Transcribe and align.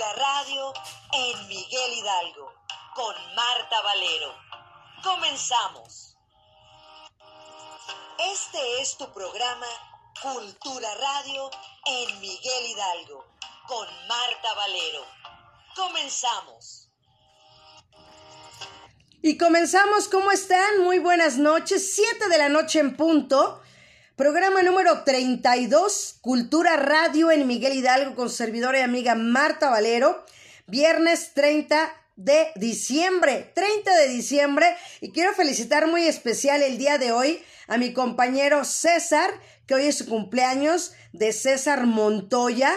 Cultura 0.00 0.14
Radio 0.14 0.72
en 1.12 1.48
Miguel 1.48 1.92
Hidalgo 1.92 2.54
con 2.94 3.14
Marta 3.34 3.82
Valero. 3.82 4.34
Comenzamos. 5.02 6.16
Este 8.32 8.80
es 8.80 8.96
tu 8.96 9.12
programa 9.12 9.66
Cultura 10.22 10.88
Radio 10.94 11.50
en 11.84 12.18
Miguel 12.18 12.66
Hidalgo 12.70 13.26
con 13.68 13.86
Marta 14.08 14.54
Valero. 14.56 15.04
Comenzamos. 15.76 16.88
Y 19.20 19.36
comenzamos, 19.36 20.08
¿cómo 20.08 20.32
están? 20.32 20.82
Muy 20.82 20.98
buenas 20.98 21.36
noches, 21.36 21.94
7 21.94 22.30
de 22.30 22.38
la 22.38 22.48
noche 22.48 22.78
en 22.78 22.96
punto. 22.96 23.60
Programa 24.20 24.62
número 24.62 25.02
32, 25.02 26.16
Cultura 26.20 26.76
Radio 26.76 27.30
en 27.30 27.46
Miguel 27.46 27.72
Hidalgo 27.72 28.14
con 28.14 28.28
servidora 28.28 28.78
y 28.78 28.82
amiga 28.82 29.14
Marta 29.14 29.70
Valero. 29.70 30.26
Viernes 30.66 31.30
30 31.32 31.90
de 32.16 32.48
diciembre, 32.56 33.50
30 33.54 33.96
de 33.96 34.08
diciembre. 34.08 34.76
Y 35.00 35.12
quiero 35.12 35.32
felicitar 35.32 35.86
muy 35.86 36.06
especial 36.06 36.62
el 36.62 36.76
día 36.76 36.98
de 36.98 37.12
hoy 37.12 37.40
a 37.66 37.78
mi 37.78 37.94
compañero 37.94 38.66
César, 38.66 39.30
que 39.66 39.72
hoy 39.72 39.86
es 39.86 39.96
su 39.96 40.06
cumpleaños 40.06 40.92
de 41.14 41.32
César 41.32 41.86
Montoya. 41.86 42.72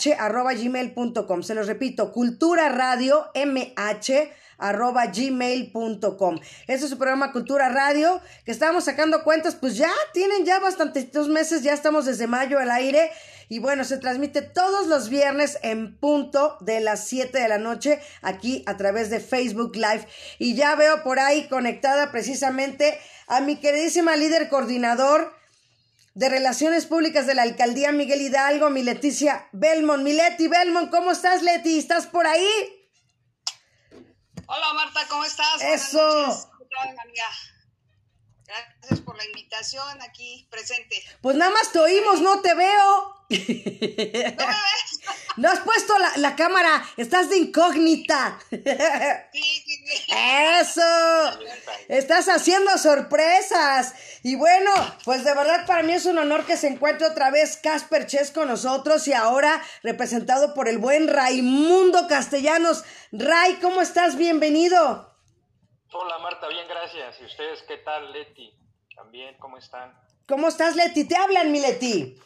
Se 1.43 1.55
los 1.55 1.67
repito, 1.67 2.11
Cultura 2.11 2.69
Radio 2.69 3.27
mh 3.33 4.11
arroba 4.59 5.05
gmail.com. 5.07 6.39
Este 6.67 6.85
es 6.85 6.89
su 6.89 6.97
programa 6.97 7.31
Cultura 7.31 7.69
Radio, 7.69 8.21
que 8.43 8.51
estábamos 8.51 8.85
sacando 8.85 9.23
cuentas, 9.23 9.55
pues 9.55 9.77
ya 9.77 9.91
tienen 10.13 10.45
ya 10.45 10.59
bastantes 10.59 11.13
meses, 11.27 11.63
ya 11.63 11.73
estamos 11.73 12.05
desde 12.05 12.27
mayo 12.27 12.59
al 12.59 12.71
aire. 12.71 13.11
Y 13.49 13.59
bueno, 13.59 13.85
se 13.85 13.97
transmite 13.97 14.41
todos 14.41 14.87
los 14.87 15.09
viernes 15.09 15.57
en 15.61 15.97
punto 15.97 16.57
de 16.59 16.81
las 16.81 17.07
7 17.07 17.39
de 17.39 17.47
la 17.47 17.57
noche 17.57 18.01
aquí 18.21 18.63
a 18.67 18.75
través 18.75 19.09
de 19.09 19.19
Facebook 19.19 19.75
Live. 19.75 20.07
Y 20.37 20.55
ya 20.55 20.75
veo 20.75 21.03
por 21.03 21.19
ahí 21.19 21.47
conectada 21.47 22.11
precisamente 22.11 22.99
a 23.27 23.39
mi 23.39 23.57
queridísima 23.57 24.15
líder 24.15 24.49
coordinador 24.49 25.33
de 26.13 26.29
Relaciones 26.29 26.87
Públicas 26.87 27.27
de 27.27 27.35
la 27.35 27.43
Alcaldía 27.43 27.91
Miguel 27.91 28.21
Hidalgo, 28.21 28.69
mi 28.69 28.83
Leticia 28.83 29.47
Belmont. 29.53 30.03
Mi 30.03 30.13
Leti 30.13 30.47
Belmont, 30.47 30.89
¿cómo 30.89 31.11
estás, 31.11 31.43
Leti? 31.43 31.77
¿Estás 31.77 32.07
por 32.07 32.25
ahí? 32.25 32.47
Hola 34.47 34.73
Marta, 34.73 35.01
¿cómo 35.09 35.23
estás? 35.25 35.61
Eso. 35.61 36.49
Gracias 38.47 39.01
por 39.01 39.17
la 39.17 39.25
invitación 39.25 40.01
aquí 40.01 40.47
presente. 40.49 41.03
Pues 41.21 41.35
nada 41.35 41.51
más 41.51 41.71
te 41.71 41.79
oímos, 41.79 42.21
no 42.21 42.41
te 42.41 42.53
veo. 42.55 43.15
¿No 45.37 45.49
has 45.49 45.59
puesto 45.59 45.93
la, 46.15 46.35
cámara, 46.35 46.83
estás 46.97 47.29
de 47.29 47.37
incógnita. 47.37 48.39
Sí, 49.31 49.63
sí, 49.65 49.85
sí. 49.85 50.13
Eso. 50.59 50.81
Estás 51.89 52.27
haciendo 52.27 52.75
sorpresas. 52.77 53.93
Y 54.23 54.35
bueno, 54.35 54.71
pues 55.05 55.23
de 55.23 55.33
verdad 55.35 55.65
para 55.67 55.83
mí 55.83 55.93
es 55.93 56.05
un 56.05 56.17
honor 56.17 56.45
que 56.45 56.57
se 56.57 56.67
encuentre 56.67 57.05
otra 57.05 57.29
vez 57.29 57.57
Casper 57.57 58.07
Ches 58.07 58.31
con 58.31 58.47
nosotros 58.47 59.07
y 59.07 59.13
ahora 59.13 59.61
representado 59.83 60.53
por 60.55 60.67
el 60.67 60.79
buen 60.79 61.07
Raimundo 61.07 62.07
Castellanos. 62.07 62.83
Ray, 63.11 63.59
¿cómo 63.61 63.81
estás? 63.81 64.17
Bienvenido. 64.17 65.06
Hola 65.93 66.17
Marta, 66.17 66.49
bien, 66.49 66.67
gracias. 66.67 67.15
¿Y 67.21 67.25
ustedes 67.25 67.63
qué 67.63 67.77
tal, 67.77 68.11
Leti? 68.11 68.53
También, 68.93 69.37
¿cómo 69.39 69.57
están? 69.57 69.97
¿Cómo 70.27 70.49
estás, 70.49 70.75
Leti? 70.75 71.07
Te 71.07 71.15
hablan, 71.15 71.51
mi 71.51 71.61
Leti. 71.61 72.19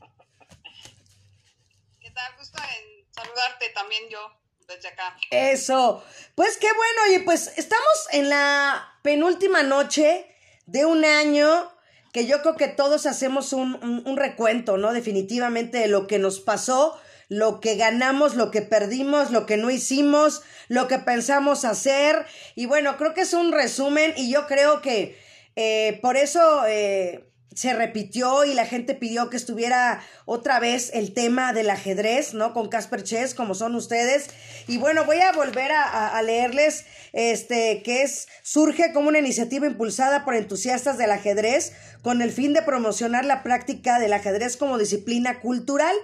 ¿Qué 2.00 2.10
tal? 2.10 2.36
Gusto 2.38 2.58
en 2.62 3.04
saludarte 3.12 3.68
también 3.74 4.04
yo 4.08 4.18
desde 4.66 4.88
acá. 4.88 5.14
Eso. 5.30 6.02
Pues 6.34 6.56
qué 6.56 6.68
bueno, 6.72 7.14
y 7.14 7.24
pues 7.24 7.52
estamos 7.58 8.08
en 8.12 8.30
la 8.30 8.98
penúltima 9.02 9.62
noche 9.62 10.34
de 10.64 10.86
un 10.86 11.04
año 11.04 11.70
que 12.14 12.26
yo 12.26 12.40
creo 12.40 12.56
que 12.56 12.68
todos 12.68 13.04
hacemos 13.04 13.52
un, 13.52 14.04
un 14.06 14.16
recuento, 14.16 14.78
¿no? 14.78 14.94
Definitivamente 14.94 15.78
de 15.78 15.88
lo 15.88 16.06
que 16.06 16.18
nos 16.18 16.40
pasó 16.40 16.98
lo 17.28 17.60
que 17.60 17.76
ganamos, 17.76 18.34
lo 18.34 18.50
que 18.50 18.62
perdimos, 18.62 19.30
lo 19.30 19.46
que 19.46 19.56
no 19.56 19.70
hicimos, 19.70 20.42
lo 20.68 20.88
que 20.88 20.98
pensamos 20.98 21.64
hacer. 21.64 22.24
Y 22.54 22.66
bueno, 22.66 22.96
creo 22.96 23.14
que 23.14 23.22
es 23.22 23.32
un 23.32 23.52
resumen 23.52 24.12
y 24.16 24.30
yo 24.30 24.46
creo 24.46 24.80
que 24.80 25.18
eh, 25.56 25.98
por 26.02 26.16
eso 26.16 26.66
eh, 26.66 27.26
se 27.56 27.72
repitió 27.72 28.44
y 28.44 28.52
la 28.52 28.66
gente 28.66 28.94
pidió 28.94 29.30
que 29.30 29.38
estuviera 29.38 30.04
otra 30.26 30.60
vez 30.60 30.90
el 30.92 31.14
tema 31.14 31.54
del 31.54 31.70
ajedrez, 31.70 32.34
¿no? 32.34 32.52
Con 32.52 32.68
Casper 32.68 33.02
Chess, 33.02 33.34
como 33.34 33.54
son 33.54 33.74
ustedes. 33.74 34.28
Y 34.68 34.76
bueno, 34.76 35.04
voy 35.06 35.20
a 35.20 35.32
volver 35.32 35.72
a, 35.72 36.16
a, 36.16 36.22
leerles 36.22 36.84
este, 37.14 37.82
que 37.82 38.02
es, 38.02 38.28
surge 38.42 38.92
como 38.92 39.08
una 39.08 39.18
iniciativa 39.18 39.66
impulsada 39.66 40.24
por 40.24 40.34
entusiastas 40.34 40.98
del 40.98 41.10
ajedrez 41.10 41.72
con 42.02 42.20
el 42.20 42.30
fin 42.30 42.52
de 42.52 42.62
promocionar 42.62 43.24
la 43.24 43.42
práctica 43.42 43.98
del 43.98 44.12
ajedrez 44.12 44.58
como 44.58 44.78
disciplina 44.78 45.40
cultural 45.40 45.96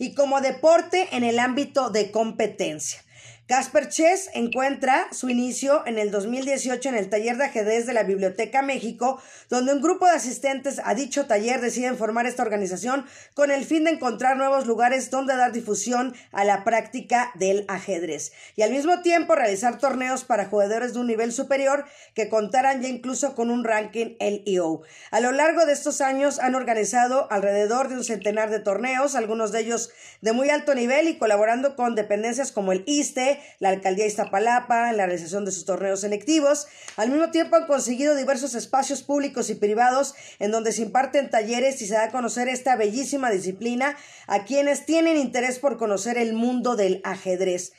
y 0.00 0.14
como 0.14 0.40
deporte 0.40 1.08
en 1.12 1.24
el 1.24 1.38
ámbito 1.38 1.90
de 1.90 2.10
competencia. 2.10 3.04
Casper 3.50 3.88
Chess 3.88 4.30
encuentra 4.34 5.08
su 5.10 5.28
inicio 5.28 5.84
en 5.84 5.98
el 5.98 6.12
2018 6.12 6.88
en 6.88 6.94
el 6.94 7.10
taller 7.10 7.36
de 7.36 7.46
ajedrez 7.46 7.84
de 7.84 7.94
la 7.94 8.04
Biblioteca 8.04 8.62
México, 8.62 9.20
donde 9.48 9.72
un 9.72 9.82
grupo 9.82 10.06
de 10.06 10.12
asistentes 10.12 10.80
a 10.84 10.94
dicho 10.94 11.26
taller 11.26 11.60
deciden 11.60 11.96
formar 11.96 12.26
esta 12.26 12.44
organización 12.44 13.06
con 13.34 13.50
el 13.50 13.64
fin 13.64 13.82
de 13.82 13.90
encontrar 13.90 14.36
nuevos 14.36 14.68
lugares 14.68 15.10
donde 15.10 15.34
dar 15.34 15.50
difusión 15.50 16.14
a 16.30 16.44
la 16.44 16.62
práctica 16.62 17.32
del 17.34 17.64
ajedrez 17.66 18.30
y 18.54 18.62
al 18.62 18.70
mismo 18.70 19.02
tiempo 19.02 19.34
realizar 19.34 19.78
torneos 19.78 20.22
para 20.22 20.46
jugadores 20.46 20.94
de 20.94 21.00
un 21.00 21.08
nivel 21.08 21.32
superior 21.32 21.86
que 22.14 22.28
contaran 22.28 22.82
ya 22.82 22.88
incluso 22.88 23.34
con 23.34 23.50
un 23.50 23.64
ranking 23.64 24.14
LEO. 24.20 24.82
A 25.10 25.18
lo 25.18 25.32
largo 25.32 25.66
de 25.66 25.72
estos 25.72 26.00
años 26.00 26.38
han 26.38 26.54
organizado 26.54 27.26
alrededor 27.32 27.88
de 27.88 27.96
un 27.96 28.04
centenar 28.04 28.48
de 28.48 28.60
torneos, 28.60 29.16
algunos 29.16 29.50
de 29.50 29.58
ellos 29.58 29.90
de 30.20 30.32
muy 30.32 30.50
alto 30.50 30.76
nivel 30.76 31.08
y 31.08 31.18
colaborando 31.18 31.74
con 31.74 31.96
dependencias 31.96 32.52
como 32.52 32.70
el 32.70 32.84
ISTE, 32.86 33.39
la 33.58 33.70
alcaldía 33.70 34.04
de 34.04 34.10
Iztapalapa, 34.10 34.90
en 34.90 34.96
la 34.96 35.06
realización 35.06 35.44
de 35.44 35.52
sus 35.52 35.64
torneos 35.64 36.00
selectivos. 36.00 36.66
Al 36.96 37.10
mismo 37.10 37.30
tiempo 37.30 37.56
han 37.56 37.66
conseguido 37.66 38.14
diversos 38.14 38.54
espacios 38.54 39.02
públicos 39.02 39.50
y 39.50 39.54
privados 39.54 40.14
en 40.38 40.50
donde 40.50 40.72
se 40.72 40.82
imparten 40.82 41.30
talleres 41.30 41.80
y 41.82 41.86
se 41.86 41.94
da 41.94 42.04
a 42.04 42.10
conocer 42.10 42.48
esta 42.48 42.76
bellísima 42.76 43.30
disciplina 43.30 43.96
a 44.26 44.44
quienes 44.44 44.86
tienen 44.86 45.16
interés 45.16 45.58
por 45.58 45.78
conocer 45.78 46.18
el 46.18 46.32
mundo 46.34 46.76
del 46.76 47.00
ajedrez. 47.04 47.72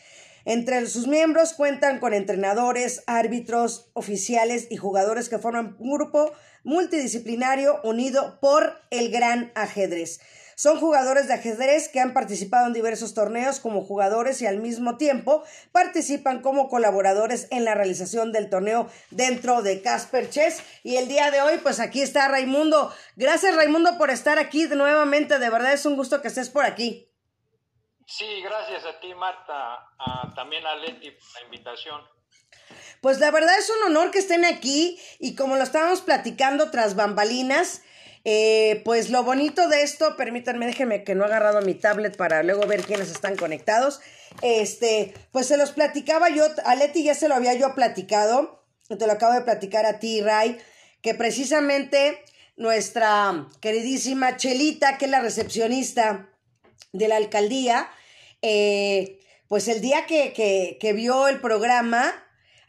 Entre 0.45 0.85
sus 0.87 1.07
miembros 1.07 1.53
cuentan 1.53 1.99
con 1.99 2.13
entrenadores, 2.13 3.03
árbitros, 3.05 3.89
oficiales 3.93 4.67
y 4.69 4.77
jugadores 4.77 5.29
que 5.29 5.37
forman 5.37 5.75
un 5.79 5.91
grupo 5.91 6.31
multidisciplinario 6.63 7.79
unido 7.83 8.39
por 8.39 8.73
el 8.89 9.11
gran 9.11 9.51
ajedrez. 9.55 10.19
Son 10.61 10.79
jugadores 10.79 11.27
de 11.27 11.33
ajedrez 11.33 11.89
que 11.89 11.99
han 11.99 12.13
participado 12.13 12.67
en 12.67 12.73
diversos 12.73 13.15
torneos 13.15 13.59
como 13.59 13.83
jugadores 13.83 14.43
y 14.43 14.45
al 14.45 14.57
mismo 14.57 14.95
tiempo 14.95 15.43
participan 15.71 16.43
como 16.43 16.69
colaboradores 16.69 17.47
en 17.49 17.65
la 17.65 17.73
realización 17.73 18.31
del 18.31 18.47
torneo 18.47 18.87
dentro 19.09 19.63
de 19.63 19.81
Casper 19.81 20.29
Chess. 20.29 20.61
Y 20.83 20.97
el 20.97 21.07
día 21.07 21.31
de 21.31 21.41
hoy, 21.41 21.57
pues 21.63 21.79
aquí 21.79 22.03
está 22.03 22.27
Raimundo. 22.27 22.93
Gracias 23.15 23.55
Raimundo 23.55 23.97
por 23.97 24.11
estar 24.11 24.37
aquí 24.37 24.67
nuevamente. 24.67 25.39
De 25.39 25.49
verdad 25.49 25.73
es 25.73 25.87
un 25.87 25.95
gusto 25.95 26.21
que 26.21 26.27
estés 26.27 26.51
por 26.51 26.63
aquí. 26.63 27.09
Sí, 28.05 28.43
gracias 28.43 28.85
a 28.85 28.99
ti 28.99 29.15
Marta, 29.15 29.79
también 30.35 30.63
a 30.67 30.75
Leti 30.75 31.09
por 31.09 31.33
la 31.39 31.41
invitación. 31.45 32.01
Pues 33.01 33.19
la 33.19 33.31
verdad 33.31 33.57
es 33.57 33.67
un 33.71 33.89
honor 33.89 34.11
que 34.11 34.19
estén 34.19 34.45
aquí 34.45 34.99
y 35.17 35.35
como 35.35 35.55
lo 35.55 35.63
estábamos 35.63 36.01
platicando 36.01 36.69
tras 36.69 36.95
bambalinas, 36.95 37.81
eh, 38.23 38.81
pues 38.85 39.09
lo 39.09 39.23
bonito 39.23 39.67
de 39.67 39.81
esto, 39.81 40.15
permítanme, 40.15 40.67
déjenme 40.67 41.03
que 41.03 41.15
no 41.15 41.23
he 41.23 41.27
agarrado 41.27 41.61
mi 41.61 41.73
tablet 41.73 42.15
para 42.15 42.43
luego 42.43 42.67
ver 42.67 42.83
quiénes 42.83 43.09
están 43.09 43.35
conectados. 43.35 43.99
Este, 44.41 45.13
pues 45.31 45.47
se 45.47 45.57
los 45.57 45.71
platicaba 45.71 46.29
yo, 46.29 46.45
a 46.65 46.75
Leti 46.75 47.03
ya 47.03 47.15
se 47.15 47.27
lo 47.27 47.35
había 47.35 47.53
yo 47.53 47.73
platicado, 47.75 48.63
te 48.87 49.07
lo 49.07 49.13
acabo 49.13 49.33
de 49.33 49.41
platicar 49.41 49.85
a 49.85 49.99
ti, 49.99 50.21
Ray, 50.21 50.57
que 51.01 51.15
precisamente 51.15 52.19
nuestra 52.57 53.47
queridísima 53.59 54.37
Chelita, 54.37 54.97
que 54.97 55.05
es 55.05 55.11
la 55.11 55.21
recepcionista 55.21 56.29
de 56.93 57.07
la 57.07 57.17
alcaldía, 57.17 57.89
eh, 58.41 59.19
pues 59.47 59.67
el 59.67 59.81
día 59.81 60.05
que, 60.05 60.33
que, 60.33 60.77
que 60.79 60.93
vio 60.93 61.27
el 61.27 61.41
programa, 61.41 62.13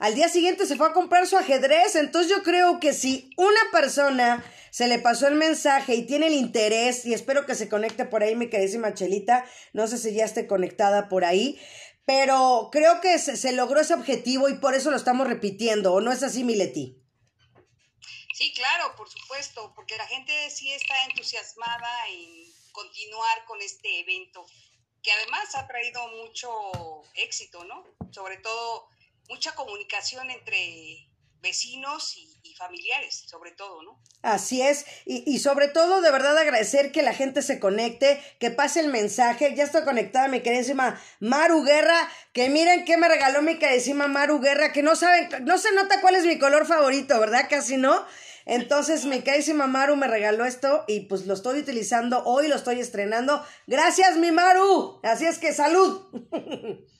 al 0.02 0.16
día 0.16 0.28
siguiente 0.28 0.66
se 0.66 0.74
fue 0.74 0.88
a 0.88 0.92
comprar 0.92 1.28
su 1.28 1.38
ajedrez. 1.38 1.94
Entonces 1.94 2.28
yo 2.28 2.42
creo 2.42 2.80
que 2.80 2.92
si 2.92 3.30
una 3.36 3.60
persona 3.70 4.44
se 4.72 4.88
le 4.88 4.98
pasó 4.98 5.28
el 5.28 5.36
mensaje 5.36 5.94
y 5.94 6.06
tiene 6.06 6.26
el 6.26 6.32
interés, 6.32 7.06
y 7.06 7.14
espero 7.14 7.46
que 7.46 7.54
se 7.54 7.68
conecte 7.68 8.04
por 8.04 8.24
ahí 8.24 8.34
mi 8.34 8.50
queridísima 8.50 8.94
Chelita, 8.94 9.46
no 9.72 9.86
sé 9.86 9.98
si 9.98 10.12
ya 10.12 10.24
esté 10.24 10.48
conectada 10.48 11.08
por 11.08 11.24
ahí, 11.24 11.56
pero 12.04 12.68
creo 12.72 13.00
que 13.00 13.16
se, 13.20 13.52
logró 13.52 13.78
ese 13.78 13.94
objetivo 13.94 14.48
y 14.48 14.54
por 14.54 14.74
eso 14.74 14.90
lo 14.90 14.96
estamos 14.96 15.28
repitiendo, 15.28 15.94
¿o 15.94 16.00
no 16.00 16.10
es 16.10 16.24
así, 16.24 16.42
Mileti? 16.42 17.00
Sí, 18.34 18.52
claro, 18.54 18.96
por 18.96 19.08
supuesto, 19.08 19.72
porque 19.76 19.96
la 19.96 20.06
gente 20.08 20.32
sí 20.50 20.72
está 20.72 20.94
entusiasmada 21.10 22.08
en 22.08 22.52
continuar 22.72 23.44
con 23.44 23.62
este 23.62 24.00
evento, 24.00 24.44
que 25.00 25.12
además 25.12 25.54
ha 25.54 25.68
traído 25.68 26.08
mucho 26.08 26.50
éxito, 27.14 27.62
¿no? 27.62 27.84
Sobre 28.10 28.38
todo 28.38 28.88
mucha 29.28 29.54
comunicación 29.54 30.30
entre 30.30 31.08
vecinos 31.42 32.16
y, 32.16 32.28
familiares, 32.54 33.24
sobre 33.26 33.50
todo, 33.50 33.82
¿no? 33.82 33.98
Así 34.20 34.62
es, 34.62 34.84
y, 35.04 35.40
sobre 35.40 35.66
todo 35.66 36.00
de 36.00 36.12
verdad 36.12 36.38
agradecer 36.38 36.92
que 36.92 37.02
la 37.02 37.12
gente 37.12 37.42
se 37.42 37.58
conecte, 37.58 38.22
que 38.38 38.52
pase 38.52 38.78
el 38.78 38.88
mensaje, 38.88 39.52
ya 39.56 39.64
está 39.64 39.84
conectada 39.84 40.28
mi 40.28 40.42
queridísima 40.42 41.00
Maru 41.18 41.64
Guerra, 41.64 42.08
que 42.32 42.50
miren 42.50 42.84
qué 42.84 42.96
me 42.98 43.08
regaló 43.08 43.42
mi 43.42 43.58
queridísima 43.58 44.06
Maru 44.06 44.38
Guerra, 44.38 44.72
que 44.72 44.82
no 44.82 44.94
saben, 44.94 45.28
no 45.44 45.58
se 45.58 45.72
nota 45.72 46.00
cuál 46.00 46.14
es 46.14 46.24
mi 46.24 46.38
color 46.38 46.66
favorito, 46.66 47.18
¿verdad? 47.18 47.48
Casi 47.50 47.76
no. 47.78 48.06
Entonces 48.44 49.06
mi 49.06 49.22
queridísima 49.22 49.66
Maru 49.66 49.96
me 49.96 50.06
regaló 50.06 50.44
esto 50.44 50.84
y 50.86 51.00
pues 51.00 51.26
lo 51.26 51.34
estoy 51.34 51.58
utilizando 51.58 52.22
hoy, 52.24 52.46
lo 52.46 52.54
estoy 52.54 52.78
estrenando. 52.78 53.44
Gracias 53.66 54.18
mi 54.18 54.30
Maru, 54.30 55.00
así 55.02 55.24
es 55.24 55.38
que 55.38 55.52
salud. 55.52 56.06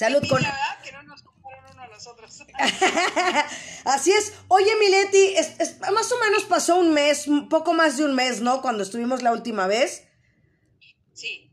Salud 0.00 0.26
con... 0.30 0.42
que 0.82 0.92
no 0.92 1.02
nos 1.02 1.22
uno 1.22 1.82
a 1.82 1.86
nosotros. 1.88 2.42
Así 3.84 4.10
es. 4.10 4.32
Oye, 4.48 4.70
Mileti, 4.76 5.34
es, 5.36 5.78
más 5.92 6.10
o 6.10 6.18
menos 6.20 6.44
pasó 6.44 6.76
un 6.76 6.94
mes, 6.94 7.26
un 7.26 7.50
poco 7.50 7.74
más 7.74 7.98
de 7.98 8.06
un 8.06 8.14
mes, 8.14 8.40
¿no? 8.40 8.62
Cuando 8.62 8.82
estuvimos 8.82 9.22
la 9.22 9.30
última 9.30 9.66
vez. 9.66 10.04
Sí. 11.12 11.50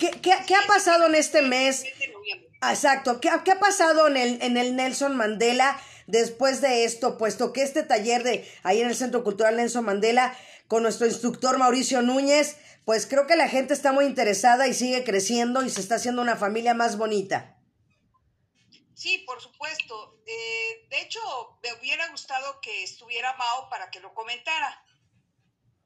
¿Qué, 0.00 0.10
qué, 0.10 0.32
qué 0.48 0.54
ha 0.56 0.66
pasado 0.66 1.06
en 1.06 1.14
este 1.14 1.42
mes? 1.42 1.84
Exacto. 2.68 3.20
¿Qué, 3.20 3.30
¿Qué, 3.44 3.52
ha 3.52 3.60
pasado 3.60 4.08
en 4.08 4.16
el, 4.16 4.42
en 4.42 4.56
el 4.56 4.74
Nelson 4.74 5.16
Mandela 5.16 5.80
después 6.08 6.60
de 6.60 6.82
esto? 6.82 7.18
Puesto 7.18 7.52
que 7.52 7.62
este 7.62 7.84
taller 7.84 8.24
de 8.24 8.50
ahí 8.64 8.80
en 8.80 8.88
el 8.88 8.96
Centro 8.96 9.22
Cultural 9.22 9.54
Nelson 9.54 9.84
Mandela 9.84 10.36
con 10.66 10.82
nuestro 10.82 11.06
instructor 11.06 11.56
Mauricio 11.56 12.02
Núñez, 12.02 12.56
pues 12.84 13.06
creo 13.06 13.28
que 13.28 13.36
la 13.36 13.48
gente 13.48 13.74
está 13.74 13.92
muy 13.92 14.06
interesada 14.06 14.66
y 14.66 14.74
sigue 14.74 15.04
creciendo 15.04 15.64
y 15.64 15.70
se 15.70 15.80
está 15.80 15.94
haciendo 15.94 16.20
una 16.20 16.34
familia 16.34 16.74
más 16.74 16.98
bonita. 16.98 17.54
Sí, 19.00 19.16
por 19.26 19.40
supuesto. 19.40 20.20
Eh, 20.26 20.86
de 20.90 21.00
hecho, 21.00 21.20
me 21.62 21.72
hubiera 21.72 22.06
gustado 22.08 22.60
que 22.60 22.82
estuviera 22.82 23.34
Mao 23.38 23.70
para 23.70 23.90
que 23.90 23.98
lo 23.98 24.12
comentara. 24.12 24.84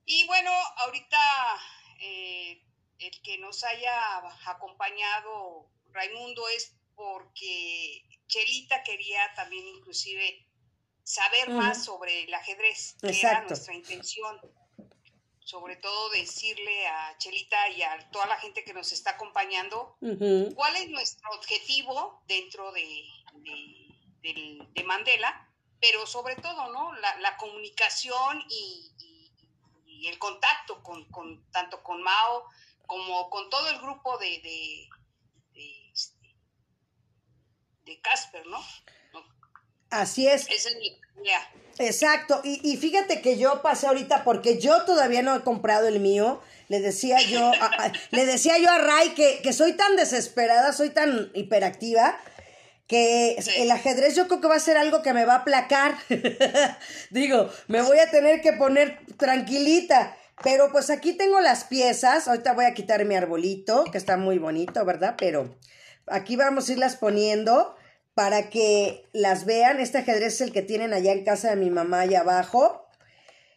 Y 0.05 0.27
bueno, 0.27 0.51
ahorita 0.79 1.17
eh, 2.01 2.61
el 2.99 3.23
que 3.23 3.39
nos 3.39 3.63
haya 3.63 4.19
acompañado 4.47 5.71
Raimundo 5.93 6.43
es 6.49 6.75
porque 6.97 8.03
Chelita 8.27 8.83
quería 8.83 9.33
también 9.37 9.65
inclusive 9.69 10.49
saber 11.05 11.51
más 11.51 11.85
sobre 11.85 12.25
el 12.25 12.35
ajedrez, 12.35 12.97
que 13.01 13.17
era 13.17 13.43
nuestra 13.43 13.75
intención 13.75 14.41
sobre 15.45 15.77
todo 15.77 16.09
decirle 16.11 16.87
a 16.87 17.17
Chelita 17.19 17.69
y 17.69 17.83
a 17.83 18.11
toda 18.11 18.27
la 18.27 18.39
gente 18.39 18.65
que 18.65 18.73
nos 18.73 18.93
está 18.93 19.11
acompañando 19.11 19.97
cuál 20.55 20.77
es 20.77 20.89
nuestro 20.89 21.31
objetivo 21.33 22.23
dentro 22.27 22.73
de, 22.73 23.05
de, 24.23 24.85
Mandela, 24.85 25.49
pero 25.81 26.07
sobre 26.07 26.37
todo, 26.37 26.73
¿no? 26.73 26.95
La, 26.95 27.37
comunicación 27.37 28.43
y, 28.49 28.91
el 30.09 30.19
contacto 30.19 30.83
con, 30.83 31.05
con, 31.11 31.51
tanto 31.51 31.83
con 31.83 32.03
Mao 32.03 32.47
como 32.87 33.31
con 33.31 33.49
todo 33.49 33.71
el 33.71 33.79
grupo 33.79 34.19
de, 34.19 34.39
de, 34.43 34.89
de 37.85 38.01
Casper, 38.01 38.45
¿no? 38.47 38.63
Así 39.89 40.27
es. 40.27 40.49
Esa 40.51 40.69
es 40.71 40.77
mi 40.77 41.01
idea. 41.23 41.51
Exacto, 41.79 42.41
y, 42.45 42.61
y, 42.63 42.77
fíjate 42.77 43.21
que 43.21 43.37
yo 43.37 43.61
pasé 43.61 43.89
ahorita 43.89 44.23
porque 44.23 44.59
yo 44.59 44.85
todavía 44.85 45.23
no 45.23 45.35
he 45.35 45.41
comprado 45.43 45.89
el 45.89 46.01
mío. 46.01 46.41
Le 46.69 46.81
decía 46.81 47.21
yo, 47.21 47.53
le 48.11 48.27
decía 48.27 48.59
yo 48.59 48.71
a 48.71 48.79
Ray 48.79 49.11
que, 49.11 49.41
que, 49.43 49.53
soy 49.53 49.73
tan 49.75 49.97
desesperada, 49.97 50.73
soy 50.73 50.91
tan 50.91 51.31
hiperactiva, 51.35 52.17
que 52.87 53.37
el 53.57 53.71
ajedrez 53.71 54.15
yo 54.15 54.29
creo 54.29 54.41
que 54.41 54.49
va 54.49 54.57
a 54.57 54.61
ser 54.61 54.77
algo 54.77 55.03
que 55.03 55.13
me 55.13 55.25
va 55.25 55.35
a 55.35 55.39
aplacar. 55.39 55.97
Digo, 57.11 57.51
me 57.67 57.83
voy 57.83 57.99
a 57.99 58.11
tener 58.11 58.41
que 58.41 58.53
poner 58.53 59.01
tranquilita. 59.17 60.17
Pero 60.43 60.71
pues 60.73 60.91
aquí 60.91 61.13
tengo 61.13 61.41
las 61.41 61.65
piezas. 61.65 62.29
Ahorita 62.29 62.53
voy 62.53 62.65
a 62.65 62.75
quitar 62.75 63.05
mi 63.05 63.15
arbolito, 63.15 63.85
que 63.85 63.99
está 63.99 64.17
muy 64.17 64.39
bonito, 64.39 64.85
¿verdad? 64.85 65.15
Pero 65.17 65.55
aquí 66.07 66.37
vamos 66.37 66.69
a 66.69 66.73
irlas 66.73 66.97
poniendo 66.97 67.77
para 68.15 68.49
que 68.51 69.07
las 69.13 69.45
vean. 69.45 69.81
Este 69.81 69.99
ajedrez 69.99 70.35
es 70.35 70.41
el 70.41 70.53
que 70.53 70.63
tienen 70.63 70.93
allá 70.93 71.13
en 71.13 71.25
casa 71.25 71.51
de 71.51 71.57
mi 71.57 71.71
mamá 71.71 72.01
allá 72.01 72.21
abajo. 72.21 72.87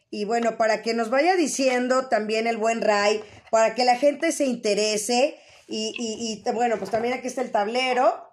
Y 0.10 0.26
bueno, 0.26 0.58
para 0.58 0.82
que 0.82 0.94
nos 0.94 1.10
vaya 1.10 1.36
diciendo 1.36 2.08
también 2.08 2.48
el 2.48 2.58
buen 2.58 2.82
Ray, 2.82 3.24
para 3.52 3.76
que 3.76 3.86
la 3.86 3.98
gente 3.98 4.32
se 4.32 4.46
interese. 4.46 5.38
Y, 5.68 5.94
y, 5.98 6.52
bueno, 6.52 6.78
pues 6.78 6.92
también 6.92 7.14
aquí 7.14 7.28
está 7.28 7.42
el 7.42 7.52
tablero. 7.52 8.32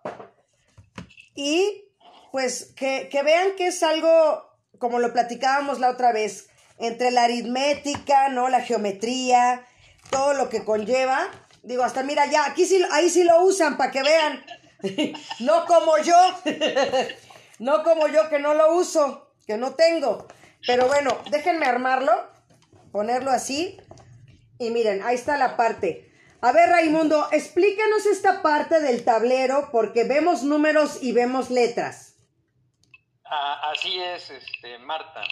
Y 1.35 1.85
pues 2.31 2.73
que, 2.77 3.09
que 3.11 3.23
vean 3.23 3.57
que 3.57 3.69
es 3.69 3.83
algo, 3.83 4.51
como 4.79 5.01
lo 5.01 5.13
platicábamos 5.13 5.81
la 5.81 5.91
otra 5.91 6.13
vez, 6.13 6.49
entre 6.79 7.11
la 7.11 7.25
aritmética, 7.25 8.29
¿no? 8.29 8.49
La 8.49 8.61
geometría, 8.61 9.67
todo 10.11 10.35
lo 10.35 10.49
que 10.49 10.65
conlleva. 10.65 11.29
Digo, 11.63 11.83
hasta 11.83 12.03
mira, 12.03 12.27
ya, 12.27 12.47
aquí 12.47 12.67
sí, 12.67 12.83
ahí 12.93 13.11
sí 13.11 13.25
lo 13.25 13.43
usan 13.43 13.77
para 13.77 13.91
que 13.91 14.03
vean. 14.03 14.45
no 15.41 15.65
como 15.67 15.99
yo, 15.99 16.17
no 17.59 17.83
como 17.83 18.09
yo 18.09 18.29
que 18.29 18.39
no 18.39 18.55
lo 18.55 18.77
uso, 18.77 19.31
que 19.47 19.57
no 19.57 19.75
tengo. 19.75 20.27
Pero 20.67 20.87
bueno, 20.87 21.19
déjenme 21.31 21.67
armarlo, 21.67 22.13
ponerlo 22.93 23.31
así. 23.31 23.79
Y 24.59 24.71
miren, 24.71 25.03
ahí 25.03 25.15
está 25.15 25.37
la 25.37 25.57
parte. 25.57 26.11
A 26.41 26.53
ver, 26.53 26.69
Raimundo, 26.69 27.29
explícanos 27.33 28.07
esta 28.07 28.43
parte 28.43 28.81
del 28.81 29.05
tablero 29.05 29.71
porque 29.73 30.05
vemos 30.05 30.43
números 30.43 31.03
y 31.03 31.13
vemos 31.13 31.51
letras. 31.51 32.17
Ah, 33.25 33.71
así 33.73 33.99
es, 33.99 34.31
este, 34.31 34.79
Marta. 34.79 35.23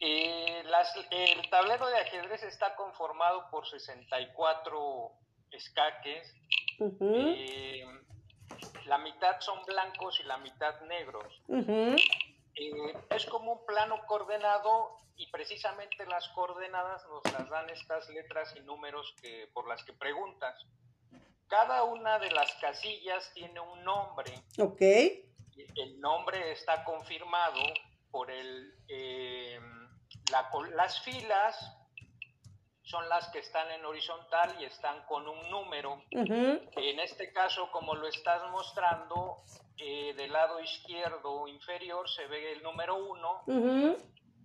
Eh, 0.00 0.64
el 1.10 1.50
tablero 1.50 1.86
de 1.86 1.98
ajedrez 1.98 2.42
está 2.42 2.74
conformado 2.74 3.48
por 3.50 3.68
64 3.68 5.12
escaques 5.52 6.34
la 8.86 8.98
mitad 8.98 9.40
son 9.40 9.64
blancos 9.64 10.20
y 10.20 10.24
la 10.24 10.38
mitad 10.38 10.80
negros. 10.82 11.40
Eh, 11.48 12.94
es 13.10 13.26
como 13.26 13.52
un 13.52 13.66
plano 13.66 14.04
coordenado 14.06 14.98
y 15.16 15.26
precisamente 15.30 16.06
las 16.06 16.28
coordenadas 16.30 17.02
nos 17.08 17.32
las 17.32 17.48
dan 17.48 17.68
estas 17.70 18.08
letras 18.10 18.54
y 18.56 18.60
números 18.60 19.14
que, 19.20 19.48
por 19.52 19.68
las 19.68 19.82
que 19.84 19.92
preguntas. 19.92 20.66
Cada 21.48 21.84
una 21.84 22.18
de 22.18 22.30
las 22.30 22.52
casillas 22.54 23.30
tiene 23.34 23.60
un 23.60 23.84
nombre. 23.84 24.32
Ok. 24.58 24.80
El 25.76 26.00
nombre 26.00 26.52
está 26.52 26.82
confirmado 26.84 27.60
por 28.10 28.30
el, 28.30 28.74
eh, 28.88 29.60
las 30.30 31.00
filas 31.02 31.76
son 32.82 33.08
las 33.08 33.28
que 33.28 33.38
están 33.38 33.70
en 33.70 33.84
horizontal 33.84 34.56
y 34.60 34.64
están 34.64 35.04
con 35.06 35.26
un 35.28 35.50
número. 35.50 36.02
En 36.10 37.00
este 37.00 37.32
caso, 37.32 37.70
como 37.70 37.94
lo 37.94 38.06
estás 38.08 38.42
mostrando, 38.50 39.42
eh, 39.76 40.14
del 40.14 40.32
lado 40.32 40.60
izquierdo 40.60 41.48
inferior 41.48 42.08
se 42.08 42.26
ve 42.26 42.52
el 42.52 42.62
número 42.62 42.96
1 42.96 43.96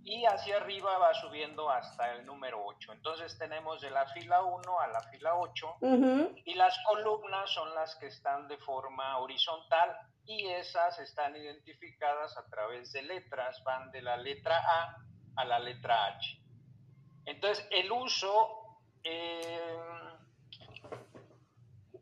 y 0.04 0.26
hacia 0.26 0.56
arriba 0.58 0.98
va 0.98 1.14
subiendo 1.14 1.70
hasta 1.70 2.14
el 2.14 2.26
número 2.26 2.64
8. 2.66 2.94
Entonces 2.94 3.38
tenemos 3.38 3.82
de 3.82 3.90
la 3.90 4.08
fila 4.08 4.42
1 4.42 4.80
a 4.80 4.88
la 4.88 5.02
fila 5.12 5.36
8 5.36 5.78
y 6.46 6.54
las 6.54 6.78
columnas 6.88 7.50
son 7.52 7.76
las 7.76 7.96
que 7.98 8.08
están 8.08 8.48
de 8.48 8.58
forma 8.58 9.18
horizontal 9.18 9.98
y 10.26 10.48
esas 10.48 10.98
están 11.00 11.36
identificadas 11.36 12.38
a 12.38 12.48
través 12.50 12.92
de 12.94 13.02
letras, 13.02 13.62
van 13.64 13.92
de 13.92 14.02
la 14.02 14.16
letra 14.16 14.58
A 14.58 14.96
a 15.36 15.46
la 15.46 15.60
letra 15.60 16.06
H. 16.06 16.47
Entonces 17.28 17.68
el 17.70 17.92
uso, 17.92 18.80
eh, 19.04 19.80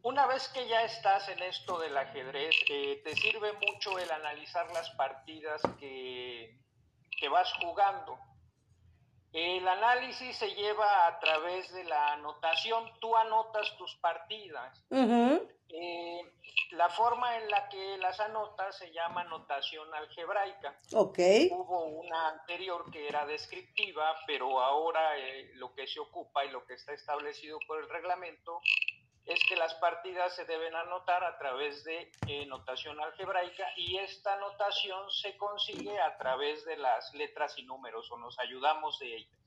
una 0.02 0.26
vez 0.28 0.48
que 0.50 0.68
ya 0.68 0.84
estás 0.84 1.28
en 1.28 1.44
esto 1.44 1.78
del 1.80 1.98
ajedrez, 1.98 2.56
eh, 2.70 3.02
te 3.04 3.16
sirve 3.16 3.52
mucho 3.54 4.00
el 4.00 4.10
analizar 4.10 4.72
las 4.72 4.90
partidas 4.92 5.62
que 5.78 6.66
que 7.16 7.30
vas 7.30 7.52
jugando. 7.62 8.18
El 9.36 9.68
análisis 9.68 10.38
se 10.38 10.48
lleva 10.56 11.08
a 11.08 11.20
través 11.20 11.70
de 11.74 11.84
la 11.84 12.14
anotación. 12.14 12.90
Tú 13.02 13.18
anotas 13.18 13.76
tus 13.78 13.94
partidas. 13.98 14.82
Eh, 14.90 16.22
la 16.72 16.88
forma 16.88 17.36
en 17.36 17.50
la 17.50 17.68
que 17.68 17.98
las 17.98 18.18
anotas 18.22 18.78
se 18.78 18.94
llama 18.94 19.22
anotación 19.22 19.94
algebraica. 19.94 20.80
Okay. 20.94 21.50
Hubo 21.52 21.86
una 21.86 22.30
anterior 22.30 22.90
que 22.90 23.10
era 23.10 23.26
descriptiva, 23.26 24.16
pero 24.26 24.62
ahora 24.62 25.18
eh, 25.18 25.52
lo 25.56 25.74
que 25.74 25.86
se 25.86 26.00
ocupa 26.00 26.46
y 26.46 26.52
lo 26.52 26.66
que 26.66 26.76
está 26.76 26.94
establecido 26.94 27.60
por 27.68 27.80
el 27.80 27.90
reglamento 27.90 28.62
es 29.26 29.40
que 29.50 29.56
las 29.56 29.74
partidas 29.76 30.36
se 30.36 30.46
deben 30.46 30.76
anotar 30.76 31.24
a 31.24 31.38
través 31.38 31.84
de 31.84 32.12
eh, 32.28 32.46
notación 32.46 33.00
algebraica 33.00 33.66
y 33.76 33.98
esta 33.98 34.38
notación 34.38 35.10
se 35.10 35.36
consigue 35.38 36.00
a 36.00 36.16
través 36.18 36.64
de 36.66 36.78
las 36.78 37.12
letras 37.16 37.58
y 37.58 37.64
números 37.64 38.12
o 38.12 38.18
nos 38.18 38.38
ayudamos 38.40 39.00
de 39.00 39.16
ellas. 39.16 39.40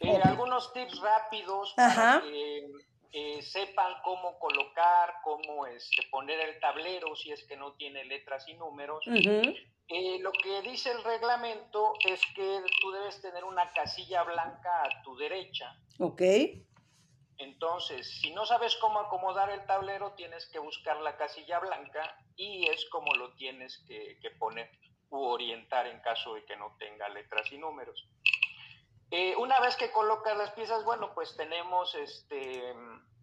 Eh, 0.00 0.20
algunos 0.24 0.72
tips 0.72 1.00
rápidos 1.00 1.72
para 1.76 2.20
que 2.22 2.66
eh, 3.12 3.42
sepan 3.42 3.94
cómo 4.02 4.38
colocar, 4.40 5.14
cómo 5.22 5.66
este, 5.66 6.02
poner 6.10 6.40
el 6.40 6.58
tablero 6.58 7.14
si 7.14 7.30
es 7.30 7.44
que 7.44 7.56
no 7.56 7.74
tiene 7.74 8.04
letras 8.04 8.46
y 8.48 8.54
números. 8.54 9.06
lo 9.06 10.32
que 10.32 10.62
dice 10.62 10.90
el 10.90 11.04
reglamento 11.04 11.94
es 12.04 12.20
que 12.34 12.60
tú 12.80 12.90
debes 12.90 13.20
tener 13.22 13.44
una 13.44 13.70
casilla 13.72 14.24
blanca 14.24 14.82
a 14.82 15.02
tu 15.04 15.16
derecha. 15.16 15.78
Ok. 16.00 16.22
Entonces, 17.38 18.08
si 18.20 18.32
no 18.32 18.46
sabes 18.46 18.76
cómo 18.76 19.00
acomodar 19.00 19.50
el 19.50 19.64
tablero, 19.66 20.12
tienes 20.12 20.46
que 20.46 20.58
buscar 20.58 21.00
la 21.00 21.16
casilla 21.16 21.58
blanca 21.58 22.16
y 22.36 22.68
es 22.68 22.84
como 22.90 23.12
lo 23.14 23.32
tienes 23.34 23.84
que, 23.88 24.18
poner 24.38 24.70
u 25.10 25.18
orientar 25.18 25.86
en 25.86 26.00
caso 26.00 26.34
de 26.34 26.44
que 26.44 26.56
no 26.56 26.76
tenga 26.78 27.08
letras 27.08 27.50
y 27.52 27.58
números. 27.58 28.06
Eh, 29.10 29.34
una 29.36 29.60
vez 29.60 29.76
que 29.76 29.90
colocas 29.90 30.36
las 30.36 30.50
piezas, 30.52 30.84
bueno, 30.84 31.12
pues 31.14 31.36
tenemos 31.36 31.94
este, 31.94 32.74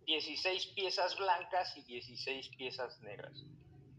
16 0.05 0.67
piezas 0.67 1.17
blancas 1.17 1.75
y 1.77 1.83
16 1.83 2.49
piezas 2.55 2.99
negras. 3.01 3.33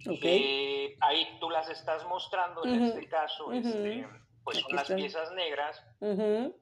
Okay. 0.07 0.42
Eh, 0.42 0.97
ahí 1.00 1.38
tú 1.38 1.49
las 1.49 1.69
estás 1.69 2.04
mostrando, 2.07 2.64
en 2.64 2.83
este 2.83 3.09
caso, 3.09 3.52
este, 3.52 4.07
pues 4.44 4.58
son 4.58 4.75
las 4.75 4.90
piezas 4.90 5.32
negras. 5.32 5.80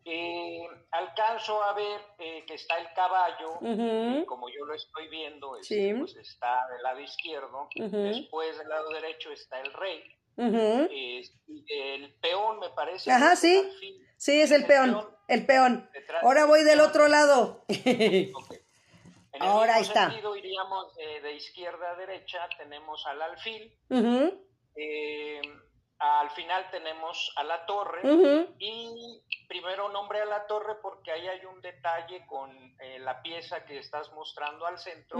Eh, 0.04 0.68
alcanzo 0.90 1.62
a 1.62 1.72
ver 1.74 2.00
eh, 2.18 2.44
que 2.46 2.54
está 2.54 2.78
el 2.78 2.86
caballo, 2.94 3.54
como 4.26 4.48
yo 4.48 4.64
lo 4.66 4.74
estoy 4.74 5.08
viendo, 5.08 5.56
este, 5.56 5.94
pues 5.98 6.16
está 6.16 6.66
del 6.68 6.82
lado 6.82 7.00
izquierdo, 7.00 7.68
después 7.74 8.58
del 8.58 8.68
lado 8.68 8.90
derecho 8.90 9.30
está 9.32 9.60
el 9.60 9.72
rey, 9.72 10.02
el 10.36 12.14
peón 12.20 12.58
me 12.58 12.70
parece. 12.70 13.10
Ajá, 13.10 13.36
sí, 13.36 13.68
sí, 14.16 14.40
es 14.40 14.50
el, 14.50 14.66
peón, 14.66 15.08
el 15.28 15.46
peón. 15.46 15.88
Ahora 16.22 16.44
voy 16.44 16.62
del 16.64 16.80
otro 16.80 17.08
lado. 17.08 17.64
En 19.32 19.42
el 19.42 19.48
Ahora 19.48 19.78
mismo 19.78 19.92
está. 19.92 20.10
sentido 20.10 20.34
iríamos 20.34 20.92
de 20.96 21.32
izquierda 21.34 21.92
a 21.92 21.94
derecha, 21.94 22.48
tenemos 22.58 23.06
al 23.06 23.22
alfil, 23.22 23.72
eh, 24.74 25.40
al 26.00 26.30
final 26.30 26.66
tenemos 26.70 27.32
a 27.36 27.44
la 27.44 27.66
torre 27.66 28.00
y 28.58 29.20
primero 29.46 29.90
nombre 29.90 30.20
a 30.22 30.24
la 30.24 30.46
torre 30.46 30.76
porque 30.80 31.12
ahí 31.12 31.28
hay 31.28 31.44
un 31.44 31.60
detalle 31.60 32.26
con 32.26 32.50
eh, 32.80 32.98
la 33.00 33.20
pieza 33.20 33.64
que 33.66 33.78
estás 33.78 34.10
mostrando 34.12 34.66
al 34.66 34.78
centro, 34.78 35.18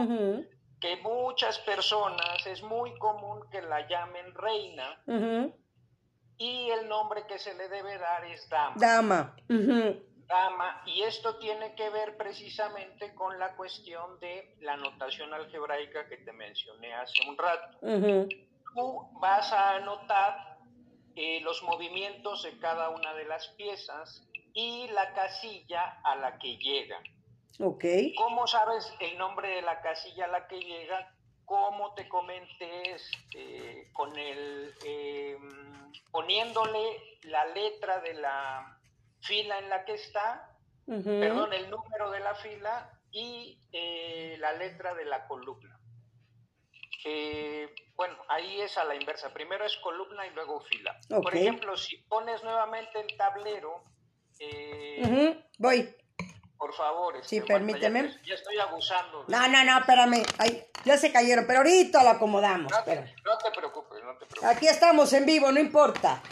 que 0.80 0.96
muchas 1.02 1.58
personas 1.58 2.46
es 2.46 2.62
muy 2.62 2.98
común 2.98 3.42
que 3.50 3.60
la 3.60 3.86
llamen 3.86 4.34
reina 4.34 5.02
y 6.38 6.70
el 6.70 6.88
nombre 6.88 7.26
que 7.26 7.38
se 7.38 7.54
le 7.54 7.68
debe 7.68 7.98
dar 7.98 8.24
es 8.24 8.48
dama. 8.48 8.74
Dama. 8.78 9.36
Dama, 10.26 10.82
y 10.86 11.02
esto 11.02 11.36
tiene 11.38 11.74
que 11.74 11.90
ver 11.90 12.16
precisamente 12.16 13.14
con 13.16 13.38
la 13.38 13.56
cuestión 13.56 14.18
de 14.20 14.56
la 14.60 14.76
notación 14.76 15.34
algebraica 15.34 16.08
que 16.08 16.18
te 16.18 16.32
mencioné 16.32 16.94
hace 16.94 17.28
un 17.28 17.36
rato. 17.36 17.78
Tú 17.82 19.10
vas 19.20 19.52
a 19.52 19.74
anotar 19.74 20.49
eh, 21.16 21.40
los 21.42 21.62
movimientos 21.62 22.42
de 22.42 22.58
cada 22.58 22.90
una 22.90 23.14
de 23.14 23.24
las 23.24 23.48
piezas 23.48 24.26
y 24.52 24.88
la 24.88 25.12
casilla 25.12 26.00
a 26.04 26.16
la 26.16 26.38
que 26.38 26.56
llega. 26.56 27.00
Ok. 27.58 27.84
¿Cómo 28.16 28.46
sabes 28.46 28.92
el 29.00 29.18
nombre 29.18 29.48
de 29.48 29.62
la 29.62 29.80
casilla 29.80 30.24
a 30.24 30.28
la 30.28 30.46
que 30.46 30.60
llega? 30.60 31.14
Como 31.44 31.94
te 31.94 32.08
comenté, 32.08 32.94
este, 32.94 33.90
con 33.92 34.16
el, 34.16 34.72
em, 34.84 35.92
poniéndole 36.10 37.18
la 37.22 37.44
letra 37.46 38.00
de 38.00 38.14
la 38.14 38.78
fila 39.20 39.58
en 39.58 39.68
la 39.68 39.84
que 39.84 39.94
está, 39.94 40.56
perdón, 40.86 41.52
el 41.52 41.68
número 41.70 42.10
de 42.10 42.20
la 42.20 42.34
fila 42.36 42.90
y 43.12 43.58
eh, 43.72 44.36
la 44.38 44.52
letra 44.52 44.94
de 44.94 45.04
la 45.04 45.26
columna. 45.26 45.69
Bueno, 47.96 48.16
ahí 48.28 48.60
es 48.60 48.78
a 48.78 48.84
la 48.84 48.94
inversa. 48.94 49.32
Primero 49.32 49.64
es 49.64 49.76
columna 49.76 50.26
y 50.26 50.30
luego 50.30 50.60
fila. 50.60 50.98
Por 51.08 51.36
ejemplo, 51.36 51.76
si 51.76 51.96
pones 51.98 52.42
nuevamente 52.42 53.00
el 53.00 53.16
tablero. 53.16 53.82
Eh, 54.38 55.38
Voy. 55.58 55.94
Por 56.56 56.74
favor. 56.74 57.14
sí, 57.22 57.38
este, 57.38 57.54
permíteme. 57.54 58.10
ya, 58.24 58.34
estoy 58.34 58.58
abusando. 58.58 59.24
No, 59.28 59.48
no, 59.48 59.64
no, 59.64 59.78
espérame. 59.78 60.22
Ay, 60.38 60.62
ya 60.84 60.98
se 60.98 61.10
cayeron, 61.10 61.46
pero 61.46 61.60
ahorita 61.60 62.02
lo 62.02 62.10
acomodamos. 62.10 62.70
No 62.70 62.84
te, 62.84 63.50
preocupes, 63.50 64.02
no 64.04 64.16
te 64.18 64.26
preocupes. 64.26 64.44
Aquí 64.44 64.68
estamos 64.68 65.10
en 65.14 65.24
vivo, 65.24 65.50
no 65.52 65.58
importa. 65.58 66.22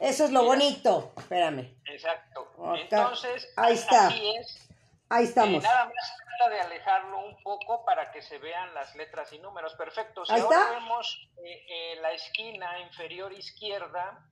Eso 0.00 0.24
es 0.24 0.30
lo 0.30 0.44
bonito. 0.44 1.12
Espérame. 1.18 1.74
Exacto. 1.84 2.50
Entonces, 2.76 3.52
ahí 3.56 3.74
está. 3.74 4.08
Es. 4.08 4.68
Ahí 5.12 5.24
estamos. 5.24 5.62
Eh, 5.62 5.66
nada 5.66 5.84
más 5.84 6.50
de 6.50 6.60
alejarlo 6.60 7.20
un 7.20 7.40
poco 7.42 7.84
para 7.84 8.10
que 8.10 8.22
se 8.22 8.38
vean 8.38 8.72
las 8.74 8.94
letras 8.96 9.30
y 9.32 9.38
números. 9.38 9.74
Perfecto. 9.74 10.24
Si 10.24 10.32
ahora 10.32 10.70
vemos 10.70 11.30
eh, 11.44 11.96
la 12.00 12.12
esquina 12.12 12.80
inferior 12.80 13.32
izquierda, 13.32 14.26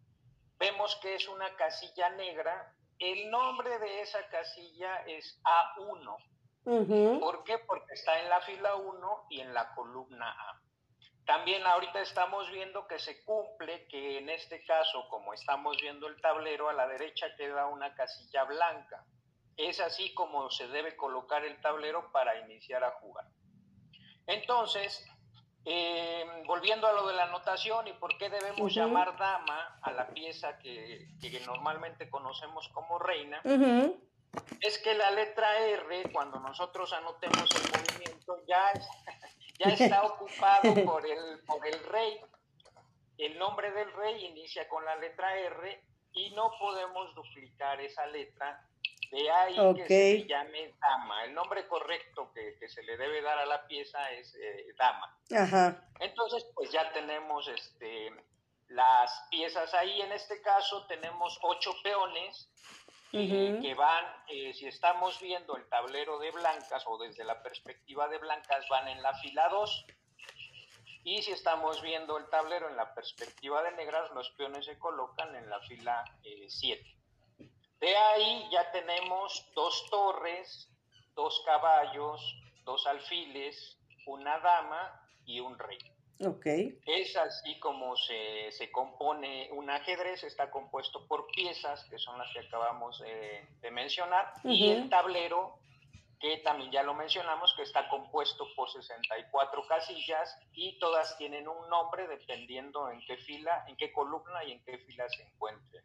vemos 0.59 0.99
que 1.03 1.17
es 1.17 1.29
una 1.29 1.55
casilla 1.57 2.09
negra. 2.11 2.75
El 2.99 3.31
nombre 3.31 3.79
de 3.79 4.01
esa 4.01 4.27
casilla 4.29 5.05
es 5.07 5.41
A1. 5.45 7.21
¿Por 7.21 7.45
qué? 7.45 7.59
Porque 7.59 7.93
está 7.93 8.19
en 8.19 8.29
la 8.31 8.41
fila 8.41 8.75
1 8.77 9.27
y 9.31 9.41
en 9.41 9.53
la 9.53 9.75
columna 9.75 10.31
A. 10.31 10.61
También 11.27 11.65
ahorita 11.67 12.01
estamos 12.01 12.51
viendo 12.51 12.87
que 12.87 12.99
se 12.99 13.23
cumple 13.25 13.87
que 13.87 14.19
en 14.19 14.31
este 14.31 14.65
caso, 14.65 15.07
como 15.11 15.33
estamos 15.33 15.77
viendo 15.81 16.09
el 16.09 16.21
tablero, 16.21 16.69
a 16.69 16.73
la 16.73 16.89
derecha 16.89 17.27
queda 17.37 17.67
una 17.67 17.95
casilla 17.95 18.45
blanca. 18.45 19.05
Es 19.61 19.79
así 19.81 20.15
como 20.15 20.51
se 20.51 20.69
debe 20.69 20.97
colocar 20.97 21.45
el 21.45 21.61
tablero 21.61 22.11
para 22.13 22.39
iniciar 22.41 22.83
a 22.83 22.93
jugar. 22.93 23.27
Entonces, 24.27 25.07
eh, 25.67 26.25
volviendo 26.47 26.87
a 26.87 26.93
lo 26.93 27.07
de 27.07 27.15
la 27.15 27.25
anotación 27.25 27.87
y 27.87 27.93
por 27.93 28.17
qué 28.17 28.31
debemos 28.31 28.75
llamar 28.75 29.19
dama 29.19 29.79
a 29.83 29.93
la 29.93 30.09
pieza 30.09 30.59
que, 30.59 31.09
normalmente 31.45 32.09
conocemos 32.09 32.69
como 32.71 32.99
reina, 32.99 33.43
es 34.61 34.79
que 34.79 34.95
la 34.95 35.11
letra 35.11 35.59
R, 35.59 36.11
cuando 36.11 36.41
nosotros 36.41 36.93
anotemos 36.95 37.49
el 37.55 37.71
movimiento, 37.71 38.39
ya, 38.47 38.73
ya 39.59 39.67
está 39.67 40.03
ocupado 40.07 40.75
por 40.87 41.07
el, 41.07 41.41
por 41.45 41.67
el 41.67 41.85
rey. 41.85 42.21
El 43.19 43.39
nombre 43.39 43.71
del 43.73 43.93
rey 43.93 44.25
inicia 44.25 44.67
con 44.69 44.85
la 44.87 44.97
letra 44.97 45.37
R 45.37 45.85
y 46.13 46.31
no 46.31 46.51
podemos 46.59 47.15
duplicar 47.15 47.79
esa 47.83 48.07
letra 48.07 48.67
de 49.11 49.31
ahí 49.31 49.75
que 49.75 49.87
se 49.87 50.27
llame 50.27 50.75
dama. 50.81 51.25
El 51.25 51.35
nombre 51.35 51.67
correcto 51.67 52.33
que, 52.33 52.69
se 52.69 52.83
le 52.83 52.97
debe 52.97 53.23
dar 53.23 53.39
a 53.39 53.47
la 53.47 53.67
pieza 53.67 54.11
es 54.13 54.35
eh, 54.37 54.75
dama. 54.79 55.19
Entonces, 55.99 56.47
pues 56.55 56.71
ya 56.71 56.93
tenemos 56.93 57.49
este, 57.49 58.11
las 58.69 59.27
piezas 59.31 59.75
ahí. 59.75 60.01
En 60.01 60.13
este 60.13 60.41
caso 60.43 60.87
tenemos 60.87 61.39
ocho 61.43 61.75
peones 61.83 62.49
que 63.11 63.75
van, 63.77 64.05
eh, 64.29 64.55
si 64.55 64.67
estamos 64.67 65.21
viendo 65.21 65.57
el 65.57 65.69
tablero 65.69 66.21
de 66.21 66.31
blancas 66.31 66.85
o 66.87 66.97
desde 66.99 67.25
la 67.25 67.43
perspectiva 67.43 68.07
de 68.09 68.19
blancas, 68.19 68.65
van 68.69 68.87
en 68.87 69.03
la 69.03 69.13
fila 69.15 69.49
2. 69.49 69.87
Y 71.03 71.23
si 71.23 71.33
estamos 71.33 71.83
viendo 71.83 72.19
el 72.19 72.29
tablero 72.29 72.69
en 72.69 72.77
la 72.77 72.95
perspectiva 72.95 73.63
de 73.65 73.73
negras, 73.73 74.11
los 74.13 74.31
peones 74.31 74.67
se 74.67 74.79
colocan 74.79 75.35
en 75.35 75.51
la 75.51 75.59
fila 75.63 76.05
7. 76.49 77.00
De 77.81 77.97
ahí 77.97 78.49
ya 78.53 78.71
tenemos 78.73 79.51
dos 79.55 79.87
torres, 79.91 80.69
dos 81.15 81.43
caballos, 81.47 82.21
dos 82.65 82.87
alfiles, 82.87 83.79
una 84.07 84.39
dama 84.39 85.09
y 85.25 85.41
un 85.41 85.59
rey. 85.59 85.79
Okay. 86.23 86.79
Es 86.85 87.17
así 87.17 87.59
como 87.61 87.97
se, 87.97 88.53
se, 88.53 88.71
compone 88.71 89.49
un 89.53 89.71
ajedrez, 89.71 90.23
está 90.23 90.51
compuesto 90.51 91.07
por 91.07 91.27
piezas, 91.29 91.83
que 91.85 91.99
son 91.99 92.19
las 92.19 92.31
que 92.35 92.41
acabamos 92.41 93.01
de 93.01 93.71
mencionar, 93.71 94.35
y 94.45 94.69
el 94.69 94.91
tablero, 94.91 95.59
que 96.21 96.37
también 96.39 96.71
ya 96.71 96.83
lo 96.83 96.93
mencionamos, 96.93 97.55
que 97.57 97.63
está 97.63 97.89
compuesto 97.89 98.47
por 98.55 98.71
64 98.71 99.67
casillas 99.67 100.39
y 100.53 100.79
todas 100.79 101.17
tienen 101.17 101.49
un 101.49 101.67
nombre 101.71 102.07
dependiendo 102.07 102.91
en 102.91 103.01
qué 103.07 103.17
fila, 103.17 103.65
en 103.67 103.77
qué 103.77 103.91
columna 103.91 104.45
y 104.45 104.53
en 104.53 104.63
qué 104.65 104.77
fila 104.77 105.09
se 105.09 105.23
encuentren. 105.23 105.83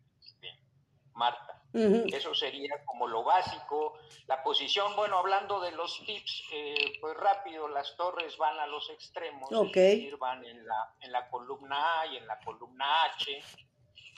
Marta. 1.15 1.61
Eso 1.73 2.33
sería 2.33 2.85
como 2.85 3.05
lo 3.07 3.23
básico. 3.23 3.97
La 4.27 4.41
posición, 4.41 4.95
bueno, 4.95 5.17
hablando 5.17 5.59
de 5.59 5.71
los 5.71 6.01
tips, 6.05 6.43
eh, 6.53 6.93
pues 7.01 7.17
rápido, 7.17 7.67
las 7.67 7.97
torres 7.97 8.37
van 8.37 8.57
a 8.59 8.67
los 8.67 8.89
extremos, 8.91 9.49
es 9.51 9.71
decir, 9.73 10.15
van 10.17 10.45
en 10.45 10.65
la, 10.65 10.95
en 11.01 11.11
la 11.11 11.29
columna 11.29 11.99
A 11.99 12.05
y 12.07 12.17
en 12.17 12.27
la 12.27 12.39
columna 12.39 13.03
H. 13.05 13.43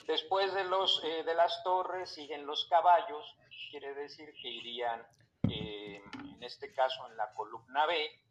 Después 0.05 0.53
de, 0.53 0.65
los, 0.65 1.03
eh, 1.03 1.23
de 1.23 1.33
las 1.33 1.63
torres 1.63 2.13
siguen 2.13 2.45
los 2.45 2.65
caballos, 2.65 3.35
quiere 3.71 3.93
decir 3.95 4.31
que 4.39 4.49
irían, 4.49 5.05
eh, 5.49 6.01
en 6.13 6.43
este 6.43 6.71
caso, 6.73 7.07
en 7.09 7.17
la 7.17 7.33
columna 7.33 7.87
B, 7.87 8.21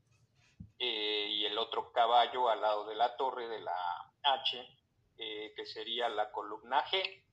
y 0.79 1.45
el 1.47 1.57
otro 1.57 1.91
caballo 1.91 2.51
al 2.51 2.61
lado 2.61 2.85
de 2.87 2.95
la 2.95 3.17
torre 3.17 3.49
de 3.49 3.61
la 3.61 4.13
H, 4.23 4.69
que 5.17 5.67
sería 5.67 6.09
la 6.11 6.31
columna 6.31 6.85
G 6.85 7.26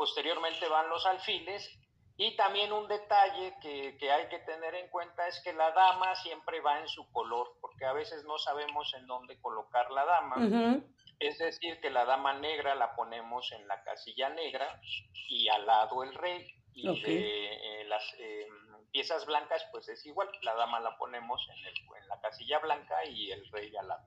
posteriormente 0.00 0.66
van 0.66 0.88
los 0.88 1.04
alfiles 1.04 1.78
y 2.16 2.34
también 2.34 2.72
un 2.72 2.88
detalle 2.88 3.54
que, 3.60 4.10
hay 4.10 4.28
que 4.30 4.38
tener 4.38 4.74
en 4.74 4.88
cuenta 4.88 5.28
es 5.28 5.38
que 5.44 5.52
la 5.52 5.72
dama 5.72 6.14
siempre 6.16 6.62
va 6.62 6.80
en 6.80 6.88
su 6.88 7.12
color, 7.12 7.58
porque 7.60 7.84
a 7.84 7.92
veces 7.92 8.24
no 8.24 8.38
sabemos 8.38 8.94
en 8.94 9.06
dónde 9.06 9.38
colocar 9.42 9.90
la 9.90 10.06
dama. 10.06 10.80
Es 11.18 11.36
decir, 11.36 11.78
que 11.82 11.90
la 11.90 12.06
dama 12.06 12.32
negra 12.32 12.74
la 12.76 12.96
ponemos 12.96 13.52
en 13.52 13.68
la 13.68 13.84
casilla 13.84 14.30
negra 14.30 14.80
y 15.28 15.48
al 15.48 15.66
lado 15.66 16.02
el 16.02 16.14
rey. 16.14 16.50
Y 16.72 17.02
de, 17.02 17.82
eh, 17.82 17.84
las 17.84 18.02
eh, 18.20 18.48
piezas 18.92 19.26
blancas, 19.26 19.66
pues 19.70 19.86
es 19.90 20.06
igual, 20.06 20.30
la 20.40 20.54
dama 20.54 20.80
la 20.80 20.96
ponemos 20.96 21.46
en, 21.50 21.66
el, 21.66 21.74
en 22.02 22.08
la 22.08 22.18
casilla 22.22 22.58
blanca 22.60 23.04
y 23.04 23.32
el 23.32 23.46
rey 23.50 23.76
al 23.76 23.88
lado. 23.88 24.06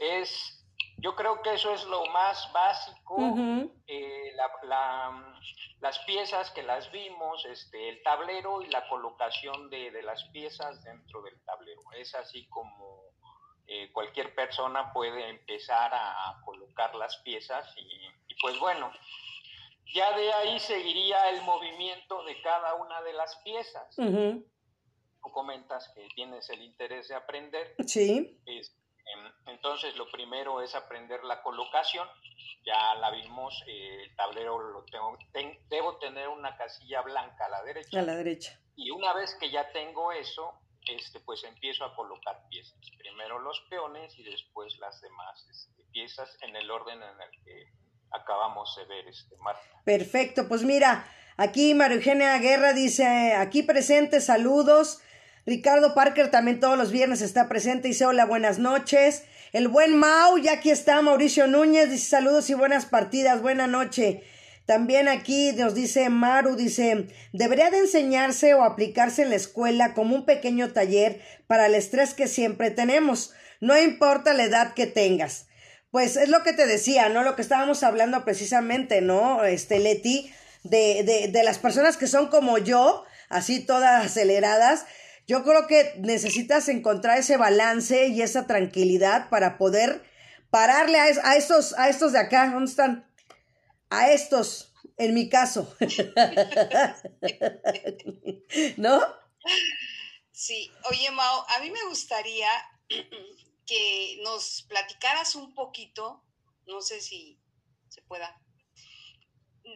Es 0.00 0.61
yo 1.02 1.16
creo 1.16 1.42
que 1.42 1.54
eso 1.54 1.74
es 1.74 1.84
lo 1.86 2.06
más 2.06 2.50
básico. 2.52 3.16
Eh, 3.88 4.32
las 5.80 5.98
piezas 6.06 6.50
que 6.52 6.62
las 6.62 6.90
vimos, 6.92 7.44
este, 7.44 7.88
el 7.88 8.02
tablero 8.04 8.62
y 8.62 8.68
la 8.68 8.88
colocación 8.88 9.68
de, 9.68 10.00
las 10.02 10.22
piezas 10.26 10.82
dentro 10.84 11.22
del 11.22 11.38
tablero. 11.44 11.80
Es 11.98 12.14
así 12.14 12.46
como 12.46 13.02
eh, 13.66 13.90
cualquier 13.92 14.32
persona 14.34 14.92
puede 14.92 15.28
empezar 15.28 15.90
a, 15.92 16.40
colocar 16.44 16.94
las 16.94 17.16
piezas 17.18 17.66
y, 17.76 18.34
pues 18.40 18.58
bueno, 18.60 18.92
ya 19.92 20.16
de 20.16 20.32
ahí 20.32 20.60
seguiría 20.60 21.30
el 21.30 21.42
movimiento 21.42 22.24
de 22.24 22.40
cada 22.42 22.74
una 22.74 23.02
de 23.02 23.12
las 23.12 23.36
piezas. 23.38 23.96
Tú 23.96 25.30
comentas 25.32 25.92
que 25.94 26.06
tienes 26.14 26.48
el 26.50 26.62
interés 26.62 27.08
de 27.08 27.16
aprender. 27.16 27.74
Sí. 27.86 28.38
Entonces, 29.46 29.96
lo 29.96 30.10
primero 30.10 30.62
es 30.62 30.74
aprender 30.74 31.22
la 31.24 31.42
colocación. 31.42 32.06
Ya 32.64 32.94
la 32.96 33.10
vimos, 33.10 33.62
eh, 33.66 34.04
el 34.04 34.16
tablero 34.16 34.58
lo 34.58 34.84
tengo, 34.84 35.18
debo 35.68 35.96
tener 35.98 36.28
una 36.28 36.56
casilla 36.56 37.02
blanca 37.02 37.46
a 37.46 37.48
la 37.48 37.62
derecha. 37.62 37.98
A 37.98 38.02
la 38.02 38.14
derecha. 38.14 38.58
Y 38.76 38.90
una 38.90 39.12
vez 39.12 39.34
que 39.34 39.50
ya 39.50 39.70
tengo 39.72 40.12
eso, 40.12 40.54
este, 40.86 41.20
pues 41.20 41.44
empiezo 41.44 41.84
a 41.84 41.94
colocar 41.94 42.48
piezas. 42.48 42.78
Primero 42.98 43.38
los 43.38 43.60
peones 43.68 44.16
y 44.18 44.22
después 44.22 44.78
las 44.78 45.00
demás 45.00 45.46
este, 45.50 45.82
piezas 45.92 46.36
en 46.42 46.56
el 46.56 46.70
orden 46.70 47.02
en 47.02 47.20
el 47.20 47.44
que 47.44 47.72
acabamos 48.10 48.74
de 48.76 48.84
ver, 48.86 49.08
este, 49.08 49.36
Marta. 49.38 49.62
Perfecto, 49.84 50.48
pues 50.48 50.62
mira, 50.62 51.06
aquí 51.36 51.74
María 51.74 51.96
Eugenia 51.96 52.38
Guerra 52.38 52.72
dice, 52.72 53.34
aquí 53.34 53.62
presente, 53.62 54.20
saludos. 54.20 55.02
Ricardo 55.44 55.94
Parker 55.94 56.30
también 56.30 56.60
todos 56.60 56.78
los 56.78 56.92
viernes 56.92 57.20
está 57.20 57.48
presente. 57.48 57.88
Dice 57.88 58.06
hola, 58.06 58.24
buenas 58.26 58.58
noches. 58.58 59.24
El 59.52 59.68
buen 59.68 59.96
Mau, 59.96 60.38
ya 60.38 60.52
aquí 60.52 60.70
está 60.70 61.02
Mauricio 61.02 61.46
Núñez. 61.48 61.90
Dice 61.90 62.08
saludos 62.08 62.48
y 62.50 62.54
buenas 62.54 62.86
partidas. 62.86 63.42
Buena 63.42 63.66
noche. 63.66 64.22
También 64.66 65.08
aquí 65.08 65.52
nos 65.52 65.74
dice 65.74 66.08
Maru, 66.08 66.54
dice, 66.54 67.08
debería 67.32 67.70
de 67.70 67.78
enseñarse 67.78 68.54
o 68.54 68.62
aplicarse 68.62 69.22
en 69.22 69.30
la 69.30 69.36
escuela 69.36 69.92
como 69.92 70.14
un 70.14 70.24
pequeño 70.24 70.72
taller 70.72 71.20
para 71.48 71.66
el 71.66 71.74
estrés 71.74 72.14
que 72.14 72.28
siempre 72.28 72.70
tenemos. 72.70 73.32
No 73.60 73.76
importa 73.76 74.34
la 74.34 74.44
edad 74.44 74.74
que 74.74 74.86
tengas. 74.86 75.46
Pues 75.90 76.16
es 76.16 76.28
lo 76.28 76.44
que 76.44 76.52
te 76.52 76.66
decía, 76.66 77.08
¿no? 77.08 77.24
Lo 77.24 77.34
que 77.34 77.42
estábamos 77.42 77.82
hablando 77.82 78.24
precisamente, 78.24 79.00
¿no? 79.00 79.44
Este, 79.44 79.80
Leti, 79.80 80.32
de, 80.62 81.02
de, 81.02 81.28
de 81.28 81.42
las 81.42 81.58
personas 81.58 81.96
que 81.96 82.06
son 82.06 82.28
como 82.28 82.56
yo, 82.58 83.04
así 83.28 83.60
todas 83.60 84.06
aceleradas, 84.06 84.86
yo 85.26 85.44
creo 85.44 85.66
que 85.66 85.94
necesitas 85.98 86.68
encontrar 86.68 87.18
ese 87.18 87.36
balance 87.36 88.08
y 88.08 88.22
esa 88.22 88.46
tranquilidad 88.46 89.28
para 89.28 89.58
poder 89.58 90.04
pararle 90.50 90.98
a, 90.98 91.04
a 91.04 91.36
estos, 91.36 91.78
a 91.78 91.88
estos 91.88 92.12
de 92.12 92.18
acá. 92.18 92.50
¿Dónde 92.50 92.70
están? 92.70 93.08
A 93.90 94.10
estos, 94.10 94.72
en 94.96 95.14
mi 95.14 95.28
caso. 95.28 95.76
¿No? 98.76 99.00
Sí, 100.32 100.72
oye 100.90 101.10
Mao, 101.12 101.46
a 101.48 101.60
mí 101.60 101.70
me 101.70 101.84
gustaría 101.84 102.48
que 103.66 104.18
nos 104.22 104.62
platicaras 104.62 105.36
un 105.36 105.54
poquito, 105.54 106.24
no 106.66 106.80
sé 106.80 107.00
si 107.00 107.38
se 107.88 108.02
pueda, 108.02 108.40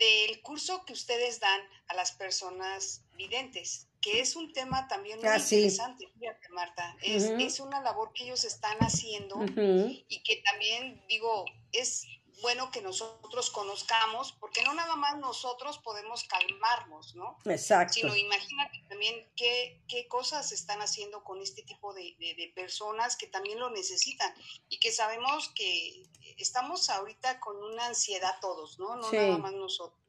del 0.00 0.42
curso 0.42 0.84
que 0.84 0.92
ustedes 0.92 1.38
dan 1.38 1.60
a 1.88 1.94
las 1.94 2.12
personas 2.12 3.04
videntes 3.16 3.88
que 4.06 4.20
es 4.20 4.36
un 4.36 4.52
tema 4.52 4.86
también 4.86 5.18
muy 5.18 5.28
ah, 5.28 5.36
interesante, 5.36 6.06
fíjate, 6.16 6.48
Marta. 6.50 6.96
Es, 7.02 7.24
es, 7.24 7.58
una 7.58 7.80
labor 7.80 8.12
que 8.12 8.22
ellos 8.22 8.44
están 8.44 8.78
haciendo 8.78 9.44
y 9.44 10.22
que 10.22 10.42
también, 10.48 11.04
digo, 11.08 11.44
es 11.72 12.06
bueno 12.40 12.70
que 12.70 12.82
nosotros 12.82 13.50
conozcamos, 13.50 14.30
porque 14.38 14.62
no 14.62 14.74
nada 14.74 14.94
más 14.94 15.18
nosotros 15.18 15.78
podemos 15.78 16.22
calmarnos, 16.22 17.16
¿no? 17.16 17.36
Exacto. 17.46 17.94
Sino 17.94 18.14
imagínate 18.14 18.80
también 18.88 19.28
qué, 19.34 19.82
qué 19.88 20.06
cosas 20.06 20.52
están 20.52 20.82
haciendo 20.82 21.24
con 21.24 21.42
este 21.42 21.64
tipo 21.64 21.92
de, 21.92 22.14
de, 22.20 22.52
personas 22.54 23.16
que 23.16 23.26
también 23.26 23.58
lo 23.58 23.70
necesitan 23.70 24.32
y 24.68 24.78
que 24.78 24.92
sabemos 24.92 25.48
que 25.48 26.04
estamos 26.36 26.90
ahorita 26.90 27.40
con 27.40 27.56
una 27.56 27.86
ansiedad 27.86 28.36
todos, 28.40 28.78
¿no? 28.78 28.94
No 28.94 29.10
nada 29.10 29.38
más 29.38 29.52
nosotros. 29.52 30.00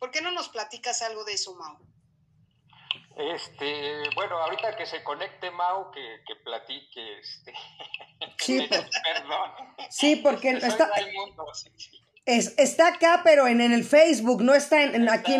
¿Por 0.00 0.10
qué 0.10 0.20
no 0.22 0.32
nos 0.32 0.48
platicas 0.48 1.02
algo 1.02 1.22
de 1.22 1.34
eso, 1.34 1.54
Mau? 1.54 1.91
Este, 3.16 4.02
bueno, 4.14 4.38
ahorita 4.38 4.74
que 4.76 4.86
se 4.86 5.02
conecte 5.04 5.50
Mau, 5.50 5.90
que, 5.90 6.20
que 6.26 6.36
platique, 6.36 7.18
este, 7.18 7.52
sí, 8.38 8.68
perdón. 8.68 9.50
Sí, 9.90 10.16
porque 10.16 10.50
está, 10.50 10.90
Es, 12.24 12.58
está 12.58 12.88
acá, 12.88 13.20
pero 13.22 13.46
en, 13.46 13.60
en, 13.60 13.72
el 13.72 13.84
Facebook, 13.84 14.42
no 14.42 14.54
está 14.54 14.82
en, 14.82 15.08
aquí, 15.08 15.36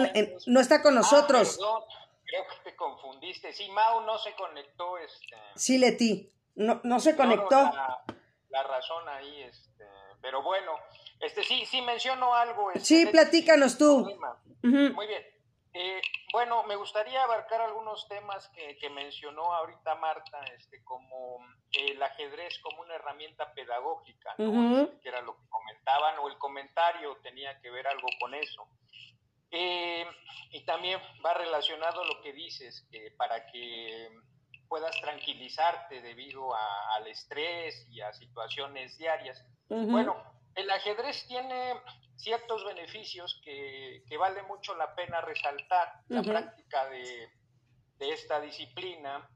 no 0.47 0.61
está 0.61 0.83
con 0.83 0.93
ah, 0.93 1.01
nosotros. 1.01 1.57
perdón, 1.57 1.83
creo 2.25 2.47
que 2.49 2.71
te 2.71 2.77
confundiste. 2.77 3.53
Sí, 3.53 3.69
Mau 3.71 4.03
no 4.03 4.19
se 4.19 4.35
conectó, 4.35 4.99
este. 4.99 5.37
Sí, 5.57 5.79
Leti, 5.79 6.31
no, 6.57 6.81
no 6.85 7.01
se 7.01 7.17
conectó. 7.17 7.57
La, 7.57 8.05
la, 8.51 8.63
razón 8.65 9.09
ahí, 9.09 9.43
este, 9.43 9.85
pero 10.21 10.43
bueno, 10.43 10.73
este 11.21 11.43
sí, 11.43 11.65
sí 11.65 11.81
menciono 11.81 12.35
algo. 12.35 12.71
Este, 12.71 12.85
sí, 12.85 13.07
platícanos 13.07 13.79
tú. 13.79 14.07
Muy 14.63 15.07
bien. 15.07 15.33
Eh, 15.75 16.03
bueno, 16.33 16.65
me 16.65 16.77
gustaría 16.77 17.23
abarcar 17.23 17.63
algunos 17.63 18.07
temas 18.09 18.49
que, 18.51 18.91
mencionó 18.91 19.55
ahorita 19.55 19.95
Marta, 19.95 20.45
este, 20.57 20.85
como 20.85 21.39
el 21.73 22.03
ajedrez 22.03 22.59
como 22.61 22.83
una 22.83 22.95
herramienta 22.95 23.53
pedagógica, 23.55 24.35
que 24.37 25.09
era 25.09 25.23
lo 25.23 25.35
que 25.37 25.49
comentaban, 25.49 26.19
o 26.19 26.29
el 26.29 26.37
comentario 26.37 27.17
tenía 27.23 27.59
que 27.61 27.71
ver 27.71 27.87
algo 27.87 28.09
con 28.21 28.35
eso. 28.35 28.67
Eh, 29.51 30.07
y 30.51 30.65
también 30.65 31.01
va 31.25 31.35
relacionado 31.35 32.03
a 32.03 32.07
lo 32.07 32.21
que 32.23 32.33
dices, 32.33 32.87
que 32.91 33.11
para 33.13 33.47
que 33.47 34.11
puedas 34.69 34.99
tranquilizarte 35.03 36.01
debido 36.01 36.55
al 36.55 37.07
estrés 37.07 37.87
y 37.91 38.01
a 38.01 38.13
situaciones 38.15 38.97
diarias. 38.97 39.45
Bueno, 39.69 40.17
el 40.55 40.71
ajedrez 40.71 41.27
tiene 41.27 41.75
ciertos 42.17 42.65
beneficios 42.65 43.41
que, 43.45 44.03
vale 44.19 44.43
mucho 44.43 44.75
la 44.77 44.95
pena 44.95 45.21
resaltar 45.21 46.03
la 46.09 46.23
práctica 46.23 46.89
de, 46.89 47.29
esta 47.99 48.41
disciplina. 48.41 49.29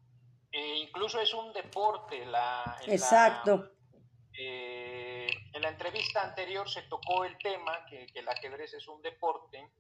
E 0.50 0.76
incluso 0.76 1.20
es 1.20 1.32
un 1.34 1.52
deporte. 1.52 2.24
La, 2.26 2.78
Exacto. 2.86 3.70
Eh, 4.38 5.28
en 5.52 5.62
la 5.62 5.68
entrevista 5.68 6.22
anterior 6.22 6.68
se 6.68 6.82
tocó 6.82 7.24
el 7.24 7.38
tema 7.38 7.86
que, 7.86 8.06
el 8.14 8.28
ajedrez 8.28 8.74
es 8.74 8.86
un 8.88 9.00
deporte. 9.02 9.70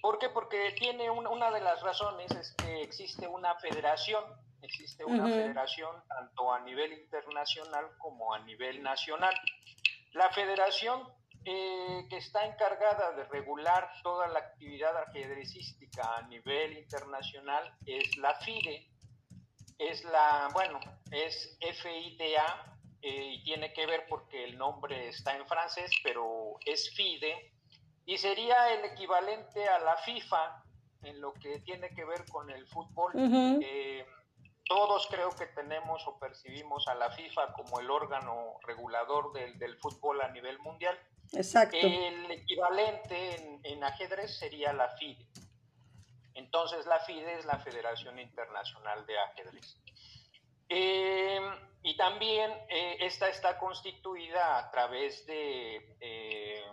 ¿Por 0.00 0.18
qué? 0.18 0.28
Porque 0.28 0.74
tiene 0.78 1.10
una 1.10 1.50
de 1.50 1.60
las 1.60 1.82
razones 1.82 2.30
es 2.32 2.54
que 2.54 2.82
existe 2.82 3.26
una 3.26 3.54
federación, 3.56 4.22
existe 4.62 5.04
una 5.04 5.26
federación 5.26 6.02
tanto 6.08 6.52
a 6.52 6.60
nivel 6.60 6.92
internacional 6.92 7.86
como 7.98 8.32
a 8.34 8.38
nivel 8.40 8.82
nacional. 8.82 9.34
La 10.14 10.30
federación 10.30 11.02
eh, 11.44 12.06
que 12.08 12.16
está 12.16 12.46
encargada 12.46 13.12
de 13.12 13.24
regular 13.24 13.90
toda 14.02 14.28
la 14.28 14.38
actividad 14.38 14.96
ajedrecística 15.08 16.16
a 16.16 16.22
nivel 16.28 16.78
internacional 16.78 17.76
es 17.84 18.16
la 18.16 18.34
FIDE, 18.36 18.88
es 19.76 20.04
la, 20.04 20.48
bueno, 20.52 20.78
es 21.10 21.58
FIDA 21.82 22.78
eh, 23.02 23.34
y 23.34 23.44
tiene 23.44 23.72
que 23.72 23.86
ver 23.86 24.06
porque 24.08 24.44
el 24.44 24.56
nombre 24.56 25.08
está 25.08 25.36
en 25.36 25.46
francés, 25.46 25.90
pero 26.02 26.58
es 26.64 26.94
FIDE 26.94 27.52
y 28.06 28.16
sería 28.16 28.72
el 28.72 28.84
equivalente 28.84 29.68
a 29.68 29.80
la 29.80 29.96
FIFA 29.96 30.64
en 31.02 31.20
lo 31.20 31.34
que 31.34 31.58
tiene 31.60 31.90
que 31.90 32.04
ver 32.04 32.24
con 32.30 32.50
el 32.50 32.66
fútbol. 32.68 33.12
Eh, 33.16 34.06
todos 34.66 35.06
creo 35.08 35.30
que 35.30 35.46
tenemos 35.46 36.06
o 36.06 36.18
percibimos 36.18 36.88
a 36.88 36.94
la 36.94 37.10
FIFA 37.10 37.52
como 37.52 37.80
el 37.80 37.90
órgano 37.90 38.58
regulador 38.62 39.32
del, 39.32 39.58
del 39.58 39.76
fútbol 39.78 40.20
a 40.22 40.28
nivel 40.28 40.58
mundial. 40.58 40.98
Exacto. 41.32 41.76
El 41.76 42.30
equivalente 42.30 43.58
en, 43.62 43.84
ajedrez 43.84 44.38
sería 44.38 44.72
la 44.72 44.88
FIDE. 44.96 45.26
Entonces 46.34 46.86
la 46.86 47.00
FIDE 47.00 47.38
es 47.38 47.44
la 47.44 47.58
Federación 47.58 48.18
Internacional 48.18 49.06
de 49.06 49.18
Ajedrez. 49.18 49.76
Eh, 50.68 51.40
y 51.82 51.96
también 51.96 52.50
eh, 52.68 52.96
esta 53.00 53.28
está 53.28 53.58
constituida 53.58 54.58
a 54.58 54.70
través 54.70 55.26
de, 55.26 55.96
eh, 56.00 56.64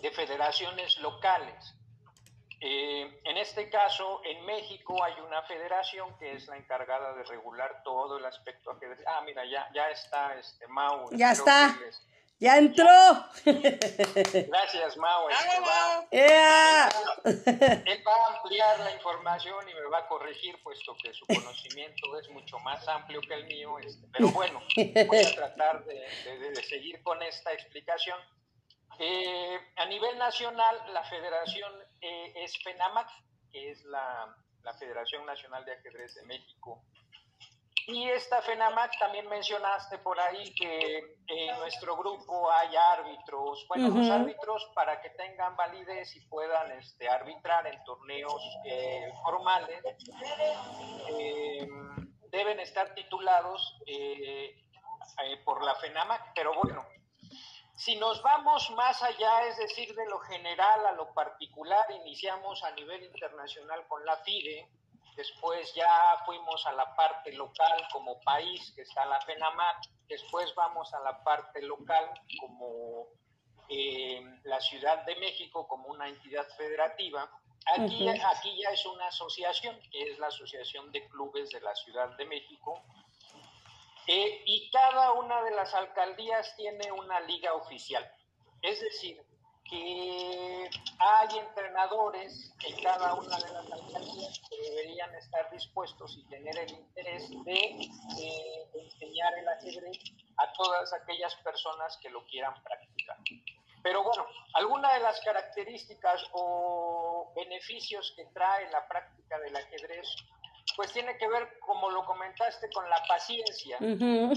de 0.00 0.10
federaciones 0.10 0.98
locales. 0.98 1.74
En 2.64 3.36
este 3.38 3.68
caso, 3.70 4.20
en 4.24 4.44
México 4.44 5.02
hay 5.02 5.14
una 5.26 5.42
federación 5.42 6.16
que 6.18 6.32
es 6.32 6.46
la 6.46 6.56
encargada 6.56 7.12
de 7.14 7.24
regular 7.24 7.82
todo 7.82 8.18
el 8.18 8.24
aspecto 8.24 8.70
ajedrez. 8.70 9.04
Ah, 9.06 9.20
mira, 9.24 9.44
ya, 9.44 9.68
ya 9.74 9.90
está 9.90 10.38
este 10.38 10.68
Mau. 10.68 11.10
Ya 11.12 11.32
está. 11.32 11.76
¡Ya 12.38 12.58
entró! 12.58 12.84
Gracias, 13.44 14.96
Mau. 14.96 15.28
Él 15.28 15.36
va 18.06 18.14
a 18.14 18.36
ampliar 18.36 18.80
la 18.80 18.92
información 18.92 19.68
y 19.68 19.74
me 19.74 19.84
va 19.86 19.98
a 19.98 20.08
corregir, 20.08 20.60
puesto 20.62 20.96
que 21.02 21.14
su 21.14 21.24
conocimiento 21.26 22.18
es 22.18 22.28
mucho 22.30 22.58
más 22.60 22.86
amplio 22.88 23.20
que 23.20 23.34
el 23.34 23.46
mío. 23.46 23.78
Este, 23.78 24.06
pero 24.12 24.28
bueno, 24.28 24.60
voy 25.06 25.18
a 25.18 25.34
tratar 25.34 25.84
de, 25.84 26.54
seguir 26.68 27.00
con 27.02 27.22
esta 27.22 27.52
explicación. 27.52 28.18
Eh, 28.98 29.60
a 29.76 29.86
nivel 29.86 30.18
nacional, 30.18 30.92
la 30.92 31.04
federación 31.04 31.72
eh, 32.02 32.32
es 32.36 32.62
FENAMAC, 32.62 33.08
que 33.50 33.70
es 33.70 33.84
la, 33.84 34.36
la 34.62 34.74
Federación 34.74 35.24
Nacional 35.24 35.64
de 35.64 35.72
Ajedrez 35.72 36.14
de 36.14 36.22
México. 36.24 36.82
Y 37.86 38.08
esta 38.08 38.40
FENAMAC 38.42 38.96
también 38.98 39.28
mencionaste 39.28 39.98
por 39.98 40.18
ahí 40.20 40.54
que 40.54 41.16
en 41.26 41.58
nuestro 41.58 41.96
grupo 41.96 42.50
hay 42.52 42.76
árbitros, 42.76 43.66
bueno, 43.66 43.88
los 43.88 44.08
árbitros 44.08 44.70
para 44.74 45.00
que 45.00 45.10
tengan 45.10 45.56
validez 45.56 46.14
y 46.14 46.20
puedan 46.28 46.70
este, 46.72 47.08
arbitrar 47.08 47.66
en 47.66 47.82
torneos 47.82 48.40
eh, 48.64 49.10
formales, 49.24 49.82
eh, 51.18 51.68
deben 52.30 52.60
estar 52.60 52.94
titulados 52.94 53.82
eh, 53.86 54.64
por 55.44 55.64
la 55.64 55.74
FENAMAC, 55.74 56.34
pero 56.36 56.54
bueno, 56.54 56.86
si 57.74 57.96
nos 57.96 58.22
vamos 58.22 58.70
más 58.72 59.02
allá, 59.02 59.46
es 59.46 59.56
decir, 59.56 59.94
de 59.94 60.06
lo 60.06 60.18
general 60.20 60.86
a 60.86 60.92
lo 60.92 61.12
particular, 61.14 61.84
iniciamos 61.90 62.62
a 62.64 62.70
nivel 62.72 63.02
internacional 63.02 63.86
con 63.88 64.04
la 64.04 64.16
FIDE, 64.18 64.68
después 65.16 65.72
ya 65.74 66.22
fuimos 66.24 66.64
a 66.66 66.72
la 66.72 66.94
parte 66.94 67.32
local 67.32 67.86
como 67.92 68.20
país, 68.20 68.72
que 68.74 68.82
está 68.82 69.04
la 69.06 69.20
FENAMAC, 69.20 69.88
después 70.08 70.54
vamos 70.54 70.92
a 70.94 71.00
la 71.00 71.22
parte 71.24 71.62
local 71.62 72.10
como 72.40 73.08
eh, 73.68 74.22
la 74.44 74.60
Ciudad 74.60 75.04
de 75.04 75.16
México, 75.16 75.66
como 75.66 75.88
una 75.88 76.08
entidad 76.08 76.46
federativa. 76.56 77.30
Aquí, 77.76 78.08
aquí 78.08 78.60
ya 78.60 78.70
es 78.70 78.84
una 78.86 79.06
asociación, 79.06 79.78
que 79.90 80.10
es 80.10 80.18
la 80.18 80.26
Asociación 80.26 80.90
de 80.90 81.08
Clubes 81.08 81.50
de 81.50 81.60
la 81.60 81.74
Ciudad 81.74 82.16
de 82.16 82.24
México, 82.26 82.82
eh, 84.06 84.42
y 84.44 84.70
cada 84.70 85.12
una 85.12 85.42
de 85.42 85.52
las 85.52 85.72
alcaldías 85.74 86.54
tiene 86.56 86.90
una 86.92 87.20
liga 87.20 87.54
oficial. 87.54 88.10
Es 88.60 88.80
decir, 88.80 89.22
que 89.68 90.70
hay 90.98 91.38
entrenadores 91.38 92.52
en 92.66 92.82
cada 92.82 93.14
una 93.14 93.36
de 93.38 93.52
las 93.52 93.72
alcaldías 93.72 94.40
que 94.48 94.70
deberían 94.70 95.14
estar 95.14 95.50
dispuestos 95.50 96.16
y 96.18 96.28
tener 96.28 96.58
el 96.58 96.70
interés 96.70 97.30
de 97.44 97.88
enseñar 98.74 99.32
el 99.38 99.48
ajedrez 99.48 99.98
a 100.36 100.52
todas 100.52 100.92
aquellas 100.92 101.34
personas 101.36 101.98
que 102.02 102.10
lo 102.10 102.24
quieran 102.26 102.54
practicar. 102.62 103.16
Pero 103.82 104.04
bueno, 104.04 104.26
alguna 104.54 104.92
de 104.94 105.00
las 105.00 105.20
características 105.20 106.24
o 106.32 107.32
beneficios 107.34 108.12
que 108.16 108.26
trae 108.26 108.70
la 108.70 108.86
práctica 108.86 109.38
del 109.40 109.56
ajedrez, 109.56 110.06
pues 110.76 110.92
tiene 110.92 111.16
que 111.18 111.28
ver, 111.28 111.58
como 111.60 111.90
lo 111.90 112.04
comentaste, 112.04 112.70
con 112.70 112.88
la 112.88 113.02
paciencia. 113.08 113.78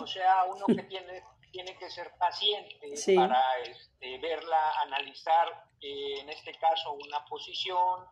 O 0.01 0.07
sea, 0.07 0.43
uno 0.45 0.65
que 0.67 0.83
tiene 0.83 1.23
tiene 1.55 1.77
que 1.77 1.89
ser 1.89 2.11
paciente 2.17 2.93
para 3.15 3.59
este, 3.59 4.17
verla, 4.17 4.73
analizar, 4.81 5.47
eh, 5.79 6.19
en 6.19 6.29
este 6.29 6.53
caso, 6.55 6.91
una 6.91 7.23
posición, 7.23 8.05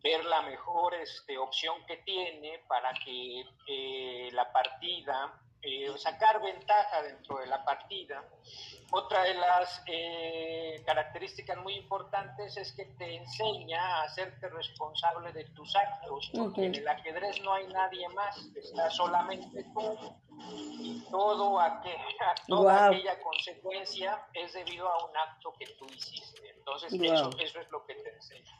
ver 0.00 0.24
la 0.24 0.42
mejor 0.42 0.94
este, 0.94 1.36
opción 1.38 1.84
que 1.86 1.96
tiene 1.96 2.60
para 2.68 2.92
que 3.04 3.44
eh, 3.66 4.30
la 4.30 4.52
partida, 4.52 5.40
eh, 5.60 5.92
sacar 5.96 6.40
ventaja 6.40 7.02
dentro 7.02 7.38
de 7.38 7.46
la 7.48 7.64
partida. 7.64 8.24
Otra 8.94 9.24
de 9.24 9.34
las 9.34 9.82
características 10.84 11.56
muy 11.58 11.76
importantes 11.76 12.56
es 12.58 12.72
que 12.72 12.84
te 12.84 13.16
enseña 13.16 13.80
a 13.80 14.02
hacerte 14.02 14.48
responsable 14.50 15.32
de 15.32 15.44
tus 15.46 15.74
actos, 15.74 16.30
porque 16.36 16.66
en 16.66 16.74
el 16.74 16.86
ajedrez 16.86 17.40
no 17.40 17.54
hay 17.54 17.66
nadie 17.68 18.06
más, 18.10 18.36
está 18.54 18.90
solamente 18.90 19.64
tú 19.72 19.98
y 20.50 21.00
todo 21.10 21.58
aquella, 21.58 22.34
toda 22.46 22.88
aquella 22.88 23.18
consecuencia 23.20 24.26
es 24.34 24.52
debido 24.52 24.86
a 24.86 25.06
un 25.06 25.16
acto 25.16 25.54
que 25.58 25.66
tú 25.78 25.86
hiciste. 25.86 26.50
Entonces, 26.50 26.92
eso, 26.92 27.30
eso 27.38 27.60
es 27.60 27.70
lo 27.70 27.86
que 27.86 27.94
te 27.94 28.14
enseña. 28.14 28.58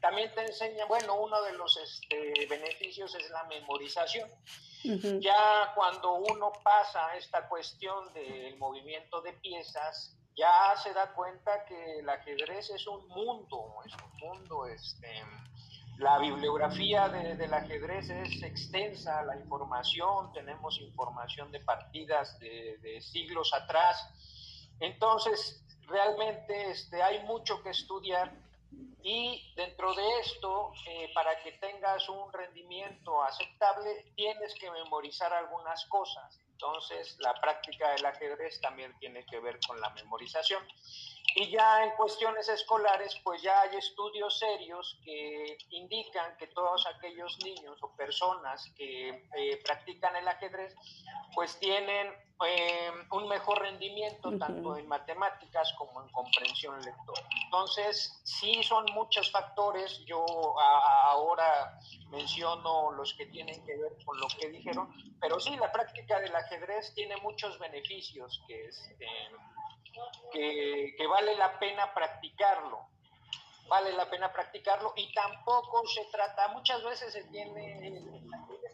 También 0.00 0.32
te 0.34 0.46
enseña, 0.46 0.86
bueno, 0.86 1.14
uno 1.16 1.42
de 1.42 1.52
los 1.52 1.76
este, 1.76 2.46
beneficios 2.46 3.14
es 3.14 3.30
la 3.30 3.44
memorización. 3.44 4.30
Ya 4.84 5.72
cuando 5.74 6.14
uno 6.14 6.52
pasa 6.62 7.16
esta 7.16 7.48
cuestión 7.48 8.12
del 8.12 8.58
movimiento 8.58 9.22
de 9.22 9.32
piezas, 9.32 10.14
ya 10.36 10.74
se 10.82 10.92
da 10.92 11.12
cuenta 11.14 11.64
que 11.64 12.00
el 12.00 12.08
ajedrez 12.08 12.68
es 12.70 12.86
un 12.86 13.08
mundo, 13.08 13.76
es 13.86 13.92
un 13.94 14.18
mundo 14.18 14.66
este, 14.66 15.22
la 15.98 16.18
bibliografía 16.18 17.08
del 17.08 17.54
ajedrez 17.54 18.10
es 18.10 18.42
extensa, 18.42 19.22
la 19.22 19.36
información, 19.36 20.32
tenemos 20.32 20.80
información 20.80 21.52
de 21.52 21.60
partidas 21.60 22.38
de, 22.40 23.00
siglos 23.00 23.54
atrás. 23.54 24.10
Entonces, 24.80 25.64
realmente 25.86 26.70
este, 26.70 27.02
hay 27.02 27.24
mucho 27.24 27.62
que 27.62 27.70
estudiar 27.70 28.32
y 29.06 29.52
dentro 29.54 29.92
de 29.94 30.20
esto, 30.20 30.72
eh, 30.88 31.10
para 31.14 31.38
que 31.42 31.52
tengas 31.52 32.08
un 32.08 32.32
rendimiento 32.32 33.22
aceptable, 33.22 34.12
tienes 34.16 34.54
que 34.54 34.70
memorizar 34.70 35.30
algunas 35.30 35.84
cosas. 35.86 36.40
Entonces, 36.52 37.14
la 37.18 37.34
práctica 37.34 37.90
del 37.90 38.06
ajedrez 38.06 38.58
también 38.62 38.96
tiene 38.98 39.26
que 39.26 39.40
ver 39.40 39.60
con 39.66 39.78
la 39.78 39.90
memorización. 39.90 40.66
Y 41.36 41.50
ya 41.50 41.82
en 41.82 41.90
cuestiones 41.96 42.48
escolares, 42.48 43.20
pues 43.24 43.42
ya 43.42 43.60
hay 43.62 43.76
estudios 43.76 44.38
serios 44.38 44.98
que 45.04 45.58
indican 45.70 46.36
que 46.36 46.46
todos 46.48 46.86
aquellos 46.86 47.38
niños 47.42 47.76
o 47.82 47.96
personas 47.96 48.72
que 48.76 49.08
eh, 49.08 49.60
practican 49.64 50.14
el 50.14 50.28
ajedrez, 50.28 50.76
pues 51.34 51.58
tienen 51.58 52.12
eh, 52.46 52.90
un 53.10 53.28
mejor 53.28 53.60
rendimiento 53.62 54.36
tanto 54.38 54.76
en 54.76 54.86
matemáticas 54.86 55.72
como 55.76 56.02
en 56.02 56.08
comprensión 56.10 56.80
lectora. 56.82 57.26
Entonces, 57.44 58.20
sí 58.24 58.62
son 58.62 58.86
muchos 58.92 59.30
factores, 59.32 60.04
yo 60.04 60.24
ahora 60.58 61.80
menciono 62.10 62.92
los 62.92 63.12
que 63.14 63.26
tienen 63.26 63.64
que 63.64 63.76
ver 63.76 63.92
con 64.04 64.20
lo 64.20 64.28
que 64.38 64.50
dijeron, 64.50 64.88
pero 65.20 65.40
sí, 65.40 65.56
la 65.56 65.72
práctica 65.72 66.20
del 66.20 66.34
ajedrez 66.36 66.94
tiene 66.94 67.16
muchos 67.16 67.58
beneficios 67.58 68.40
que... 68.46 68.66
es... 68.66 68.78
Este, 68.78 69.06
que, 70.32 70.94
que 70.96 71.06
vale 71.06 71.36
la 71.36 71.58
pena 71.58 71.92
practicarlo. 71.94 72.88
Vale 73.68 73.92
la 73.92 74.08
pena 74.10 74.30
practicarlo 74.30 74.92
y 74.94 75.12
tampoco 75.14 75.86
se 75.88 76.04
trata, 76.12 76.48
muchas 76.48 76.84
veces 76.84 77.12
se 77.14 77.24
tiene, 77.24 77.94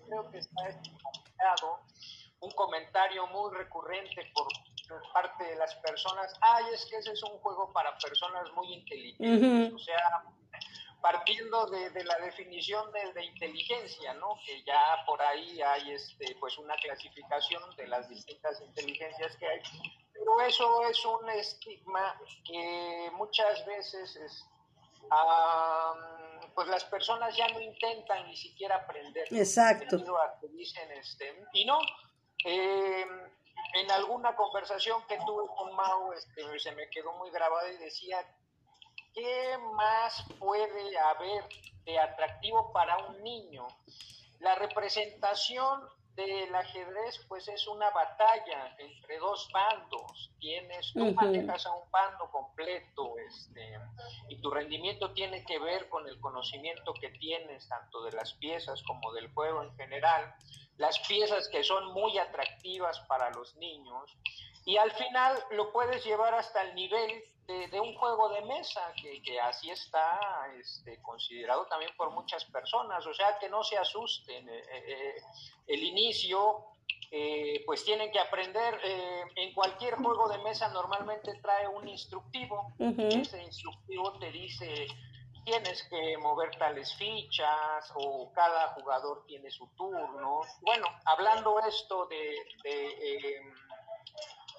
creo 0.06 0.28
que 0.32 0.38
está 0.38 0.68
explicado, 0.68 1.80
un 2.40 2.50
comentario 2.52 3.26
muy 3.28 3.54
recurrente 3.54 4.32
por 4.34 4.48
parte 5.12 5.44
de 5.44 5.56
las 5.56 5.74
personas, 5.76 6.36
ay, 6.40 6.64
es 6.72 6.84
que 6.86 6.96
ese 6.96 7.12
es 7.12 7.22
un 7.22 7.38
juego 7.38 7.72
para 7.72 7.96
personas 7.98 8.50
muy 8.54 8.72
inteligentes, 8.74 9.72
o 9.72 9.78
sea, 9.78 10.24
partiendo 11.00 11.66
de, 11.66 12.04
la 12.04 12.18
definición 12.18 12.90
de, 12.92 13.12
de, 13.12 13.24
inteligencia, 13.24 14.14
¿no? 14.14 14.38
Que 14.44 14.62
ya 14.64 15.04
por 15.06 15.20
ahí 15.22 15.60
hay 15.62 15.92
este, 15.92 16.36
pues 16.40 16.58
una 16.58 16.74
clasificación 16.76 17.62
de 17.76 17.86
las 17.88 18.08
distintas 18.08 18.60
inteligencias 18.60 19.36
que 19.36 19.46
hay, 19.46 19.62
pero 20.20 20.38
eso 20.42 20.84
es 20.84 21.02
un 21.06 21.30
estigma 21.30 22.20
que 22.44 23.10
muchas 23.14 23.64
veces 23.64 24.16
es, 24.16 24.44
pues 26.54 26.68
las 26.68 26.84
personas 26.84 27.34
ya 27.34 27.48
no 27.48 27.60
intentan 27.60 28.26
ni 28.26 28.36
siquiera 28.36 28.76
aprender. 28.76 29.26
Exacto. 29.30 29.96
dicen, 30.52 30.92
este, 30.92 31.42
y 31.54 31.64
no, 31.64 31.80
eh, 32.44 33.06
en 33.74 33.90
alguna 33.92 34.36
conversación 34.36 35.02
que 35.08 35.16
tuve 35.24 35.46
con 35.56 35.74
Mao, 35.74 36.12
este, 36.12 36.58
se 36.58 36.72
me 36.72 36.90
quedó 36.90 37.12
muy 37.14 37.30
grabada 37.30 37.72
y 37.72 37.78
decía, 37.78 38.18
¿qué 39.14 39.56
más 39.72 40.22
puede 40.38 40.98
haber 40.98 41.48
de 41.84 41.98
atractivo 41.98 42.70
para 42.74 42.98
un 43.06 43.22
niño? 43.22 43.66
La 44.40 44.54
representación 44.54 45.88
del 46.26 46.54
ajedrez 46.54 47.24
pues 47.28 47.48
es 47.48 47.66
una 47.66 47.90
batalla 47.90 48.74
entre 48.78 49.18
dos 49.18 49.48
bandos. 49.52 50.30
Tienes, 50.38 50.92
tú 50.92 51.12
manejas 51.12 51.66
a 51.66 51.72
un 51.72 51.90
bando 51.90 52.30
completo, 52.30 53.14
este, 53.18 53.78
y 54.28 54.36
tu 54.40 54.50
rendimiento 54.50 55.12
tiene 55.12 55.44
que 55.44 55.58
ver 55.58 55.88
con 55.88 56.06
el 56.08 56.20
conocimiento 56.20 56.94
que 56.94 57.10
tienes 57.10 57.68
tanto 57.68 58.02
de 58.02 58.12
las 58.12 58.34
piezas 58.34 58.82
como 58.82 59.12
del 59.12 59.32
juego 59.32 59.62
en 59.62 59.74
general. 59.76 60.34
Las 60.76 60.98
piezas 61.00 61.48
que 61.48 61.62
son 61.62 61.92
muy 61.92 62.16
atractivas 62.18 63.00
para 63.00 63.30
los 63.30 63.54
niños 63.56 64.16
y 64.70 64.76
al 64.76 64.92
final 64.92 65.36
lo 65.50 65.72
puedes 65.72 66.04
llevar 66.04 66.32
hasta 66.32 66.62
el 66.62 66.76
nivel 66.76 67.24
de, 67.72 67.80
un 67.80 67.92
juego 67.96 68.28
de 68.28 68.42
mesa, 68.42 68.80
que, 68.94 69.40
así 69.40 69.68
está 69.68 70.16
este, 70.60 71.02
considerado 71.02 71.66
también 71.66 71.90
por 71.96 72.12
muchas 72.12 72.44
personas, 72.44 73.04
o 73.04 73.12
sea, 73.12 73.36
que 73.40 73.48
no 73.48 73.64
se 73.64 73.76
asusten. 73.76 74.48
Eh, 74.48 74.58
eh, 74.58 74.84
eh, 74.86 75.14
el 75.66 75.82
inicio, 75.82 76.66
pues 77.66 77.84
tienen 77.84 78.12
que 78.12 78.20
aprender, 78.20 78.78
en 79.34 79.52
cualquier 79.54 79.96
juego 79.96 80.28
de 80.28 80.38
mesa 80.38 80.68
normalmente 80.68 81.34
trae 81.42 81.66
un 81.66 81.88
instructivo, 81.88 82.72
ese 82.78 83.42
instructivo 83.42 84.12
te 84.20 84.30
dice 84.30 84.86
tienes 85.44 85.82
que 85.84 86.18
mover 86.18 86.50
tales 86.58 86.94
fichas 86.94 87.90
o 87.94 88.30
cada 88.32 88.68
jugador 88.74 89.24
tiene 89.26 89.50
su 89.50 89.66
turno. 89.74 90.42
Bueno, 90.60 90.86
hablando 91.06 91.58
esto 91.66 92.06
de, 92.06 92.36
de 92.62 93.40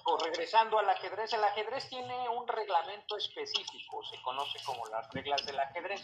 o 0.04 0.16
regresando 0.18 0.78
al 0.78 0.88
ajedrez, 0.88 1.32
el 1.32 1.44
ajedrez 1.44 1.88
tiene 1.88 2.28
un 2.28 2.46
reglamento 2.46 3.16
específico, 3.16 4.02
se 4.04 4.20
conoce 4.22 4.58
como 4.64 4.86
las 4.86 5.08
reglas 5.12 5.44
del 5.46 5.58
ajedrez. 5.58 6.00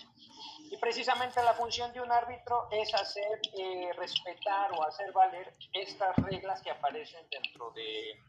Y 0.71 0.77
precisamente 0.77 1.43
la 1.43 1.55
función 1.55 1.93
de 1.93 2.01
un 2.01 2.13
árbitro 2.13 2.69
es 2.71 2.95
hacer 2.95 3.41
eh, 3.57 3.91
respetar 3.97 4.73
o 4.73 4.83
hacer 4.85 5.13
valer 5.13 5.55
estas 5.73 6.17
reglas 6.17 6.63
que 6.63 6.71
aparecen 6.71 7.29
dentro 7.31 7.71
de, 7.73 8.21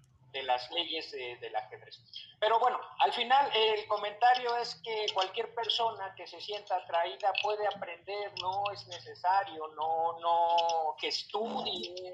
las 0.44 0.70
leyes 0.72 1.12
del 1.12 1.56
ajedrez. 1.56 2.00
Pero 2.40 2.60
bueno, 2.60 2.80
al 3.00 3.12
final 3.14 3.52
el 3.54 3.88
comentario 3.88 4.56
es 4.58 4.76
que 4.84 5.08
cualquier 5.14 5.54
persona 5.56 6.14
que 6.16 6.28
se 6.28 6.40
sienta 6.40 6.76
atraída 6.76 7.34
puede 7.42 7.66
aprender, 7.68 8.32
no 8.40 8.64
es 8.72 8.86
necesario, 8.88 9.68
no, 9.70 10.20
no, 10.20 10.96
que 11.00 11.08
estudie, 11.08 12.14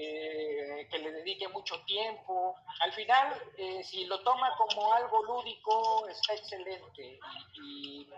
eh, 0.00 0.86
que 0.88 0.98
le 0.98 1.10
dedique 1.10 1.48
mucho 1.48 1.80
tiempo. 1.80 2.54
Al 2.80 2.92
final, 2.92 3.34
eh, 3.56 3.82
si 3.82 4.04
lo 4.04 4.20
toma 4.20 4.56
como 4.56 4.92
algo 4.92 5.24
lúdico, 5.24 6.06
está 6.06 6.34
excelente. 6.34 7.18
Y, 7.54 8.08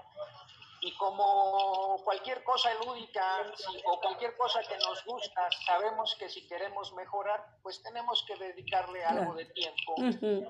y, 0.82 0.92
como 0.98 1.96
cualquier 2.04 2.44
cosa 2.44 2.74
lúdica 2.84 3.50
o 3.86 3.98
cualquier 3.98 4.36
cosa 4.36 4.60
que 4.62 4.76
nos 4.76 5.02
gusta, 5.06 5.48
sabemos 5.64 6.14
que 6.16 6.28
si 6.28 6.46
queremos 6.46 6.92
mejorar, 6.92 7.46
pues 7.62 7.82
tenemos 7.82 8.24
que 8.26 8.36
dedicarle 8.36 9.02
algo 9.02 9.34
de 9.34 9.46
tiempo. 9.46 9.94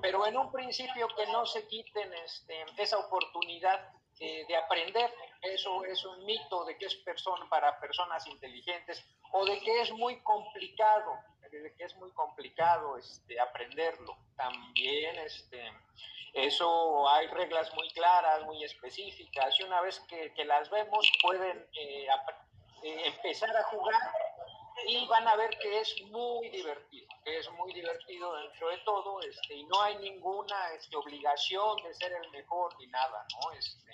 Pero 0.03 0.27
en 0.27 0.37
un 0.37 0.51
principio 0.51 1.07
que 1.17 1.27
no 1.27 1.47
se 1.47 1.67
quiten 1.69 2.13
este, 2.15 2.65
esa 2.77 2.99
oportunidad 2.99 3.81
eh, 4.21 4.45
de 4.47 4.55
aprender. 4.57 5.11
Eso 5.41 5.83
es 5.85 6.05
un 6.05 6.27
mito 6.27 6.67
de 6.67 6.77
que 6.77 6.85
es 6.85 6.95
persona 6.97 7.49
para 7.49 7.81
personas 7.81 8.27
inteligentes 8.27 9.03
o 9.33 9.47
de 9.47 9.59
que 9.61 9.81
es 9.81 9.91
muy 9.93 10.21
complicado, 10.21 11.19
de 11.51 11.75
que 11.75 11.85
es 11.85 11.97
muy 11.97 12.11
complicado 12.13 12.99
este, 12.99 13.41
aprenderlo. 13.41 14.19
También 14.37 15.19
este, 15.21 15.73
eso 16.35 17.09
hay 17.09 17.29
reglas 17.29 17.73
muy 17.75 17.89
claras, 17.93 18.45
muy 18.45 18.63
específicas 18.63 19.59
y 19.59 19.63
una 19.63 19.81
vez 19.81 19.99
que, 20.01 20.33
las 20.45 20.69
vemos 20.69 21.11
pueden 21.23 21.67
eh, 21.81 22.07
eh, 22.83 23.03
empezar 23.07 23.57
a 23.57 23.63
jugar 23.65 24.01
y 24.87 25.07
van 25.07 25.27
a 25.29 25.37
ver 25.37 25.51
que 25.59 25.81
es 25.81 26.03
muy 26.11 26.49
divertido, 26.49 27.09
que 27.25 27.39
es 27.39 27.51
muy 27.53 27.73
divertido 27.73 28.35
dentro 28.37 28.69
de 28.69 28.79
todo, 28.79 29.21
este, 29.21 29.55
y 29.55 29.65
no 29.65 29.81
hay 29.83 29.97
ninguna 29.99 30.73
este, 30.75 30.97
obligación 30.97 31.83
de 31.83 31.95
ser 31.95 32.13
el 32.13 32.31
mejor 32.31 32.75
ni 32.79 32.87
nada, 32.89 33.27
¿no? 33.35 33.53
Este, 33.53 33.91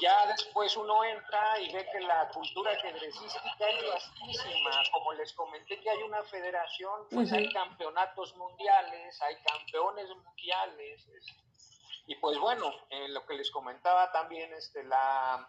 ya 0.00 0.26
después 0.26 0.76
uno 0.76 1.04
entra 1.04 1.60
y 1.60 1.72
ve 1.72 1.86
que 1.92 2.00
la 2.00 2.28
cultura 2.28 2.72
ajedrecística 2.72 3.68
es 3.68 3.88
vastísima, 3.88 4.70
como 4.92 5.12
les 5.14 5.32
comenté 5.32 5.80
que 5.80 5.90
hay 5.90 6.02
una 6.02 6.22
federación, 6.24 7.06
pues 7.10 7.32
hay 7.32 7.52
campeonatos 7.52 8.34
mundiales, 8.36 9.20
hay 9.22 9.36
campeones 9.42 10.08
mundiales, 10.08 11.06
este, 11.08 11.40
y 12.06 12.16
pues 12.16 12.38
bueno, 12.38 12.72
lo 12.90 13.26
que 13.26 13.34
les 13.34 13.50
comentaba 13.50 14.10
también, 14.10 14.52
este, 14.54 14.82
la 14.84 15.48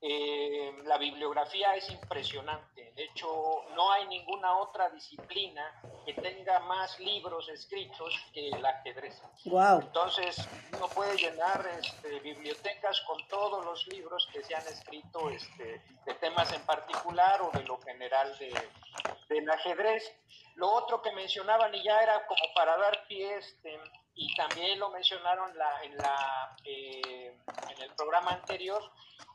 eh, 0.00 0.72
la 0.84 0.98
bibliografía 0.98 1.74
es 1.74 1.88
impresionante. 1.90 2.92
De 2.94 3.04
hecho, 3.04 3.64
no 3.74 3.90
hay 3.90 4.06
ninguna 4.06 4.58
otra 4.58 4.90
disciplina 4.90 5.80
que 6.04 6.12
tenga 6.12 6.58
más 6.60 6.98
libros 7.00 7.48
escritos 7.48 8.14
que 8.32 8.50
el 8.50 8.64
ajedrez. 8.64 9.20
Wow. 9.46 9.80
Entonces, 9.80 10.46
uno 10.76 10.88
puede 10.88 11.16
llenar 11.16 11.66
este, 11.80 12.20
bibliotecas 12.20 13.00
con 13.02 13.26
todos 13.28 13.64
los 13.64 13.86
libros 13.88 14.28
que 14.32 14.44
se 14.44 14.54
han 14.54 14.66
escrito 14.66 15.30
este, 15.30 15.82
de 16.04 16.14
temas 16.20 16.52
en 16.52 16.62
particular 16.66 17.40
o 17.42 17.50
de 17.56 17.64
lo 17.64 17.80
general 17.80 18.36
de, 18.38 18.52
del 19.28 19.50
ajedrez. 19.50 20.14
Lo 20.56 20.70
otro 20.70 21.02
que 21.02 21.12
mencionaban, 21.12 21.74
y 21.74 21.82
ya 21.82 22.00
era 22.00 22.26
como 22.26 22.54
para 22.54 22.76
dar 22.76 23.06
pie, 23.08 23.38
este, 23.38 23.80
y 24.14 24.34
también 24.34 24.78
lo 24.78 24.90
mencionaron 24.90 25.56
la, 25.56 25.82
en, 25.84 25.96
la, 25.96 26.56
eh, 26.64 27.36
en 27.70 27.82
el 27.82 27.90
programa 27.94 28.32
anterior, 28.32 28.82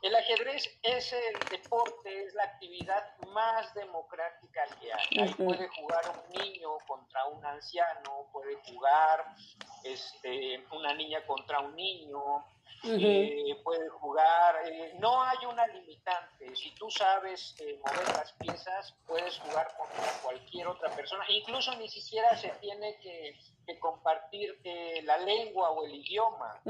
el 0.02 0.14
ajedrez 0.16 0.78
es 0.82 1.12
el 1.12 1.38
deporte, 1.50 2.24
es 2.24 2.34
la 2.34 2.44
actividad 2.44 3.18
más 3.34 3.74
democrática 3.74 4.64
que 4.80 4.92
hay. 4.92 5.18
Ahí 5.20 5.34
puede 5.34 5.68
jugar 5.68 6.02
un 6.08 6.42
niño 6.42 6.78
contra 6.86 7.26
un 7.26 7.44
anciano, 7.44 8.26
puede 8.32 8.56
jugar 8.66 9.26
este, 9.84 10.64
una 10.72 10.94
niña 10.94 11.24
contra 11.26 11.60
un 11.60 11.76
niño, 11.76 12.46
eh, 12.82 13.60
puede 13.62 13.88
jugar, 13.90 14.56
eh, 14.64 14.94
no 14.98 15.22
hay 15.22 15.38
una 15.46 15.66
limitante, 15.66 16.56
si 16.56 16.74
tú 16.76 16.90
sabes 16.90 17.54
eh, 17.58 17.78
mover 17.84 18.08
las 18.16 18.32
piezas, 18.32 18.94
puedes 19.06 19.38
jugar 19.38 19.74
contra 19.76 20.12
cualquier 20.22 20.66
otra 20.66 20.88
persona, 20.90 21.24
incluso 21.28 21.74
ni 21.76 21.88
siquiera 21.88 22.34
se 22.36 22.48
tiene 22.60 22.96
que, 23.00 23.36
compartir 23.78 24.58
la 25.04 25.16
lengua 25.18 25.70
o 25.70 25.84
el 25.84 25.94
idioma, 25.94 26.60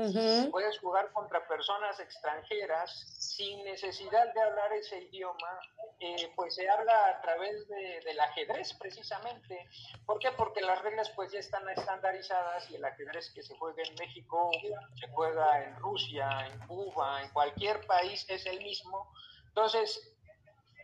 puedes 0.51 0.79
jugar 0.81 1.11
contra 1.13 1.49
personas 1.49 1.99
extranjeras 1.99 2.91
sin 3.19 3.65
necesidad 3.65 4.31
de 4.35 4.41
hablar 4.43 4.71
ese 4.75 5.05
idioma, 5.05 5.61
pues 6.37 6.57
se 6.57 6.69
habla 6.69 7.07
a 7.07 7.23
través 7.23 7.67
de, 7.69 8.03
del 8.05 8.21
ajedrez 8.21 8.75
precisamente, 8.75 9.67
¿por 10.05 10.19
qué? 10.19 10.31
Porque 10.33 10.61
las 10.61 10.83
reglas 10.83 11.09
pues 11.17 11.33
ya 11.33 11.39
están 11.39 11.67
estandarizadas 11.71 12.71
y 12.71 12.77
el 12.77 12.85
ajedrez 12.85 13.31
que 13.31 13.43
se 13.43 13.57
juega 13.57 13.83
en 13.83 13.95
México 13.95 14.51
se 14.95 15.09
juega 15.09 15.65
en 15.65 15.77
Rusia, 15.77 15.90
en 15.97 16.67
Cuba, 16.67 17.23
en 17.23 17.31
cualquier 17.31 17.87
país 17.87 18.25
es 18.29 18.47
el 18.47 18.63
mismo. 18.63 19.13
Entonces, 19.49 20.17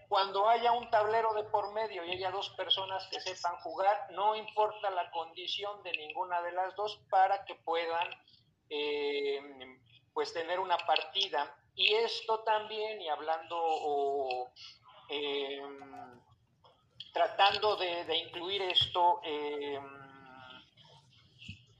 cuando 0.09 0.49
haya 0.49 0.73
un 0.73 0.89
tablero 0.91 1.35
de 1.35 1.45
por 1.45 1.73
medio 1.73 2.05
y 2.05 2.13
haya 2.13 2.31
dos 2.31 2.51
personas 2.51 3.07
que 3.11 3.21
sepan 3.21 3.57
jugar, 3.59 4.09
no 4.11 4.37
importa 4.37 4.91
la 4.91 5.11
condición 5.11 5.83
de 5.83 5.93
ninguna 5.93 6.43
de 6.43 6.53
las 6.53 6.75
dos 6.77 7.01
para 7.11 7.45
que 7.45 7.55
puedan 7.57 8.09
eh, 8.71 9.41
pues 10.13 10.33
tener 10.33 10.61
una 10.61 10.79
partida. 10.79 11.55
Y 11.75 11.95
esto 11.95 12.41
también, 12.41 13.01
y 13.03 13.09
hablando 13.09 13.57
o 13.59 14.51
em, 15.09 16.21
tratando 17.13 17.77
de, 17.77 18.17
incluir 18.17 18.63
esto, 18.63 19.21
em, 19.25 20.07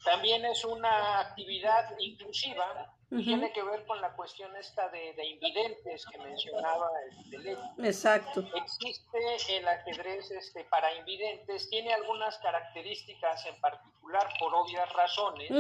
también 0.05 0.45
es 0.45 0.65
una 0.65 1.21
actividad 1.21 1.99
inclusiva 1.99 2.96
tiene 3.09 3.53
que 3.53 3.63
ver 3.63 3.85
con 3.87 4.01
la 4.01 4.13
cuestión 4.15 4.55
esta 4.57 4.89
de, 4.89 5.15
invidentes 5.25 6.05
que 6.07 6.19
mencionaba 6.19 6.89
el 7.31 7.87
Exacto. 7.87 8.45
Existe 8.55 9.57
el 9.57 9.69
ajedrez 9.69 10.31
este, 10.33 10.65
para 10.65 10.93
invidentes, 10.95 11.71
tiene 11.71 11.95
algunas 11.95 12.37
características 12.39 13.47
en 13.47 13.61
particular 13.61 14.29
por 14.41 14.55
obvias 14.55 14.93
razones, 14.93 15.51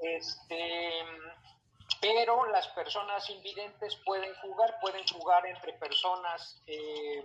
este, 0.00 1.04
pero 2.00 2.46
las 2.46 2.68
personas 2.68 3.28
invidentes 3.28 3.96
pueden 4.04 4.34
jugar, 4.36 4.76
pueden 4.80 5.06
jugar 5.08 5.46
entre 5.46 5.74
personas... 5.74 6.62
Eh, 6.66 7.22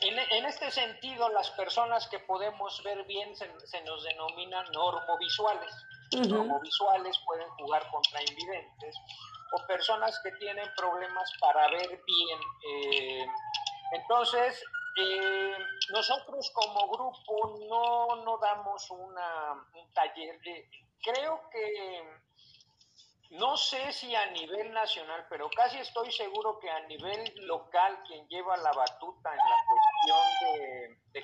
en, 0.00 0.46
este 0.46 0.70
sentido, 0.70 1.28
las 1.28 1.50
personas 1.50 2.08
que 2.08 2.18
podemos 2.20 2.82
ver 2.82 3.04
bien 3.04 3.36
se, 3.36 3.46
nos 3.82 4.04
denominan 4.04 4.64
normovisuales. 4.72 5.70
Normovisuales 6.12 7.18
pueden 7.24 7.48
jugar 7.50 7.88
contra 7.90 8.20
invidentes 8.22 8.96
o 9.52 9.66
personas 9.66 10.18
que 10.22 10.32
tienen 10.32 10.68
problemas 10.76 11.30
para 11.40 11.68
ver 11.68 12.00
bien. 12.04 12.40
Eh, 12.68 13.26
entonces, 13.92 14.62
eh, 14.98 15.56
nosotros 15.90 16.50
como 16.52 16.88
grupo 16.88 17.58
no, 17.68 18.24
no 18.24 18.38
damos 18.38 18.90
una, 18.90 19.52
un 19.74 19.92
taller 19.92 20.40
de... 20.40 20.68
Creo 21.02 21.40
que 21.50 22.02
no 23.30 23.56
sé 23.56 23.92
si 23.92 24.14
a 24.14 24.26
nivel 24.30 24.72
nacional, 24.72 25.26
pero 25.28 25.50
casi 25.50 25.78
estoy 25.78 26.10
seguro 26.12 26.58
que 26.58 26.70
a 26.70 26.80
nivel 26.86 27.32
local 27.46 28.02
quien 28.06 28.26
lleva 28.28 28.56
la 28.56 28.72
batuta 28.72 29.30
en 29.30 29.36
la 29.36 29.56
cuestión 29.68 30.18
de, 30.40 30.96
de, 31.12 31.20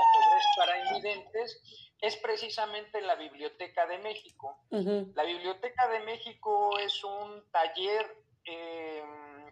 ajedrez 0.00 0.44
para 0.56 0.78
invidentes 0.78 1.60
es 2.04 2.16
precisamente 2.16 3.00
la 3.00 3.14
Biblioteca 3.14 3.86
de 3.86 3.96
México. 3.96 4.58
La 4.70 5.24
Biblioteca 5.24 5.88
de 5.88 6.00
México 6.00 6.78
es 6.78 7.02
un 7.02 7.50
taller 7.50 8.24
eh, 8.44 9.02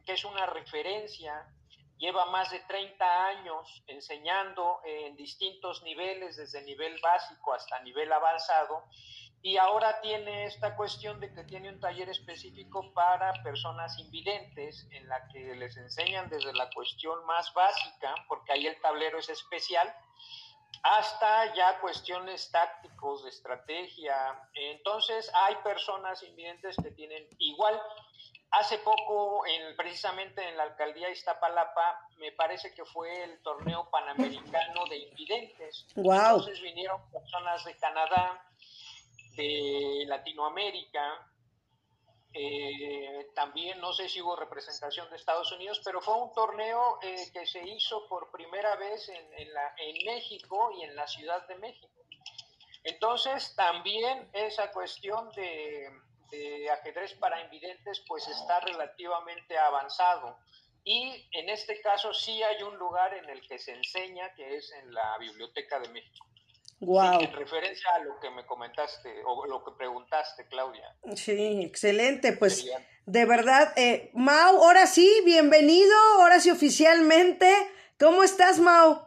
que 0.05 0.13
es 0.13 0.25
una 0.27 0.45
referencia, 0.45 1.47
lleva 1.97 2.27
más 2.27 2.51
de 2.51 2.61
30 2.61 3.27
años 3.27 3.83
enseñando 3.87 4.81
en 4.85 5.17
distintos 5.17 5.83
niveles, 5.83 6.37
desde 6.37 6.63
nivel 6.65 7.01
básico 7.01 7.55
hasta 7.55 7.81
nivel 7.81 8.13
avanzado, 8.13 8.85
y 9.41 9.57
ahora 9.57 10.03
tiene 10.03 10.45
esta 10.45 10.77
cuestión 10.77 11.21
de 11.21 11.33
que 11.33 11.45
tiene 11.45 11.71
un 11.71 11.81
taller 11.81 12.11
específico 12.11 12.93
para 12.93 13.33
personas 13.43 13.99
invidentes 13.99 14.87
en 14.91 15.09
la 15.09 15.27
que 15.29 15.55
les 15.55 15.75
enseñan 15.79 16.29
desde 16.29 16.53
la 16.53 16.69
cuestión 16.71 17.25
más 17.25 17.53
básica, 17.55 18.15
porque 18.29 18.53
ahí 18.53 18.67
el 18.67 18.79
tablero 18.83 19.19
es 19.19 19.31
especial, 19.31 19.91
hasta 20.83 21.55
ya 21.55 21.79
cuestiones 21.81 22.51
tácticos 22.51 23.23
de 23.25 23.31
estrategia. 23.31 24.15
Entonces 24.55 25.31
hay 25.35 25.57
personas 25.57 26.23
invidentes 26.23 26.77
que 26.77 26.91
tienen 26.91 27.27
igual. 27.39 27.81
Hace 28.51 28.79
poco, 28.79 29.47
en, 29.47 29.75
precisamente 29.77 30.47
en 30.47 30.57
la 30.59 30.65
alcaldía 30.65 31.11
Iztapalapa, 31.11 32.07
me 32.19 32.33
parece 32.33 32.75
que 32.75 32.85
fue 32.85 33.25
el 33.25 33.41
torneo 33.43 33.89
panamericano 33.91 34.85
de 34.91 34.99
invidentes. 34.99 35.87
Entonces 35.97 36.61
vinieron 36.61 37.01
personas 37.11 37.65
de 37.65 37.77
Canadá, 37.79 38.45
de 39.37 40.05
Latinoamérica. 40.07 41.32
Eh, 42.35 43.31
también 43.35 43.81
no 43.81 43.93
sé 43.93 44.09
si 44.09 44.23
hubo 44.23 44.37
representación 44.37 45.09
de 45.11 45.17
Estados 45.17 45.53
Unidos, 45.53 45.81
pero 45.85 46.01
fue 46.01 46.15
un 46.15 46.33
torneo 46.33 46.99
eh, 47.03 47.31
que 47.33 47.47
se 47.47 47.63
hizo 47.67 48.09
por 48.09 48.31
primera 48.31 48.77
vez 48.77 49.09
en, 49.09 49.27
en 49.37 50.07
México 50.07 50.71
y 50.79 50.85
en 50.85 50.97
la 50.97 51.07
Ciudad 51.07 51.47
de 51.47 51.57
México. 51.57 51.89
Entonces, 52.85 53.55
también 53.55 54.29
esa 54.33 54.73
cuestión 54.73 55.31
de, 55.33 55.89
de 56.33 56.71
ajedrez 56.71 57.15
para 57.15 57.41
invidentes 57.43 58.03
pues 58.09 58.27
está 58.27 58.61
relativamente 58.61 59.57
avanzado. 59.59 60.39
Y 60.85 61.29
en 61.33 61.49
este 61.49 61.81
caso 61.81 62.13
sí 62.13 62.43
hay 62.43 62.63
un 62.63 62.77
lugar 62.77 63.15
en 63.15 63.29
el 63.31 63.47
que 63.47 63.59
se 63.59 63.73
enseña, 63.73 64.35
que 64.35 64.57
es 64.57 64.73
en 64.73 64.93
la 64.93 65.17
Biblioteca 65.19 65.79
de 65.79 65.89
México. 65.91 66.27
Wow. 66.83 67.21
en 67.21 67.33
referencia 67.33 67.89
a 67.95 68.01
lo 68.01 68.19
que 68.19 68.29
me 68.31 68.45
comentaste 68.45 69.23
o 69.25 69.47
lo 69.47 69.63
que 69.65 69.71
preguntaste, 69.71 70.49
Claudia. 70.49 70.97
Sí, 71.15 71.63
excelente. 71.63 72.33
Pues 72.33 72.67
de 73.07 73.25
verdad, 73.25 73.73
eh, 73.77 74.11
Mau, 74.15 74.57
ahora 74.65 74.89
sí, 74.89 75.23
bienvenido, 75.25 75.95
ahora 76.19 76.41
sí 76.41 76.51
oficialmente. 76.51 77.49
¿Cómo 78.01 78.25
estás, 78.25 78.59
Mau? 78.59 79.07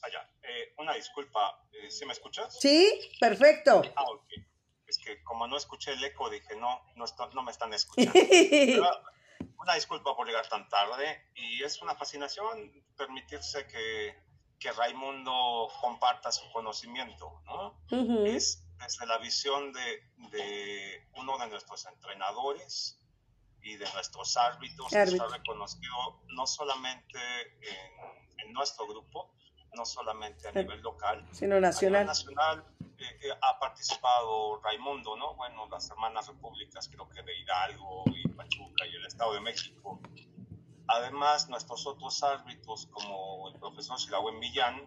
Allá, 0.00 0.30
eh, 0.44 0.72
una 0.78 0.94
disculpa, 0.94 1.68
eh, 1.72 1.90
¿sí 1.90 2.06
me 2.06 2.14
escuchas? 2.14 2.58
Sí, 2.58 2.98
perfecto. 3.20 3.82
Ah, 3.96 4.04
ok. 4.04 4.24
Es 4.86 4.96
que 4.96 5.22
como 5.24 5.46
no 5.46 5.58
escuché 5.58 5.92
el 5.92 6.02
eco, 6.02 6.30
dije, 6.30 6.56
no, 6.56 6.80
no, 6.94 7.04
no 7.34 7.42
me 7.42 7.50
están 7.50 7.74
escuchando. 7.74 8.18
una 9.58 9.74
disculpa 9.74 10.16
por 10.16 10.26
llegar 10.26 10.48
tan 10.48 10.66
tarde 10.70 11.28
y 11.34 11.62
es 11.62 11.82
una 11.82 11.94
fascinación 11.96 12.72
permitirse 12.96 13.66
que 13.66 14.24
que 14.58 14.72
Raimundo 14.72 15.68
comparta 15.80 16.32
su 16.32 16.50
conocimiento, 16.52 17.42
¿no? 17.44 17.78
Es 18.26 18.66
desde 18.78 19.06
la 19.06 19.18
visión 19.18 19.72
de, 19.72 20.02
de, 20.30 21.08
uno 21.16 21.38
de 21.38 21.48
nuestros 21.48 21.86
entrenadores 21.86 23.00
y 23.62 23.76
de 23.76 23.90
nuestros 23.92 24.36
árbitros, 24.36 24.88
que 24.90 25.02
está 25.02 25.26
reconocido 25.28 26.22
no 26.28 26.46
solamente 26.46 27.18
en, 27.60 28.46
en, 28.46 28.52
nuestro 28.52 28.86
grupo, 28.86 29.34
no 29.74 29.84
solamente 29.84 30.48
a 30.48 30.52
nivel 30.52 30.80
local, 30.80 31.26
sino 31.32 31.60
nacional. 31.60 32.02
A 32.02 32.04
nivel 32.04 32.06
nacional 32.06 32.64
eh, 32.98 33.04
eh, 33.22 33.38
ha 33.42 33.58
participado 33.58 34.60
Raimundo, 34.62 35.16
¿no? 35.16 35.34
Bueno, 35.34 35.68
las 35.70 35.90
hermanas 35.90 36.28
repúblicas, 36.28 36.88
creo 36.88 37.08
que 37.08 37.22
de 37.22 37.38
Hidalgo 37.40 38.04
y 38.06 38.28
Pachuca 38.28 38.86
y 38.86 38.94
el 38.94 39.06
Estado 39.06 39.34
de 39.34 39.40
México, 39.40 40.00
Además, 40.88 41.48
nuestros 41.48 41.86
otros 41.86 42.22
árbitros, 42.22 42.86
como 42.86 43.48
el 43.48 43.58
profesor 43.58 43.98
Shirawen 43.98 44.38
Millán 44.38 44.82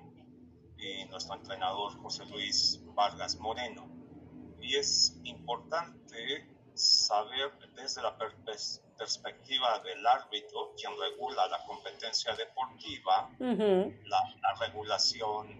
y 0.77 1.05
nuestro 1.05 1.35
entrenador 1.35 1.97
José 2.01 2.25
Luis 2.25 2.79
Vargas 2.95 3.37
Moreno. 3.37 3.89
Y 4.61 4.75
es 4.75 5.19
importante 5.23 6.47
saber 6.73 7.51
desde 7.75 8.01
la 8.01 8.17
perspectiva 8.97 9.79
del 9.79 10.05
árbitro, 10.05 10.73
quien 10.77 10.93
regula 10.97 11.47
la 11.47 11.63
competencia 11.65 12.33
deportiva, 12.35 13.29
la, 13.39 14.55
regulación 14.59 15.59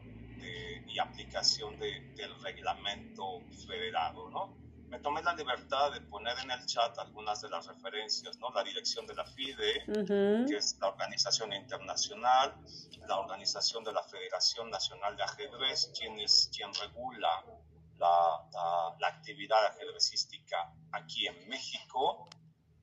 y 0.88 1.00
aplicación 1.00 1.78
del 1.80 2.42
reglamento 2.42 3.42
federado, 3.68 4.30
¿no? 4.30 4.69
Me 4.90 5.00
tomé 5.00 5.22
la 5.22 5.34
libertad 5.34 5.92
de 5.92 6.02
poner 6.02 6.38
en 6.40 6.52
el 6.52 6.66
chat 6.66 6.98
algunas 6.98 7.42
de 7.42 7.50
las 7.50 7.68
referencias, 7.68 8.38
¿no? 8.38 8.50
La 8.52 8.64
dirección 8.64 9.06
de 9.06 9.14
la 9.14 9.26
FIDE, 9.26 9.84
que 10.48 10.58
es 10.58 10.78
la 10.80 10.88
organización 10.88 11.54
internacional, 11.54 12.56
la 13.08 13.20
organización 13.20 13.84
de 13.84 13.94
la 13.94 14.04
Federación 14.04 14.70
Nacional 14.70 15.16
de 15.16 15.24
Ajedrez, 15.24 15.92
quien 15.98 16.20
es 16.20 16.50
quien 16.56 16.74
regula 16.74 17.44
la, 17.98 18.96
la, 19.00 19.08
actividad 19.08 19.66
ajedrecística 19.68 20.74
aquí 20.92 21.28
en 21.28 21.48
México. 21.50 22.28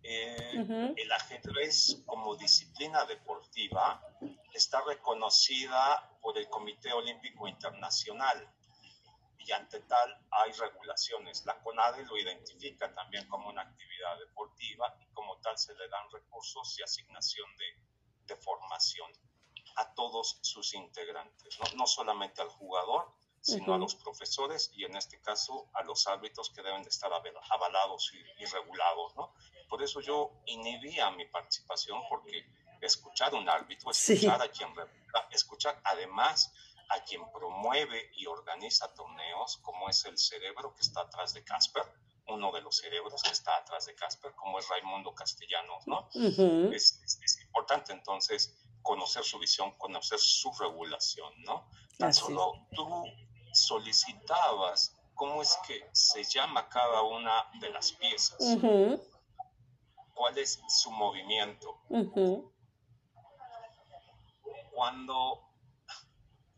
Eh, 0.02 0.94
el 0.96 1.12
ajedrez 1.12 2.02
como 2.06 2.36
disciplina 2.36 3.04
deportiva 3.06 4.00
está 4.54 4.80
reconocida 4.86 6.16
por 6.20 6.38
el 6.38 6.48
Comité 6.48 6.92
Olímpico 6.92 7.48
Internacional 7.48 8.48
y 9.46 9.52
ante 9.52 9.80
tal 9.80 10.26
hay 10.30 10.52
regulaciones. 10.52 11.46
La 11.46 11.58
CONADE 11.62 12.04
lo 12.04 12.18
identifica 12.18 12.92
también 12.92 13.28
como 13.28 13.48
una 13.48 13.62
actividad 13.62 14.18
deportiva 14.18 14.96
y 15.00 15.06
como 15.12 15.38
tal 15.38 15.56
se 15.56 15.74
le 15.74 15.88
dan 15.88 16.10
recursos 16.10 16.78
y 16.78 16.82
asignación 16.82 17.48
de, 17.56 17.64
de 18.26 18.36
formación 18.36 19.10
a 19.76 19.94
todos 19.94 20.38
sus 20.42 20.74
integrantes, 20.74 21.58
no, 21.60 21.78
no 21.78 21.86
solamente 21.86 22.42
al 22.42 22.48
jugador, 22.48 23.12
sino 23.40 23.74
a 23.74 23.78
los 23.78 23.94
profesores 23.94 24.72
y 24.74 24.84
en 24.84 24.96
este 24.96 25.20
caso 25.20 25.68
a 25.74 25.84
los 25.84 26.06
árbitros 26.08 26.50
que 26.50 26.62
deben 26.62 26.82
de 26.82 26.88
estar 26.88 27.10
avalados 27.12 28.12
y, 28.12 28.44
regulados. 28.44 29.14
¿no? 29.14 29.32
Por 29.68 29.82
eso 29.82 30.00
yo 30.00 30.32
inhibía 30.46 31.10
mi 31.12 31.26
participación 31.26 32.00
porque 32.08 32.44
escuchar 32.80 33.34
un 33.34 33.48
árbitro, 33.48 33.90
escuchar 33.92 34.42
a 34.42 34.48
quien 34.48 34.74
escuchar 35.30 35.80
además 35.84 36.52
a 36.88 37.00
quien 37.02 37.22
promueve 37.32 38.10
y 38.16 38.26
organiza 38.26 38.92
torneos, 38.94 39.58
como 39.58 39.88
es 39.88 40.04
el 40.04 40.16
cerebro 40.18 40.74
que 40.74 40.82
está 40.82 41.02
atrás 41.02 41.34
de 41.34 41.44
Casper, 41.44 41.84
uno 42.28 42.52
de 42.52 42.60
los 42.60 42.76
cerebros 42.76 43.22
que 43.22 43.30
está 43.30 43.56
atrás 43.56 43.86
de 43.86 43.94
Casper, 43.94 44.34
como 44.34 44.58
es 44.58 44.68
Raimundo 44.68 45.14
Castellanos, 45.14 45.86
¿no? 45.86 46.08
es, 46.72 47.00
importante 47.44 47.92
entonces 47.92 48.54
conocer 48.82 49.24
su 49.24 49.38
visión, 49.38 49.72
conocer 49.78 50.18
su 50.18 50.52
regulación, 50.52 51.32
¿no? 51.42 51.68
Tan 51.98 52.12
solo 52.12 52.66
tú 52.72 53.04
solicitabas 53.52 54.96
cómo 55.14 55.42
es 55.42 55.58
que 55.66 55.88
se 55.92 56.22
llama 56.24 56.68
cada 56.68 57.02
una 57.02 57.48
de 57.60 57.70
las 57.70 57.92
piezas, 57.92 58.38
cuál 60.14 60.38
es 60.38 60.60
su 60.68 60.90
movimiento. 60.90 61.80
Cuando 64.72 65.45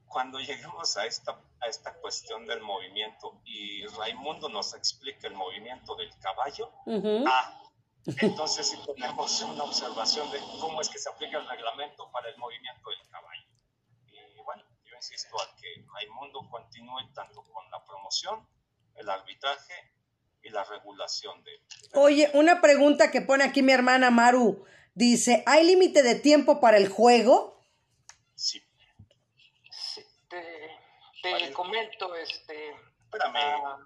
cuando 0.08 0.38
lleguemos 0.40 0.96
a 0.96 1.06
esta, 1.06 1.40
a 1.60 1.66
esta 1.66 1.94
cuestión 1.94 2.46
del 2.46 2.60
movimiento 2.60 3.40
y 3.44 3.86
Raimundo 3.86 4.48
nos 4.48 4.74
explique 4.74 5.26
el 5.26 5.34
movimiento 5.34 5.94
del 5.96 6.10
caballo, 6.18 6.70
ah, 7.26 7.62
entonces 8.20 8.68
sí 8.68 8.78
tenemos 8.86 9.42
una 9.42 9.64
observación 9.64 10.30
de 10.30 10.38
cómo 10.60 10.80
es 10.80 10.88
que 10.88 10.98
se 10.98 11.08
aplica 11.08 11.38
el 11.38 11.48
reglamento 11.48 12.10
para 12.10 12.28
el 12.30 12.38
movimiento 12.38 12.90
del 12.90 13.08
caballo. 13.10 13.46
Y 14.06 14.40
bueno, 14.44 14.62
yo 14.84 14.96
insisto 14.96 15.40
a 15.40 15.56
que 15.56 15.84
Raimundo 15.92 16.48
continúe 16.50 17.12
tanto 17.14 17.42
con 17.42 17.70
la 17.70 17.84
promoción, 17.84 18.46
el 18.94 19.08
arbitraje 19.08 19.74
y 20.42 20.50
la 20.50 20.64
regulación 20.64 21.42
de... 21.44 21.50
Oye, 21.94 22.30
una 22.34 22.60
pregunta 22.60 23.10
que 23.10 23.20
pone 23.20 23.44
aquí 23.44 23.62
mi 23.62 23.72
hermana 23.72 24.10
Maru. 24.10 24.64
Dice, 24.94 25.42
¿hay 25.46 25.64
límite 25.64 26.02
de 26.02 26.14
tiempo 26.14 26.60
para 26.60 26.76
el 26.76 26.88
juego? 26.88 27.62
Sí. 28.34 28.62
Te, 31.36 31.52
comento, 31.52 32.14
este... 32.16 32.76
Espérame. 33.04 33.36
Ah, 33.36 33.78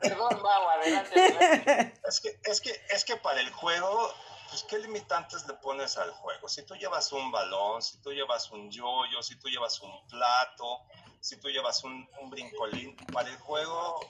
perdón, 0.00 0.42
Mau, 0.42 0.68
adelante, 0.68 1.94
Es 2.06 2.20
que, 2.20 2.40
es, 2.44 2.60
que, 2.60 2.80
es 2.90 3.04
que 3.04 3.16
para 3.16 3.40
el 3.40 3.50
juego, 3.50 4.14
pues, 4.50 4.62
¿qué 4.64 4.78
limitantes 4.78 5.46
le 5.46 5.54
pones 5.54 5.98
al 5.98 6.10
juego? 6.10 6.48
Si 6.48 6.64
tú 6.64 6.74
llevas 6.76 7.10
un 7.12 7.30
balón, 7.32 7.82
si 7.82 8.00
tú 8.02 8.12
llevas 8.12 8.50
un 8.50 8.70
yoyo, 8.70 9.22
si 9.22 9.36
tú 9.36 9.48
llevas 9.48 9.80
un 9.80 10.06
plato, 10.06 10.82
si 11.20 11.38
tú 11.40 11.48
llevas 11.48 11.82
un, 11.84 12.08
un 12.20 12.30
brincolín, 12.30 12.96
para 13.12 13.28
el 13.28 13.36
juego 13.38 14.00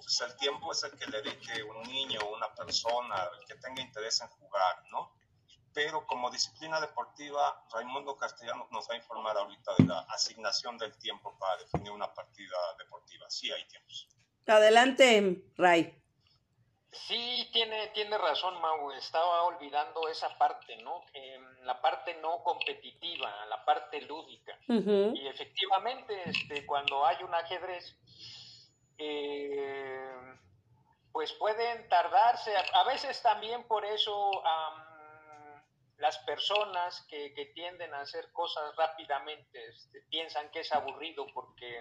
pues 0.00 0.20
el 0.22 0.36
tiempo 0.36 0.72
es 0.72 0.82
el 0.82 0.92
que 0.98 1.06
le 1.06 1.22
dedique 1.22 1.62
un 1.62 1.82
niño, 1.82 2.20
una 2.34 2.52
persona, 2.54 3.28
el 3.38 3.46
que 3.46 3.54
tenga 3.56 3.80
interés 3.80 4.20
en 4.20 4.28
jugar, 4.28 4.82
¿no? 4.90 5.12
Pero 5.72 6.06
como 6.06 6.30
disciplina 6.30 6.80
deportiva, 6.80 7.64
Raimundo 7.72 8.16
Castellanos 8.16 8.70
nos 8.72 8.88
va 8.88 8.94
a 8.94 8.96
informar 8.96 9.36
ahorita 9.36 9.72
de 9.78 9.84
la 9.84 10.00
asignación 10.08 10.76
del 10.78 10.96
tiempo 10.98 11.36
para 11.38 11.56
definir 11.58 11.92
una 11.92 12.12
partida 12.12 12.56
deportiva. 12.78 13.30
Sí, 13.30 13.50
hay 13.52 13.64
tiempos. 13.66 14.08
Adelante, 14.46 15.44
Ray. 15.56 15.96
Sí, 16.92 17.48
tiene, 17.52 17.88
tiene 17.88 18.18
razón, 18.18 18.60
Mau. 18.60 18.90
Estaba 18.92 19.44
olvidando 19.44 20.08
esa 20.08 20.36
parte, 20.36 20.76
¿no? 20.82 21.04
la 21.62 21.80
parte 21.80 22.14
no 22.16 22.42
competitiva, 22.42 23.46
la 23.46 23.64
parte 23.64 24.00
lúdica. 24.02 24.58
Y 24.66 25.28
efectivamente, 25.28 26.20
este, 26.24 26.66
cuando 26.66 27.06
hay 27.06 27.22
un 27.22 27.32
ajedrez, 27.34 27.96
eh, 28.98 30.36
pues 31.12 31.32
pueden 31.34 31.88
tardarse. 31.88 32.52
A, 32.56 32.84
veces 32.84 33.22
también 33.22 33.62
por 33.64 33.84
eso 33.84 34.42
las 36.00 36.18
personas 36.20 37.06
que, 37.08 37.30
tienden 37.54 37.92
a 37.94 38.00
hacer 38.00 38.32
cosas 38.32 38.74
rápidamente 38.76 39.68
este, 39.68 40.00
piensan 40.08 40.50
que 40.50 40.60
es 40.60 40.72
aburrido 40.72 41.26
porque 41.34 41.80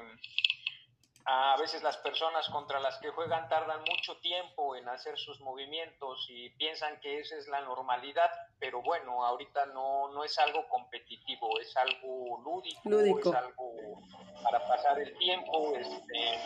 a 1.26 1.56
veces 1.58 1.84
las 1.84 1.98
personas 1.98 2.50
contra 2.50 2.80
las 2.80 2.98
que 2.98 3.10
juegan 3.10 3.48
tardan 3.50 3.82
mucho 3.82 4.18
tiempo 4.18 4.76
en 4.76 4.88
hacer 4.90 5.18
sus 5.18 5.40
movimientos 5.42 6.26
y 6.30 6.50
piensan 6.52 7.00
que 7.02 7.20
esa 7.20 7.36
es 7.38 7.48
la 7.48 7.62
normalidad, 7.62 8.32
pero 8.60 8.82
bueno, 8.82 9.24
ahorita 9.26 9.68
no, 9.68 10.10
no 10.10 10.24
es 10.24 10.38
algo 10.40 10.68
competitivo, 10.68 11.60
es 11.60 11.76
algo 11.78 12.42
lúdico, 12.44 12.90
es 13.00 13.36
algo 13.36 14.02
para 14.44 14.60
pasar 14.68 15.00
el 15.00 15.18
tiempo. 15.18 15.76
Este, 15.76 16.40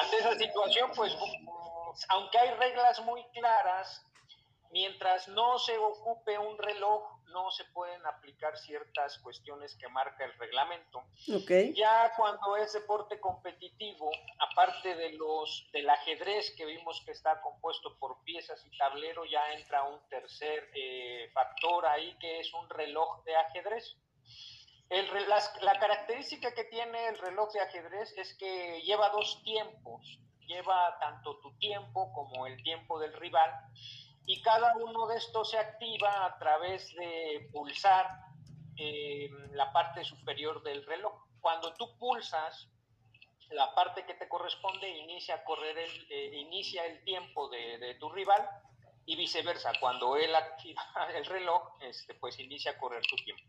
ante 0.00 0.16
esa 0.18 0.34
situación, 0.34 0.90
pues 0.96 1.16
aunque 2.08 2.38
hay 2.38 2.50
reglas 2.52 3.00
muy 3.04 3.22
claras, 3.32 4.06
mientras 4.70 5.28
no 5.28 5.58
se 5.58 5.76
ocupe 5.78 6.38
un 6.38 6.58
reloj 6.58 7.20
no 7.32 7.50
se 7.50 7.64
pueden 7.66 8.04
aplicar 8.06 8.56
ciertas 8.58 9.18
cuestiones 9.18 9.76
que 9.76 9.88
marca 9.88 10.24
el 10.24 10.32
reglamento. 10.34 11.02
Ya 11.74 12.12
cuando 12.16 12.56
es 12.56 12.72
deporte 12.72 13.20
competitivo, 13.20 14.10
aparte 14.38 14.94
de 14.94 15.12
los 15.12 15.68
del 15.72 15.88
ajedrez 15.88 16.52
que 16.56 16.66
vimos 16.66 17.02
que 17.04 17.12
está 17.12 17.40
compuesto 17.40 17.96
por 17.98 18.22
piezas 18.24 18.64
y 18.66 18.76
tablero, 18.76 19.24
ya 19.24 19.52
entra 19.52 19.84
un 19.84 20.00
tercer 20.08 20.70
eh, 20.74 21.30
factor 21.32 21.86
ahí 21.86 22.16
que 22.18 22.40
es 22.40 22.52
un 22.52 22.68
reloj 22.68 23.22
de 23.24 23.36
ajedrez. 23.36 23.96
El, 24.88 25.06
la 25.28 25.78
característica 25.78 26.52
que 26.52 26.64
tiene 26.64 27.08
el 27.08 27.18
reloj 27.18 27.52
de 27.52 27.60
ajedrez 27.60 28.12
es 28.18 28.34
que 28.34 28.82
lleva 28.82 29.08
dos 29.10 29.40
tiempos, 29.44 30.18
lleva 30.46 30.98
tanto 30.98 31.38
tu 31.38 31.56
tiempo 31.58 32.12
como 32.12 32.48
el 32.48 32.60
tiempo 32.64 32.98
del 32.98 33.12
rival 33.12 33.52
y 34.26 34.42
cada 34.42 34.76
uno 34.76 35.06
de 35.06 35.16
estos 35.16 35.50
se 35.50 35.58
activa 35.58 36.24
a 36.26 36.38
través 36.38 36.94
de 36.94 37.48
pulsar 37.52 38.06
eh, 38.76 39.28
la 39.52 39.72
parte 39.72 40.04
superior 40.04 40.62
del 40.62 40.84
reloj. 40.86 41.12
Cuando 41.40 41.74
tú 41.74 41.98
pulsas 41.98 42.68
la 43.50 43.74
parte 43.74 44.04
que 44.06 44.14
te 44.14 44.28
corresponde, 44.28 44.88
inicia 44.88 45.36
a 45.36 45.44
correr 45.44 45.76
el, 45.76 46.06
eh, 46.10 46.38
inicia 46.38 46.86
el 46.86 47.02
tiempo 47.04 47.48
de, 47.48 47.96
tu 47.98 48.08
rival 48.10 48.48
y 49.06 49.16
viceversa. 49.16 49.72
Cuando 49.80 50.16
él 50.16 50.34
activa 50.34 50.82
el 51.14 51.24
reloj, 51.26 51.62
este, 51.80 52.14
pues 52.14 52.38
inicia 52.38 52.72
a 52.72 52.78
correr 52.78 53.02
tu 53.06 53.16
tiempo. 53.16 53.42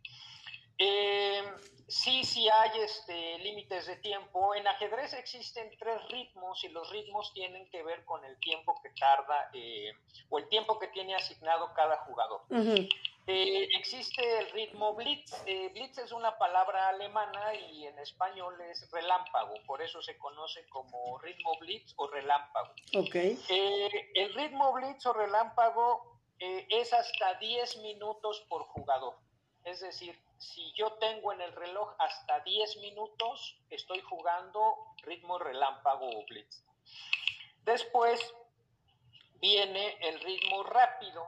Eh, 0.77 1.43
sí, 1.87 2.23
sí 2.23 2.47
hay 2.49 2.81
este, 2.81 3.37
límites 3.39 3.87
de 3.87 3.97
tiempo. 3.97 4.55
En 4.55 4.67
ajedrez 4.67 5.13
existen 5.13 5.69
tres 5.77 6.01
ritmos 6.09 6.63
y 6.63 6.69
los 6.69 6.89
ritmos 6.89 7.33
tienen 7.33 7.69
que 7.69 7.83
ver 7.83 8.03
con 8.05 8.23
el 8.25 8.37
tiempo 8.39 8.79
que 8.81 8.89
tarda 8.99 9.49
eh, 9.53 9.91
o 10.29 10.39
el 10.39 10.47
tiempo 10.49 10.79
que 10.79 10.87
tiene 10.87 11.15
asignado 11.15 11.73
cada 11.73 11.97
jugador. 11.97 12.41
Eh, 13.27 13.67
existe 13.77 14.39
el 14.39 14.49
ritmo 14.51 14.95
Blitz. 14.95 15.43
Blitz 15.45 15.99
es 15.99 16.11
una 16.11 16.37
palabra 16.37 16.89
alemana 16.89 17.53
y 17.53 17.85
en 17.85 17.99
español 17.99 18.59
es 18.61 18.89
relámpago, 18.89 19.53
por 19.67 19.81
eso 19.81 20.01
se 20.01 20.17
conoce 20.17 20.67
como 20.69 21.19
ritmo 21.19 21.51
Blitz 21.59 21.93
o 21.97 22.07
relámpago. 22.07 22.73
Okay. 22.95 23.39
el 24.15 24.33
ritmo 24.33 24.73
Blitz 24.73 25.05
o 25.05 25.13
relámpago 25.13 26.19
es 26.41 26.91
hasta 26.91 27.35
10 27.35 27.77
minutos 27.77 28.43
por 28.49 28.63
jugador. 28.63 29.15
Es 29.63 29.81
decir, 29.81 30.19
si 30.41 30.73
yo 30.73 30.93
tengo 30.93 31.31
en 31.33 31.41
el 31.41 31.53
reloj 31.53 31.93
hasta 31.99 32.39
10 32.39 32.77
minutos, 32.77 33.55
estoy 33.69 34.01
jugando 34.01 34.59
ritmo 35.03 35.37
relámpago 35.37 36.09
o 36.09 36.25
blitz. 36.25 36.63
Después 37.63 38.19
viene 39.35 39.97
el 40.01 40.19
ritmo 40.19 40.63
rápido. 40.63 41.27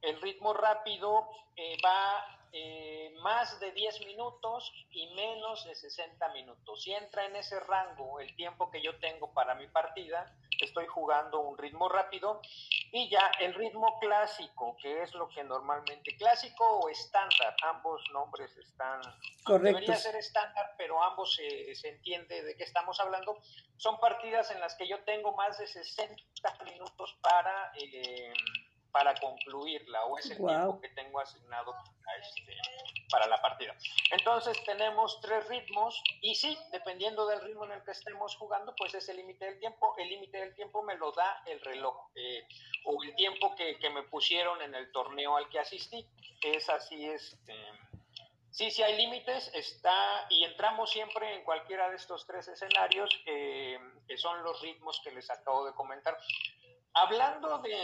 El 0.00 0.20
ritmo 0.22 0.54
rápido 0.54 1.28
eh, 1.56 1.76
va 1.84 2.48
eh, 2.52 3.12
más 3.20 3.60
de 3.60 3.72
10 3.72 4.06
minutos 4.06 4.72
y 4.92 5.08
menos 5.14 5.66
de 5.66 5.74
60 5.74 6.26
minutos. 6.30 6.82
Si 6.82 6.94
entra 6.94 7.26
en 7.26 7.36
ese 7.36 7.60
rango 7.60 8.18
el 8.18 8.34
tiempo 8.34 8.70
que 8.70 8.80
yo 8.80 8.98
tengo 8.98 9.34
para 9.34 9.54
mi 9.54 9.68
partida, 9.68 10.34
estoy 10.62 10.86
jugando 10.86 11.40
un 11.40 11.58
ritmo 11.58 11.90
rápido 11.90 12.40
y 12.92 13.08
ya 13.10 13.30
el 13.40 13.54
ritmo 13.54 13.98
clásico, 14.00 14.76
que 14.80 15.02
es 15.02 15.14
lo 15.14 15.28
que 15.28 15.44
normalmente 15.44 16.16
clásico 16.16 16.64
o 16.64 16.88
estándar, 16.88 17.54
ambos 17.62 18.02
nombres 18.12 18.56
están 18.56 19.00
correctos. 19.44 19.80
Debería 19.80 19.96
ser 19.96 20.16
estándar, 20.16 20.74
pero 20.78 21.02
ambos 21.02 21.34
se, 21.34 21.74
se 21.74 21.88
entiende 21.88 22.42
de 22.42 22.56
qué 22.56 22.64
estamos 22.64 22.98
hablando. 23.00 23.40
Son 23.76 23.98
partidas 23.98 24.50
en 24.50 24.60
las 24.60 24.74
que 24.76 24.88
yo 24.88 25.02
tengo 25.04 25.32
más 25.32 25.58
de 25.58 25.66
60 25.66 26.16
minutos 26.64 27.16
para 27.20 27.72
eh, 27.80 28.32
para 28.96 29.14
concluirla 29.14 30.06
o 30.06 30.16
es 30.16 30.30
el 30.30 30.38
tiempo 30.38 30.80
que 30.80 30.88
tengo 30.88 31.20
asignado 31.20 31.74
este, 32.20 32.56
para 33.10 33.26
la 33.26 33.40
partida. 33.40 33.74
Entonces 34.10 34.62
tenemos 34.64 35.20
tres 35.20 35.46
ritmos 35.48 36.02
y 36.20 36.34
sí, 36.34 36.56
dependiendo 36.72 37.26
del 37.26 37.40
ritmo 37.40 37.64
en 37.64 37.72
el 37.72 37.84
que 37.84 37.92
estemos 37.92 38.36
jugando, 38.36 38.74
pues 38.76 38.94
es 38.94 39.08
el 39.08 39.16
límite 39.16 39.44
del 39.44 39.58
tiempo. 39.58 39.94
El 39.98 40.08
límite 40.08 40.38
del 40.38 40.54
tiempo 40.54 40.82
me 40.82 40.96
lo 40.96 41.12
da 41.12 41.42
el 41.46 41.60
reloj 41.60 42.10
eh, 42.14 42.46
o 42.84 43.02
el 43.02 43.14
tiempo 43.14 43.54
que, 43.54 43.76
me 43.90 44.02
pusieron 44.04 44.60
en 44.62 44.74
el 44.74 44.90
torneo 44.92 45.36
al 45.36 45.48
que 45.48 45.58
asistí. 45.58 46.06
Es 46.42 46.68
así, 46.68 47.04
este, 47.06 47.54
sí, 48.50 48.70
sí 48.70 48.82
hay 48.82 48.96
límites, 48.96 49.50
está 49.54 50.26
y 50.28 50.44
entramos 50.44 50.90
siempre 50.90 51.34
en 51.34 51.44
cualquiera 51.44 51.88
de 51.88 51.96
estos 51.96 52.26
tres 52.26 52.48
escenarios 52.48 53.10
que 53.24 53.78
son 54.16 54.42
los 54.42 54.60
ritmos 54.60 55.00
que 55.02 55.12
les 55.12 55.30
acabo 55.30 55.64
de 55.64 55.72
comentar. 55.74 56.18
Hablando 56.92 57.58
de 57.58 57.76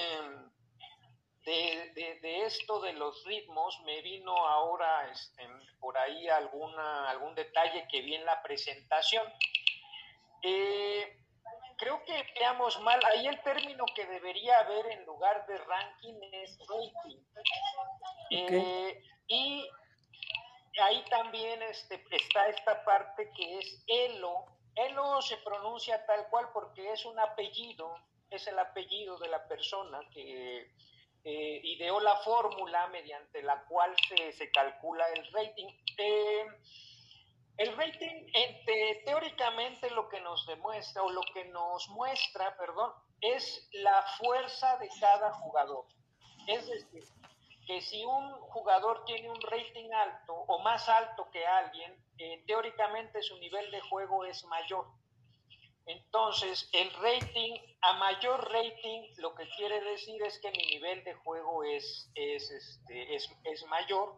de, 1.45 2.45
esto 2.47 2.81
de 2.81 2.93
los 2.93 3.25
ritmos 3.25 3.81
me 3.85 4.01
vino 4.03 4.35
ahora 4.47 5.11
este, 5.11 5.49
por 5.81 5.99
ahí 5.99 6.29
alguna, 6.29 7.11
algún 7.11 7.35
detalle 7.35 7.87
que 7.91 8.03
vi 8.03 8.15
en 8.15 8.25
la 8.25 8.43
presentación. 8.43 9.27
Eh, 10.43 11.19
creo 11.77 12.05
que 12.05 12.27
veamos 12.39 12.81
mal, 12.83 13.01
ahí 13.07 13.27
el 13.27 13.41
término 13.43 13.85
que 13.95 14.07
debería 14.07 14.59
haber 14.61 14.87
en 14.87 15.05
lugar 15.05 15.47
de 15.47 15.59
ranking 15.59 16.15
es 16.33 16.59
rating. 16.61 17.19
Eh, 18.31 19.03
y 19.27 19.69
ahí 20.81 21.05
también 21.11 21.63
este, 21.63 22.03
está 22.11 22.49
esta 22.49 22.85
parte 22.85 23.31
que 23.37 23.59
es 23.59 23.85
Elo. 23.87 24.47
Elo 24.75 25.21
se 25.21 25.37
pronuncia 25.39 26.07
tal 26.07 26.29
cual 26.29 26.51
porque 26.53 26.93
es 26.93 27.05
un 27.05 27.19
apellido, 27.19 27.95
es 28.31 28.47
el 28.47 28.59
apellido 28.59 29.19
de 29.19 29.29
la 29.29 29.47
persona 29.47 30.01
que 30.13 30.71
eh, 31.25 31.61
ideó 31.65 32.01
la 32.01 32.17
fórmula 32.17 32.89
mediante 32.89 33.43
la 33.43 33.65
cual 33.65 33.95
se, 34.09 34.33
se 34.33 34.51
calcula 34.51 35.07
el 35.15 35.33
rating. 35.33 35.69
Eh, 35.99 36.47
el 37.59 37.77
rating, 37.77 38.27
teóricamente 39.05 39.91
lo 39.91 40.09
que 40.09 40.21
nos 40.21 40.47
demuestra, 40.47 41.03
o 41.03 41.11
lo 41.11 41.21
que 41.35 41.45
nos 41.47 41.89
muestra, 41.91 42.57
perdón, 42.57 42.93
es 43.21 43.69
la 43.73 44.03
fuerza 44.19 44.79
de 44.79 44.89
cada 44.99 45.33
jugador. 45.35 45.85
Es 46.49 46.67
decir, 46.67 47.05
que 47.67 47.81
si 47.81 48.05
un 48.05 48.33
jugador 48.41 49.05
tiene 49.05 49.31
un 49.31 49.41
rating 49.41 49.91
alto 49.93 50.35
o 50.35 50.59
más 50.61 50.89
alto 50.89 51.31
que 51.31 51.47
alguien, 51.47 51.95
eh, 52.19 52.43
teóricamente 52.47 53.23
su 53.23 53.39
nivel 53.39 53.71
de 53.71 53.81
juego 53.83 54.25
es 54.25 54.45
mayor. 54.45 54.87
Entonces, 55.87 56.69
el 56.73 56.93
rating, 56.95 57.55
a 57.81 57.95
mayor 57.95 58.51
rating, 58.53 59.03
lo 59.19 59.35
que 59.35 59.49
quiere 59.57 59.81
decir 59.81 60.23
es 60.23 60.39
que 60.39 60.51
mi 60.51 60.65
nivel 60.67 61.03
de 61.05 61.15
juego 61.15 61.65
es, 61.65 62.11
es, 62.15 62.51
este, 62.51 63.15
es, 63.15 63.29
es 63.45 63.67
mayor. 63.67 64.15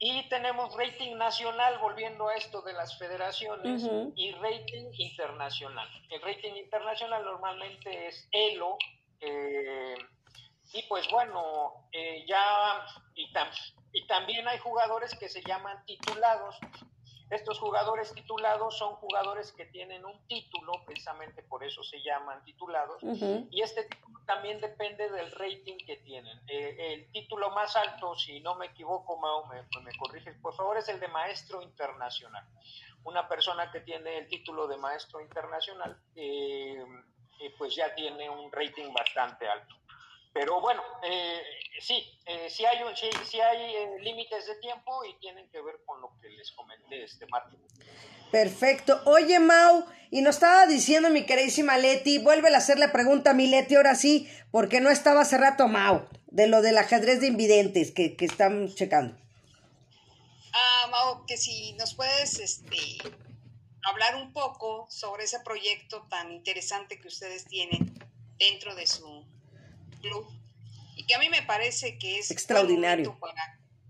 Y 0.00 0.28
tenemos 0.28 0.76
rating 0.76 1.16
nacional, 1.16 1.78
volviendo 1.78 2.28
a 2.28 2.36
esto 2.36 2.62
de 2.62 2.72
las 2.72 2.96
federaciones, 2.98 3.82
y 4.14 4.32
rating 4.32 4.90
internacional. 4.96 5.88
El 6.10 6.22
rating 6.22 6.54
internacional 6.54 7.24
normalmente 7.24 8.06
es 8.06 8.28
ELO, 8.30 8.78
eh, 9.20 9.96
y 10.72 10.82
pues 10.82 11.08
bueno, 11.10 11.88
eh, 11.92 12.24
ya, 12.28 12.86
y, 13.14 13.28
y 13.92 14.06
también 14.06 14.46
hay 14.46 14.58
jugadores 14.58 15.16
que 15.18 15.28
se 15.28 15.42
llaman 15.42 15.84
titulados. 15.86 16.56
Estos 17.30 17.58
jugadores 17.58 18.12
titulados 18.14 18.78
son 18.78 18.94
jugadores 18.96 19.52
que 19.52 19.66
tienen 19.66 20.04
un 20.04 20.18
título, 20.28 20.72
precisamente 20.86 21.42
por 21.42 21.62
eso 21.62 21.82
se 21.82 22.00
llaman 22.02 22.42
titulados, 22.44 23.02
y 23.50 23.60
este 23.60 23.84
título 23.84 24.18
también 24.24 24.60
depende 24.60 25.10
del 25.10 25.30
rating 25.32 25.76
que 25.86 25.96
tienen. 25.96 26.38
Eh, 26.48 26.94
el 26.94 27.12
título 27.12 27.50
más 27.50 27.76
alto, 27.76 28.16
si 28.16 28.40
no 28.40 28.54
me 28.54 28.66
equivoco, 28.66 29.18
Mao, 29.18 29.46
me, 29.46 29.62
me, 29.82 29.96
corriges, 29.98 30.36
por 30.40 30.54
favor, 30.54 30.78
es 30.78 30.88
el 30.88 31.00
de 31.00 31.08
maestro 31.08 31.60
internacional. 31.60 32.46
Una 33.04 33.28
persona 33.28 33.70
que 33.70 33.80
tiene 33.80 34.18
el 34.18 34.28
título 34.28 34.66
de 34.66 34.76
maestro 34.76 35.20
internacional, 35.20 35.98
eh, 36.14 36.84
pues 37.56 37.74
ya 37.74 37.94
tiene 37.94 38.28
un 38.28 38.50
rating 38.50 38.92
bastante 38.92 39.48
alto. 39.48 39.76
Pero 40.32 40.60
bueno, 40.60 40.82
eh, 41.02 41.40
sí, 41.80 42.04
eh, 42.26 42.48
sí 42.50 42.64
hay, 42.64 42.78
sí, 42.94 43.40
hay 43.40 43.74
eh, 43.74 43.88
límites 44.00 44.46
de 44.46 44.56
tiempo 44.56 45.04
y 45.04 45.18
tienen 45.18 45.48
que 45.50 45.60
ver 45.60 45.76
con 45.86 46.00
lo 46.00 46.10
que 46.20 46.28
les 46.28 46.52
comenté 46.52 47.04
este 47.04 47.26
martes. 47.26 47.58
Perfecto. 48.30 49.00
Oye, 49.06 49.40
Mau, 49.40 49.86
y 50.10 50.20
nos 50.20 50.36
estaba 50.36 50.66
diciendo 50.66 51.10
mi 51.10 51.24
queridísima 51.24 51.78
Leti, 51.78 52.18
vuelve 52.18 52.54
a 52.54 52.58
hacer 52.58 52.78
la 52.78 52.92
pregunta 52.92 53.30
a 53.30 53.34
mi 53.34 53.46
Leti 53.46 53.74
ahora 53.74 53.94
sí, 53.94 54.30
porque 54.50 54.80
no 54.80 54.90
estaba 54.90 55.22
hace 55.22 55.38
rato 55.38 55.66
Mau, 55.66 56.06
de 56.26 56.46
lo 56.46 56.60
del 56.60 56.78
ajedrez 56.78 57.20
de 57.20 57.28
invidentes 57.28 57.90
que, 57.90 58.16
que 58.16 58.26
están 58.26 58.72
checando. 58.74 59.16
Ah, 60.52 60.88
Mau, 60.90 61.24
que 61.26 61.36
si 61.36 61.72
nos 61.74 61.94
puedes 61.94 62.38
este, 62.38 62.76
hablar 63.82 64.16
un 64.16 64.32
poco 64.32 64.86
sobre 64.90 65.24
ese 65.24 65.40
proyecto 65.40 66.06
tan 66.10 66.32
interesante 66.32 67.00
que 67.00 67.08
ustedes 67.08 67.46
tienen 67.46 67.94
dentro 68.38 68.74
de 68.74 68.86
su 68.86 69.24
club 70.00 70.26
y 70.96 71.06
que 71.06 71.14
a 71.14 71.18
mí 71.18 71.28
me 71.28 71.42
parece 71.42 71.98
que 71.98 72.18
es 72.18 72.30
extraordinario 72.30 73.18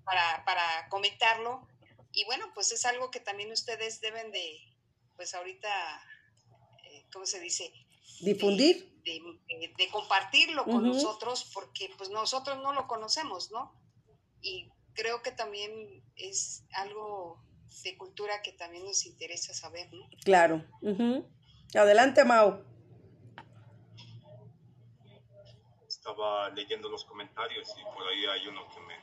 para, 0.04 0.44
para, 0.44 0.88
comentarlo 0.88 1.66
y 2.12 2.24
bueno, 2.24 2.46
pues 2.54 2.72
es 2.72 2.84
algo 2.84 3.10
que 3.10 3.20
también 3.20 3.52
ustedes 3.52 4.00
deben 4.00 4.32
de, 4.32 4.58
pues 5.16 5.34
ahorita, 5.34 5.68
eh, 6.84 7.06
¿cómo 7.12 7.26
se 7.26 7.40
dice? 7.40 7.72
Difundir. 8.20 8.92
De, 9.04 9.88
compartirlo 9.90 10.64
con 10.64 10.86
nosotros 10.86 11.50
porque 11.54 11.88
pues 11.96 12.10
nosotros 12.10 12.58
no 12.58 12.74
lo 12.74 12.86
conocemos, 12.86 13.50
¿no? 13.50 13.72
Y 14.42 14.68
creo 14.92 15.22
que 15.22 15.30
también 15.30 16.02
es 16.14 16.64
algo 16.72 17.42
de 17.84 17.96
cultura 17.96 18.42
que 18.42 18.52
también 18.52 18.84
nos 18.84 19.06
interesa 19.06 19.54
saber, 19.54 19.90
¿no? 19.94 20.10
Claro. 20.24 20.62
Adelante, 21.74 22.24
Mau. 22.24 22.64
Estaba 26.08 26.48
leyendo 26.50 26.88
los 26.88 27.04
comentarios 27.04 27.68
y 27.78 27.84
por 27.84 28.08
ahí 28.08 28.24
hay 28.24 28.48
uno 28.48 28.66
que 28.70 28.80
me, 28.80 28.96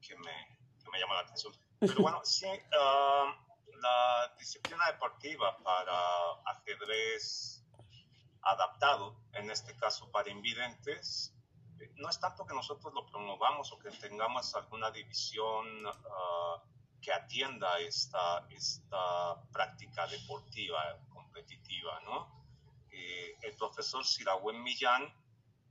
que 0.00 0.16
me, 0.16 0.58
que 0.82 0.90
me 0.90 0.98
llama 0.98 1.14
la 1.14 1.20
atención. 1.20 1.52
Pero 1.78 2.00
bueno, 2.00 2.20
sí, 2.24 2.46
ah, 2.80 3.36
la 3.80 4.34
disciplina 4.38 4.86
deportiva 4.86 5.58
para 5.58 6.32
ajedrez 6.46 7.62
adaptado, 8.42 9.14
en 9.34 9.50
este 9.50 9.76
caso 9.76 10.10
para 10.10 10.30
invidentes, 10.30 11.34
no 11.96 12.08
es 12.08 12.18
tanto 12.18 12.46
que 12.46 12.54
nosotros 12.54 12.94
lo 12.94 13.04
promovamos 13.06 13.70
o 13.72 13.78
que 13.78 13.90
tengamos 13.90 14.54
alguna 14.54 14.90
división 14.90 15.86
uh, 15.86 17.00
que 17.00 17.12
atienda 17.12 17.78
esta, 17.78 18.46
esta 18.50 19.42
práctica 19.52 20.06
deportiva 20.06 20.98
competitiva, 21.10 22.00
¿no? 22.00 22.44
Eh, 22.90 23.36
el 23.42 23.54
profesor 23.56 24.04
Siragüen 24.04 24.62
Millán 24.62 25.10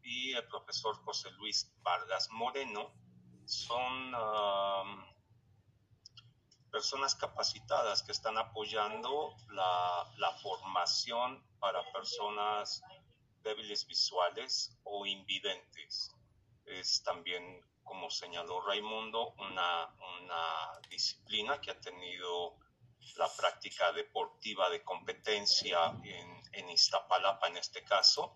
y 0.10 0.34
el 0.34 0.44
profesor 0.48 0.96
José 1.04 1.30
Luis 1.38 1.72
Vargas 1.84 2.30
Moreno 2.32 2.92
son 3.46 4.12
personas 6.72 7.14
capacitadas 7.16 8.02
que 8.02 8.12
están 8.12 8.38
apoyando 8.38 9.36
la, 9.50 10.06
formación 10.42 11.44
para 11.60 11.92
personas 11.92 12.82
débiles 13.44 13.86
visuales 13.88 14.78
o 14.84 15.06
invidentes. 15.06 16.12
Es 16.66 17.04
también, 17.04 17.62
como 17.84 18.10
señaló 18.10 18.62
Raimundo, 18.62 19.36
una, 19.38 19.94
disciplina 20.90 21.62
que 21.62 21.72
ha 21.72 21.80
tenido 21.80 22.56
la 23.18 23.28
práctica 23.36 23.92
deportiva 23.92 24.70
de 24.70 24.84
competencia 24.84 25.88
en, 26.04 26.42
en 26.54 26.70
Iztapalapa 26.70 27.48
en 27.48 27.58
este 27.58 27.84
caso, 27.84 28.36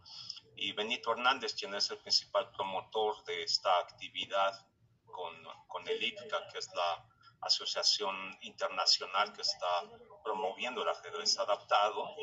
y 0.56 0.72
Benito 0.72 1.12
Hernández, 1.12 1.56
quien 1.56 1.74
es 1.76 1.90
el 1.92 1.98
principal 1.98 2.52
promotor 2.52 3.24
de 3.26 3.44
esta 3.44 3.80
actividad 3.80 4.66
con, 5.06 5.34
con 5.68 5.88
el 5.88 6.04
IPCA, 6.04 6.48
que 6.52 6.60
es 6.60 6.70
la 6.74 7.06
asociación 7.42 8.16
internacional 8.42 9.34
que 9.34 9.42
está 9.42 9.84
promoviendo 10.24 10.82
el 10.82 10.90
ajedrez 10.90 11.38
adaptado, 11.38 12.16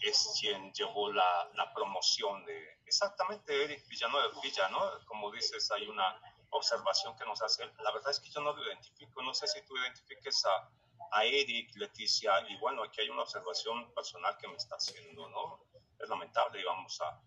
es 0.00 0.36
quien 0.40 0.72
llevó 0.72 1.12
la, 1.12 1.48
la 1.54 1.72
promoción 1.72 2.44
de 2.44 2.80
exactamente 2.84 3.64
Eric 3.64 3.86
Villanueva 3.88 4.28
Villa, 4.42 4.68
¿no? 4.68 4.80
Como 5.06 5.30
dices, 5.30 5.70
hay 5.70 5.86
una 5.86 6.20
observación 6.50 7.16
que 7.16 7.24
nos 7.24 7.40
hace. 7.42 7.64
La 7.82 7.92
verdad 7.92 8.10
es 8.10 8.20
que 8.20 8.30
yo 8.30 8.40
no 8.40 8.52
lo 8.52 8.66
identifico, 8.66 9.22
no 9.22 9.32
sé 9.34 9.46
si 9.46 9.62
tú 9.62 9.76
identifiques 9.76 10.44
a, 10.44 10.68
a 11.12 11.24
Eric, 11.24 11.74
Leticia, 11.76 12.32
y 12.48 12.56
bueno, 12.58 12.82
aquí 12.82 13.00
hay 13.00 13.08
una 13.08 13.22
observación 13.22 13.92
personal 13.94 14.36
que 14.38 14.48
me 14.48 14.56
está 14.56 14.76
haciendo, 14.76 15.28
¿no? 15.28 15.60
Es 15.98 16.08
lamentable 16.08 16.60
y 16.60 16.64
vamos 16.64 17.00
a, 17.00 17.20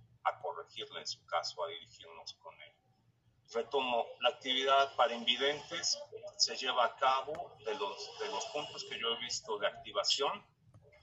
a 0.67 0.69
corregirle 0.69 0.99
en 0.99 1.07
su 1.07 1.25
caso, 1.25 1.63
a 1.63 1.67
dirigirnos 1.69 2.33
con 2.35 2.53
él. 2.61 2.73
Retomo, 3.53 4.05
la 4.19 4.29
actividad 4.29 4.93
para 4.95 5.13
invidentes 5.13 5.97
se 6.37 6.55
lleva 6.57 6.85
a 6.85 6.95
cabo 6.97 7.55
de 7.65 7.73
los, 7.75 8.19
de 8.19 8.27
los 8.27 8.45
puntos 8.47 8.83
que 8.89 8.99
yo 8.99 9.07
he 9.13 9.19
visto 9.19 9.57
de 9.57 9.67
activación 9.67 10.45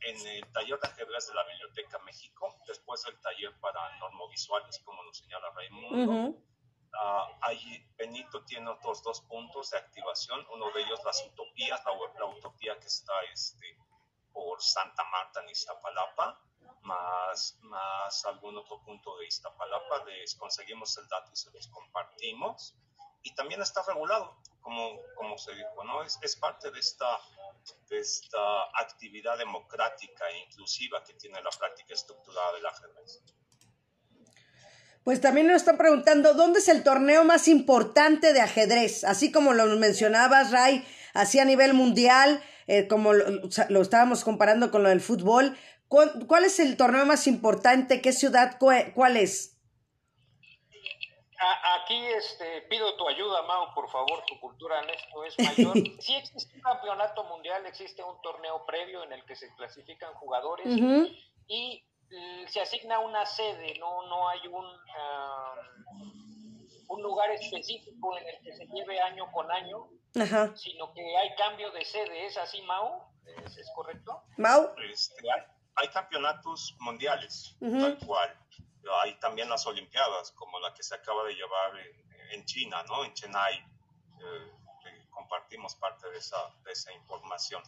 en 0.00 0.26
el 0.26 0.52
taller 0.52 0.78
de 0.78 0.88
ajedrez 0.88 1.26
de 1.28 1.34
la 1.34 1.44
Biblioteca 1.44 1.98
México, 2.00 2.54
después 2.66 3.02
del 3.04 3.18
taller 3.20 3.58
para 3.60 3.96
normovisuales, 3.98 4.78
como 4.84 5.02
lo 5.02 5.12
señala 5.14 5.50
Raimundo. 5.54 6.38
Ah, 6.96 7.26
Benito 7.96 8.44
tiene 8.44 8.70
otros 8.70 9.02
dos 9.02 9.22
puntos 9.22 9.70
de 9.70 9.78
activación, 9.78 10.46
uno 10.52 10.70
de 10.72 10.82
ellos 10.82 11.00
las 11.04 11.24
utopías, 11.26 11.82
la, 11.84 12.26
utopía 12.26 12.78
que 12.78 12.86
está 12.86 13.14
este, 13.32 13.78
por 14.32 14.62
Santa 14.62 15.02
Marta 15.04 15.40
en 15.40 15.48
Iztapalapa, 15.48 16.40
más, 16.84 17.58
más 17.62 18.24
algún 18.26 18.56
otro 18.56 18.82
punto 18.82 19.16
de 19.18 19.26
Iztapalapa, 19.26 20.04
les 20.06 20.34
conseguimos 20.34 20.96
el 20.98 21.08
dato 21.08 21.30
y 21.32 21.36
se 21.36 21.50
los 21.50 21.68
compartimos. 21.68 22.74
Y 23.22 23.34
también 23.34 23.62
está 23.62 23.82
regulado, 23.82 24.36
como, 24.60 25.00
como 25.16 25.38
se 25.38 25.54
dijo, 25.54 25.82
¿no? 25.84 26.02
Es, 26.02 26.18
es 26.20 26.36
parte 26.36 26.70
de 26.70 26.78
esta, 26.78 27.18
de 27.88 27.98
esta 27.98 28.64
actividad 28.80 29.38
democrática 29.38 30.28
e 30.28 30.38
inclusiva 30.40 31.02
que 31.02 31.14
tiene 31.14 31.40
la 31.42 31.50
práctica 31.50 31.94
estructurada 31.94 32.52
del 32.52 32.66
ajedrez. 32.66 33.22
Pues 35.04 35.20
también 35.20 35.46
nos 35.46 35.56
están 35.56 35.76
preguntando, 35.76 36.32
¿dónde 36.32 36.60
es 36.60 36.68
el 36.68 36.82
torneo 36.82 37.24
más 37.24 37.46
importante 37.46 38.32
de 38.32 38.40
ajedrez? 38.40 39.04
Así 39.04 39.30
como 39.30 39.52
lo 39.52 39.66
mencionabas, 39.76 40.50
Ray, 40.50 40.86
así 41.12 41.38
a 41.38 41.44
nivel 41.44 41.74
mundial, 41.74 42.42
eh, 42.66 42.88
como 42.88 43.12
lo, 43.12 43.26
lo, 43.68 43.82
estábamos 43.82 44.24
comparando 44.24 44.70
con 44.70 44.82
lo 44.82 44.88
del 44.88 45.02
fútbol, 45.02 45.58
¿Cuál, 45.88 46.44
es 46.44 46.58
el 46.60 46.76
torneo 46.76 47.06
más 47.06 47.26
importante? 47.26 48.00
¿Qué 48.00 48.12
ciudad? 48.12 48.56
¿Cuál, 48.58 49.16
es? 49.16 49.56
Aquí 51.76 52.06
este, 52.06 52.62
pido 52.62 52.96
tu 52.96 53.06
ayuda, 53.08 53.42
Mau, 53.42 53.74
por 53.74 53.90
favor, 53.90 54.24
tu 54.26 54.40
cultura 54.40 54.80
en 54.82 54.90
esto 54.90 55.24
es 55.24 55.38
mayor. 55.58 55.74
Sí 56.00 56.14
existe 56.14 56.56
un 56.56 56.62
campeonato 56.62 57.24
mundial, 57.24 57.66
existe 57.66 58.02
un 58.02 58.20
torneo 58.22 58.64
previo 58.66 59.04
en 59.04 59.12
el 59.12 59.24
que 59.24 59.36
se 59.36 59.54
clasifican 59.54 60.14
jugadores 60.14 60.66
y 61.46 61.84
se 62.48 62.60
asigna 62.60 62.98
una 63.00 63.26
sede, 63.26 63.78
no, 63.78 64.06
no 64.06 64.28
hay 64.28 64.46
un... 64.46 64.66
un 66.88 67.02
lugar 67.02 67.30
específico 67.30 68.16
en 68.16 68.28
el 68.28 68.40
que 68.42 68.52
se 68.52 68.66
lleve 68.66 69.00
año 69.00 69.30
con 69.32 69.50
año, 69.50 69.88
sino 70.54 70.92
que 70.92 71.16
hay 71.16 71.34
cambio 71.36 71.70
de 71.72 71.84
sede. 71.84 72.26
¿Es 72.26 72.36
así, 72.36 72.62
Mau? 72.62 73.02
¿Es, 73.44 73.70
correcto? 73.74 74.22
Mau. 74.36 74.70
Este, 74.90 75.26
hay, 75.76 75.88
campeonatos 75.88 76.76
mundiales, 76.80 77.56
tal 77.60 77.98
cual. 77.98 78.38
Hay 79.02 79.14
también 79.18 79.48
las 79.48 79.66
Olimpiadas, 79.66 80.30
como 80.32 80.60
la 80.60 80.74
que 80.74 80.82
se 80.82 80.94
acaba 80.94 81.24
de 81.24 81.34
llevar 81.34 81.72
en, 82.30 82.44
China, 82.44 82.82
¿no? 82.84 83.04
En 83.04 83.14
Chennai. 83.14 83.54
Eh, 83.54 84.52
compartimos 85.10 85.74
parte 85.76 86.10
de 86.10 86.18
esa, 86.18 86.36
de 86.64 86.72
esa 86.72 86.92
información. 86.92 87.62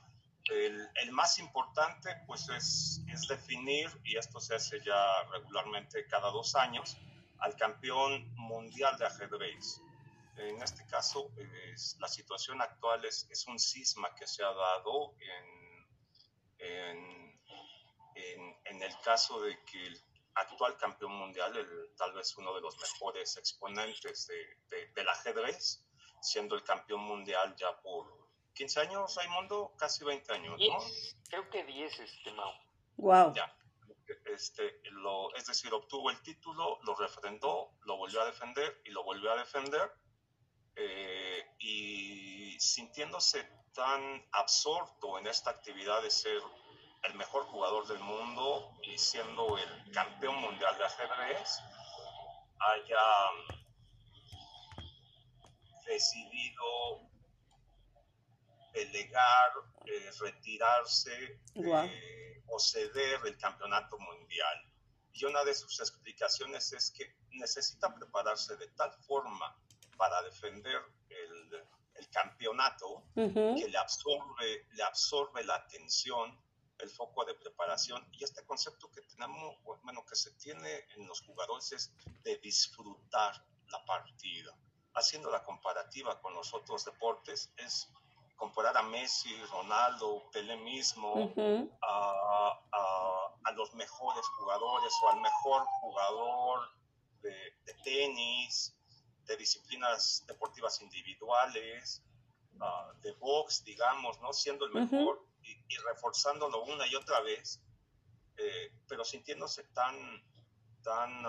El, 0.44 0.88
el, 1.02 1.12
más 1.12 1.38
importante 1.38 2.22
pues 2.26 2.48
es, 2.48 3.02
es, 3.08 3.26
definir, 3.26 3.88
y 4.04 4.16
esto 4.16 4.38
se 4.38 4.54
hace 4.54 4.80
ya 4.84 5.22
regularmente 5.32 6.06
cada 6.06 6.30
dos 6.30 6.54
años, 6.54 6.96
al 7.38 7.56
campeón 7.56 8.32
mundial 8.36 8.96
de 8.98 9.06
ajedrez. 9.06 9.80
En 10.36 10.62
este 10.62 10.86
caso, 10.86 11.30
es, 11.72 11.96
la 11.98 12.08
situación 12.08 12.60
actual 12.60 13.04
es, 13.04 13.26
es, 13.30 13.46
un 13.46 13.58
cisma 13.58 14.14
que 14.14 14.26
se 14.26 14.44
ha 14.44 14.52
dado 14.52 15.14
en, 15.18 15.86
en, 16.58 17.15
en, 18.76 18.82
el 18.82 19.00
caso 19.00 19.40
de 19.40 19.58
que 19.64 19.86
el 19.86 20.00
actual 20.34 20.76
campeón 20.76 21.12
mundial, 21.12 21.56
el, 21.56 21.94
tal 21.96 22.12
vez 22.12 22.36
uno 22.36 22.54
de 22.54 22.60
los 22.60 22.78
mejores 22.78 23.36
exponentes 23.36 24.26
de, 24.26 24.86
del 24.94 25.08
ajedrez, 25.08 25.84
siendo 26.20 26.54
el 26.54 26.62
campeón 26.62 27.00
mundial 27.00 27.54
ya 27.56 27.78
por 27.80 28.06
15 28.54 28.80
años, 28.80 29.14
Raimundo, 29.16 29.74
casi 29.78 30.04
20 30.04 30.32
años, 30.32 30.60
¿no? 30.60 30.78
creo 31.28 31.50
que 31.50 31.64
10, 31.64 32.00
estimado. 32.00 32.54
Wow. 32.96 33.34
Ya. 33.34 33.54
Este, 34.24 34.80
lo, 34.90 35.34
es 35.34 35.46
decir, 35.46 35.72
obtuvo 35.74 36.10
el 36.10 36.20
título, 36.22 36.78
lo 36.82 36.94
refrendó, 36.94 37.72
lo 37.82 37.96
volvió 37.96 38.20
a 38.22 38.26
defender 38.26 38.80
y 38.84 38.90
lo 38.90 39.02
volvió 39.02 39.32
a 39.32 39.36
defender. 39.36 39.92
Eh, 40.76 41.42
y 41.58 42.60
sintiéndose 42.60 43.48
tan 43.72 44.26
absorto 44.32 45.18
en 45.18 45.26
esta 45.26 45.50
actividad 45.50 46.02
de 46.02 46.10
ser 46.10 46.40
el 47.06 47.14
mejor 47.14 47.44
jugador 47.44 47.86
del 47.86 47.98
mundo 48.00 48.76
y 48.82 48.98
siendo 48.98 49.56
el 49.58 49.92
campeón 49.92 50.36
mundial 50.36 50.76
de 50.78 50.84
ajedrez, 50.84 51.58
haya 52.58 52.96
decidido 55.86 57.08
delegar, 58.72 59.52
eh, 59.86 60.10
retirarse 60.20 61.40
eh, 61.54 62.42
o 62.48 62.58
ceder 62.58 63.20
el 63.24 63.38
campeonato 63.38 63.98
mundial. 63.98 64.72
Y 65.12 65.24
una 65.24 65.44
de 65.44 65.54
sus 65.54 65.80
explicaciones 65.80 66.72
es 66.72 66.90
que 66.90 67.16
necesita 67.30 67.94
prepararse 67.94 68.56
de 68.56 68.68
tal 68.68 68.92
forma 69.06 69.56
para 69.96 70.22
defender 70.22 70.82
el, 71.08 71.66
el 71.94 72.08
campeonato 72.10 73.04
que 73.14 73.68
le 73.68 73.78
absorbe, 73.78 74.66
le 74.72 74.82
absorbe 74.82 75.42
la 75.44 75.54
atención, 75.54 76.38
el 76.78 76.90
foco 76.90 77.24
de 77.24 77.34
preparación. 77.34 78.06
Y 78.12 78.24
este 78.24 78.44
concepto 78.44 78.90
que 78.90 79.02
tenemos, 79.02 79.56
bueno, 79.82 80.04
que 80.04 80.16
se 80.16 80.32
tiene 80.32 80.86
en 80.96 81.06
los 81.06 81.20
jugadores 81.22 81.72
es 81.72 81.92
de 82.22 82.36
disfrutar 82.38 83.44
la 83.68 83.84
partida. 83.84 84.56
Haciendo 84.94 85.30
la 85.30 85.42
comparativa 85.42 86.20
con 86.20 86.34
los 86.34 86.54
otros 86.54 86.84
deportes, 86.84 87.52
es 87.56 87.88
comparar 88.36 88.76
a 88.76 88.82
Messi, 88.82 89.34
Ronaldo, 89.46 90.30
Pelé 90.30 90.56
mismo, 90.56 91.32
a, 91.82 92.60
a, 92.72 93.52
los 93.52 93.74
mejores 93.74 94.26
jugadores 94.36 94.92
o 95.02 95.08
al 95.08 95.20
mejor 95.20 95.64
jugador 95.80 96.68
de, 97.22 97.74
tenis, 97.84 98.76
de 99.24 99.36
disciplinas 99.36 100.24
deportivas 100.26 100.82
individuales, 100.82 102.02
ah, 102.60 102.92
de 103.00 103.12
box, 103.12 103.64
digamos, 103.64 104.20
¿no? 104.20 104.32
Siendo 104.34 104.66
el 104.66 104.72
mejor 104.72 105.25
y, 105.46 105.76
reforzándolo 105.78 106.62
una 106.64 106.86
y 106.86 106.94
otra 106.94 107.20
vez, 107.20 107.60
eh, 108.36 108.72
pero 108.88 109.04
sintiéndose 109.04 109.64
tan, 109.64 109.96
tan, 110.82 111.22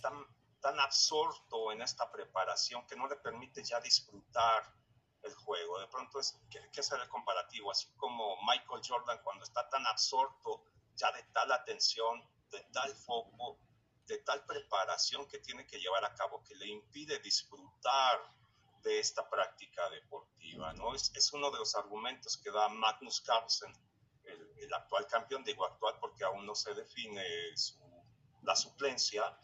tan, 0.00 0.26
tan 0.60 0.80
absorto 0.80 1.72
en 1.72 1.82
esta 1.82 2.10
preparación 2.10 2.86
que 2.86 2.96
no 2.96 3.06
le 3.08 3.16
permite 3.16 3.62
ya 3.62 3.80
disfrutar 3.80 4.74
el 5.22 5.34
juego. 5.34 5.78
De 5.78 5.88
pronto 5.88 6.20
es 6.20 6.38
que, 6.50 6.70
que 6.70 6.80
hacer 6.80 7.00
el 7.00 7.08
comparativo, 7.08 7.70
así 7.70 7.88
como 7.96 8.36
Michael 8.42 8.82
Jordan 8.86 9.20
cuando 9.22 9.44
está 9.44 9.68
tan 9.68 9.86
absorto 9.86 10.64
ya 10.94 11.12
de 11.12 11.22
tal 11.32 11.50
atención, 11.52 12.22
de 12.50 12.60
tal 12.72 12.94
foco, 12.94 13.58
de 14.06 14.18
tal 14.18 14.44
preparación 14.44 15.26
que 15.28 15.38
tiene 15.38 15.66
que 15.66 15.78
llevar 15.78 16.04
a 16.04 16.14
cabo 16.14 16.42
que 16.42 16.54
le 16.56 16.66
impide 16.66 17.18
disfrutar 17.20 18.20
de 18.82 18.98
esta 18.98 19.28
práctica 19.28 19.88
deportiva. 19.90 20.72
¿no? 20.74 20.94
Es, 20.94 21.12
es 21.14 21.32
uno 21.32 21.50
de 21.50 21.58
los 21.58 21.74
argumentos 21.74 22.36
que 22.36 22.50
da 22.50 22.68
Magnus 22.68 23.20
Carlsen, 23.20 23.72
el, 24.24 24.52
el, 24.58 24.74
actual 24.74 25.06
campeón, 25.06 25.44
digo 25.44 25.64
actual 25.64 25.96
porque 26.00 26.24
aún 26.24 26.46
no 26.46 26.54
se 26.54 26.74
define 26.74 27.24
su, 27.56 27.78
la 28.42 28.54
suplencia, 28.54 29.38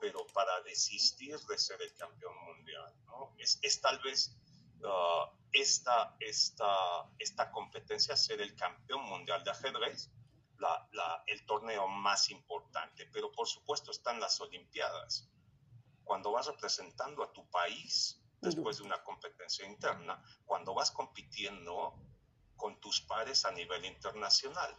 pero 0.00 0.26
para 0.28 0.60
desistir 0.62 1.38
de 1.40 1.58
ser 1.58 1.80
el 1.82 1.94
campeón 1.94 2.34
mundial. 2.44 2.94
¿no? 3.06 3.34
Es, 3.38 3.58
es 3.62 3.80
tal 3.80 3.98
vez 4.00 4.36
Uh, 4.84 5.32
esta, 5.50 6.14
esta, 6.20 7.08
esta 7.18 7.50
competencia, 7.50 8.16
ser 8.16 8.42
el 8.42 8.54
campeón 8.54 9.02
mundial 9.04 9.42
de 9.42 9.50
ajedrez, 9.50 10.10
la, 10.58 10.86
la, 10.92 11.22
el 11.26 11.46
torneo 11.46 11.88
más 11.88 12.28
importante. 12.28 13.08
Pero 13.12 13.32
por 13.32 13.46
supuesto 13.46 13.90
están 13.92 14.20
las 14.20 14.40
Olimpiadas. 14.40 15.30
Cuando 16.02 16.32
vas 16.32 16.46
representando 16.46 17.22
a 17.22 17.32
tu 17.32 17.48
país 17.50 18.20
después 18.44 18.78
de 18.78 18.84
una 18.84 19.02
competencia 19.02 19.66
interna, 19.66 20.22
cuando 20.44 20.74
vas 20.74 20.90
compitiendo 20.90 21.94
con 22.56 22.80
tus 22.80 23.00
pares 23.00 23.44
a 23.44 23.50
nivel 23.50 23.84
internacional, 23.84 24.76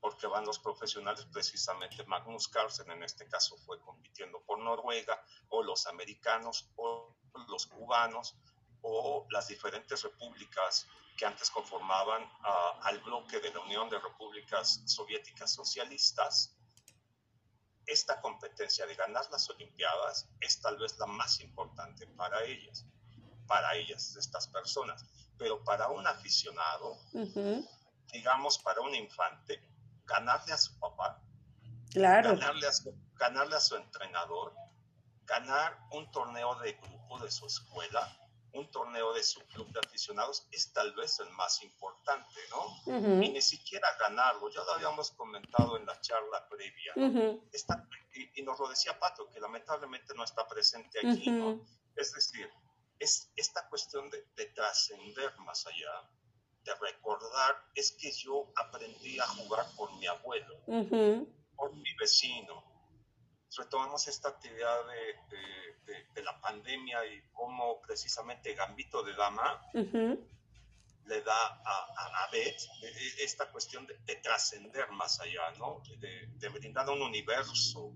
porque 0.00 0.26
van 0.26 0.44
los 0.44 0.58
profesionales, 0.58 1.26
precisamente 1.32 2.04
Magnus 2.04 2.48
Carlsen 2.48 2.90
en 2.90 3.04
este 3.04 3.28
caso 3.28 3.56
fue 3.58 3.80
compitiendo 3.80 4.40
por 4.42 4.58
Noruega, 4.58 5.22
o 5.50 5.62
los 5.62 5.86
americanos, 5.86 6.68
o 6.76 7.14
los 7.48 7.66
cubanos, 7.66 8.34
o 8.82 9.26
las 9.30 9.46
diferentes 9.46 10.02
repúblicas 10.02 10.88
que 11.16 11.24
antes 11.24 11.50
conformaban 11.50 12.24
uh, 12.24 12.82
al 12.82 12.98
bloque 13.00 13.38
de 13.38 13.52
la 13.52 13.60
Unión 13.60 13.88
de 13.88 13.98
Repúblicas 13.98 14.82
Soviéticas 14.86 15.52
Socialistas, 15.52 16.56
esta 17.86 18.20
competencia 18.20 18.86
de 18.86 18.94
ganar 18.94 19.24
las 19.30 19.48
Olimpiadas 19.50 20.28
es 20.40 20.60
tal 20.60 20.78
vez 20.78 20.96
la 20.98 21.06
más 21.06 21.40
importante 21.40 22.06
para 22.06 22.42
ellas, 22.44 22.86
para 23.46 23.74
ellas, 23.74 24.16
estas 24.16 24.46
personas. 24.48 25.04
Pero 25.38 25.62
para 25.64 25.88
un 25.88 26.06
aficionado, 26.06 26.92
uh 27.12 27.24
-huh. 27.24 27.68
digamos, 28.12 28.58
para 28.58 28.80
un 28.80 28.94
infante, 28.94 29.60
ganarle 30.04 30.52
a 30.52 30.58
su 30.58 30.78
papá, 30.78 31.20
claro. 31.90 32.30
ganarle, 32.30 32.66
a 32.66 32.72
su, 32.72 32.94
ganarle 33.14 33.56
a 33.56 33.60
su 33.60 33.76
entrenador, 33.76 34.54
ganar 35.24 35.78
un 35.90 36.10
torneo 36.10 36.54
de 36.56 36.74
grupo 36.74 37.18
de 37.18 37.30
su 37.30 37.46
escuela, 37.46 38.16
un 38.54 38.70
torneo 38.70 39.12
de 39.14 39.22
su 39.22 39.40
club 39.48 39.68
de 39.72 39.80
aficionados 39.80 40.46
es 40.50 40.72
tal 40.72 40.92
vez 40.94 41.18
el 41.20 41.30
más 41.30 41.62
importante, 41.62 42.40
¿no? 42.50 42.66
Uh 42.86 43.00
-huh. 43.00 43.24
Y 43.26 43.30
ni 43.30 43.42
siquiera 43.42 43.88
ganarlo, 43.98 44.48
ya 44.50 44.62
lo 44.64 44.72
habíamos 44.72 45.10
comentado 45.12 45.76
en 45.76 45.86
la 45.86 46.00
charla 46.00 46.48
previa, 46.48 46.92
¿no? 46.96 47.06
uh 47.06 47.10
-huh. 47.10 47.48
Está, 47.52 47.88
y, 48.14 48.40
y, 48.40 48.42
nos 48.44 48.58
lo 48.58 48.68
decía 48.68 48.98
Pato, 48.98 49.30
que 49.30 49.40
lamentablemente 49.40 50.14
no 50.14 50.24
está 50.24 50.46
presente 50.46 50.98
aquí, 50.98 51.30
uh 51.30 51.32
-huh. 51.32 51.56
¿no? 51.58 51.66
Es 51.96 52.12
decir, 52.12 52.50
es 52.98 53.30
esta 53.36 53.68
cuestión 53.68 54.10
de, 54.10 54.22
de 54.36 54.46
trascender 54.46 55.36
más 55.40 55.66
allá, 55.66 56.10
de 56.64 56.74
recordar, 56.76 57.56
es 57.74 57.92
que 57.92 58.12
yo 58.12 58.52
aprendí 58.56 59.18
a 59.18 59.26
jugar 59.26 59.66
por 59.76 59.92
mi 59.96 60.06
abuelo, 60.06 60.54
por 61.56 61.74
mi 61.74 61.94
vecino, 61.98 62.71
retomamos 63.56 64.08
esta 64.08 64.28
actividad 64.28 64.78
de, 64.86 65.36
de, 65.36 65.92
de, 65.92 66.04
de, 66.14 66.22
la 66.22 66.40
pandemia 66.40 67.04
y 67.06 67.22
cómo 67.32 67.80
precisamente 67.82 68.54
Gambito 68.54 69.02
de 69.02 69.14
Dama 69.14 69.60
uh 69.74 69.78
-huh. 69.80 70.28
le 71.06 71.20
da 71.22 71.60
a, 71.64 72.24
a, 72.24 72.30
Beth 72.30 72.62
esta 73.18 73.50
cuestión 73.50 73.86
de, 73.86 74.16
trascender 74.16 74.90
más 74.92 75.20
allá, 75.20 75.50
¿no? 75.58 75.82
De, 75.98 76.48
brindar 76.48 76.88
un 76.90 77.02
universo. 77.02 77.92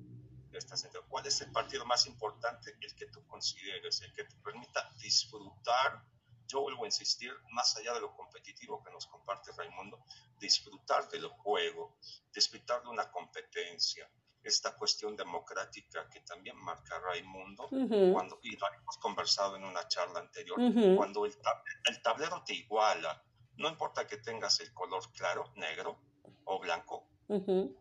¿Cuál 1.08 1.26
es 1.26 1.40
el 1.42 1.52
partido 1.52 1.84
más 1.84 2.06
importante? 2.06 2.74
El 2.80 2.94
que 2.94 3.06
tú 3.06 3.26
consideres, 3.26 4.00
el 4.00 4.12
que 4.14 4.24
te 4.24 4.36
permita 4.36 4.90
disfrutar. 4.98 6.02
Yo 6.48 6.62
vuelvo 6.62 6.84
a 6.84 6.86
insistir, 6.86 7.30
más 7.50 7.76
allá 7.76 7.92
de 7.92 8.00
lo 8.00 8.14
competitivo 8.14 8.82
que 8.82 8.90
nos 8.90 9.06
comparte 9.06 9.52
Raimundo, 9.52 10.02
disfrutar 10.38 11.08
del 11.10 11.26
juego, 11.28 11.98
disfrutar 12.32 12.82
de 12.82 12.88
una 12.88 13.10
competencia, 13.10 14.08
esta 14.46 14.76
cuestión 14.76 15.16
democrática 15.16 16.08
que 16.08 16.20
también 16.20 16.56
marca 16.56 16.98
Raimundo, 17.00 17.68
uh 17.70 17.76
-huh. 17.76 18.12
cuando, 18.12 18.38
y 18.42 18.56
lo 18.56 18.66
hemos 18.72 18.96
conversado 18.98 19.56
en 19.56 19.64
una 19.64 19.86
charla 19.88 20.20
anterior, 20.20 20.58
uh 20.58 20.70
-huh. 20.70 20.96
cuando 20.96 21.26
el, 21.26 21.36
tab 21.38 21.62
el, 21.84 22.00
tablero 22.00 22.42
te 22.44 22.54
iguala, 22.54 23.22
no 23.56 23.68
importa 23.68 24.06
que 24.06 24.18
tengas 24.18 24.60
el 24.60 24.72
color 24.72 25.02
claro, 25.12 25.52
negro 25.56 25.98
o 26.44 26.58
blanco, 26.60 27.08
uh 27.28 27.40
-huh. 27.40 27.76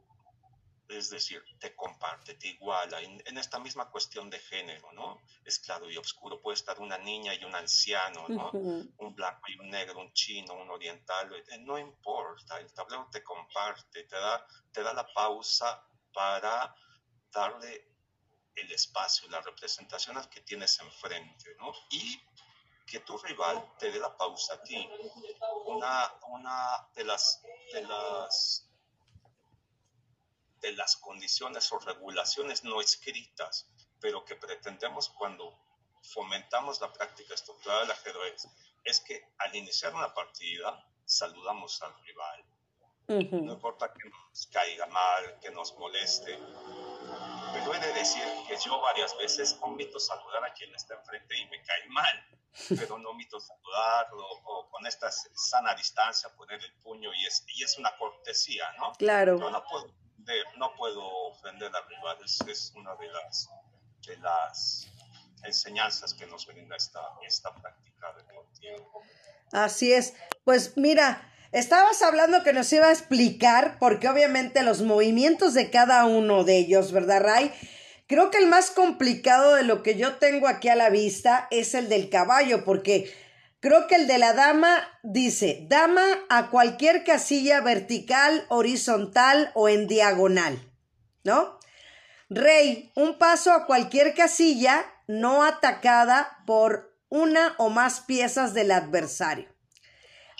es 0.89 1.09
decir, 1.11 1.43
te 1.59 1.75
comparte, 1.75 2.33
te 2.33 2.47
iguala 2.47 2.99
en, 3.01 3.37
esta 3.37 3.59
misma 3.59 3.89
cuestión 3.91 4.29
de 4.29 4.39
género, 4.39 4.91
¿no? 4.93 5.21
Es 5.43 5.59
claro 5.59 5.89
y 5.89 5.97
oscuro, 5.97 6.41
puede 6.41 6.55
estar 6.55 6.79
una 6.79 6.97
niña 6.97 7.33
y 7.35 7.43
un 7.43 7.53
anciano, 7.55 8.27
¿no? 8.27 8.51
Un 9.05 9.13
blanco 9.15 9.45
y 9.49 9.59
un 9.59 9.69
negro, 9.69 9.99
un 9.99 10.11
chino, 10.13 10.53
un 10.53 10.69
oriental, 10.69 11.25
eh, 11.35 11.57
no 11.59 11.77
importa, 11.77 12.59
el 12.59 12.71
tablero 12.73 13.07
te 13.11 13.21
comparte, 13.23 14.03
te 14.03 14.15
da, 14.15 14.45
te 14.71 14.81
da 14.81 14.93
la 14.93 15.05
pausa 15.13 15.85
para 16.15 16.75
darle 17.31 17.87
el 18.55 18.71
espacio, 18.71 19.29
la 19.29 19.41
representación 19.41 20.17
al 20.17 20.29
que 20.29 20.41
tienes 20.41 20.79
enfrente, 20.79 21.55
¿no? 21.59 21.73
Y 21.91 22.19
que 22.87 23.01
tu 23.01 23.17
rival 23.17 23.75
te 23.77 23.91
dé 23.91 23.99
la 23.99 24.15
pausa 24.15 24.53
a 24.53 24.63
ti. 24.63 24.89
Una, 25.65 26.13
una 26.29 26.89
de 26.95 27.03
las, 27.03 27.41
de 27.73 27.81
las 27.83 28.65
de 30.65 30.71
las 30.71 30.97
condiciones 30.97 31.71
o 31.71 31.77
regulaciones 31.77 32.63
no 32.63 32.81
escritas, 32.81 33.67
pero 33.99 34.25
que 34.25 34.35
pretendemos 34.35 35.09
cuando 35.09 35.55
fomentamos 36.01 36.81
la 36.81 36.91
práctica 36.91 37.35
estructurada 37.35 37.81
del 37.81 37.91
ajedrez, 37.91 38.47
es 38.83 38.99
que 38.99 39.27
al 39.37 39.55
iniciar 39.55 39.93
una 39.93 40.11
partida 40.11 40.83
saludamos 41.05 41.79
al 41.83 41.93
rival. 42.01 42.45
No 43.07 43.53
importa 43.53 43.91
que 43.93 44.09
nos 44.09 44.47
caiga 44.47 44.87
mal, 44.87 45.39
que 45.39 45.51
nos 45.51 45.77
moleste. 45.77 46.37
Pero 47.53 47.73
he 47.73 47.79
de 47.79 47.93
decir 47.93 48.23
que 48.47 48.57
yo 48.57 48.81
varias 48.81 49.15
veces 49.17 49.57
omito 49.61 49.99
saludar 49.99 50.43
a 50.43 50.53
quien 50.53 50.73
está 50.75 50.95
enfrente 50.95 51.37
y 51.37 51.45
me 51.47 51.61
cae 51.61 51.87
mal, 51.89 52.39
pero 52.77 52.97
no 52.97 53.11
omito 53.11 53.39
saludarlo 53.39 54.27
o 54.45 54.69
con 54.69 54.85
esta 54.87 55.11
sana 55.11 55.75
distancia 55.75 56.29
poner 56.35 56.63
el 56.63 56.73
puño 56.81 57.13
y 57.13 57.25
es, 57.25 57.45
y 57.55 57.63
es 57.63 57.77
una 57.77 57.95
cortesía, 57.97 58.65
¿no? 58.79 58.93
Claro. 58.93 59.37
no 59.37 59.63
puedo 59.63 59.87
no 60.57 60.73
puedo 60.75 61.05
ofender 61.27 61.71
a 61.75 61.81
rival, 61.87 62.17
es, 62.23 62.73
una 62.75 62.95
de 62.95 63.07
las, 63.07 63.49
de 64.07 64.17
las 64.17 64.87
enseñanzas 65.43 66.13
que 66.13 66.25
nos 66.25 66.45
brinda 66.47 66.75
esta, 66.75 67.01
esta 67.25 67.53
práctica 67.53 68.13
deportiva. 68.13 68.77
Así 69.51 69.93
es. 69.93 70.15
Pues 70.43 70.75
mira, 70.77 71.31
estabas 71.59 72.01
hablando 72.01 72.43
que 72.43 72.53
nos 72.53 72.71
iba 72.71 72.87
a 72.87 72.91
explicar, 72.91 73.77
porque 73.79 74.07
obviamente 74.07 74.63
los 74.63 74.81
movimientos 74.81 75.53
de 75.53 75.69
cada 75.69 76.05
uno 76.05 76.43
de 76.43 76.57
ellos, 76.57 76.91
¿verdad, 76.91 77.21
Ray? 77.21 77.51
Creo 78.07 78.29
que 78.29 78.37
el 78.37 78.47
más 78.47 78.69
complicado 78.69 79.55
de 79.55 79.63
lo 79.63 79.81
que 79.81 79.95
yo 79.95 80.15
tengo 80.15 80.47
aquí 80.47 80.69
a 80.69 80.75
la 80.75 80.89
vista 80.89 81.47
es 81.49 81.73
el 81.73 81.89
del 81.89 82.09
caballo, 82.09 82.63
porque 82.63 83.11
Creo 83.65 83.87
que 83.87 83.95
el 83.95 84.05
de 84.05 84.19
la 84.19 84.33
dama 84.33 84.87
dice, 85.01 85.65
dama 85.67 86.05
a 86.29 86.51
cualquier 86.51 87.03
casilla 87.03 87.61
vertical, 87.61 88.45
horizontal 88.49 89.49
o 89.55 89.69
en 89.69 89.87
diagonal, 89.87 90.71
¿no? 91.23 91.57
Rey, 92.29 92.91
un 92.95 93.17
paso 93.17 93.53
a 93.53 93.65
cualquier 93.65 94.13
casilla 94.13 94.85
no 95.07 95.43
atacada 95.43 96.43
por 96.45 96.95
una 97.09 97.55
o 97.57 97.71
más 97.71 98.01
piezas 98.01 98.53
del 98.53 98.69
adversario. 98.69 99.49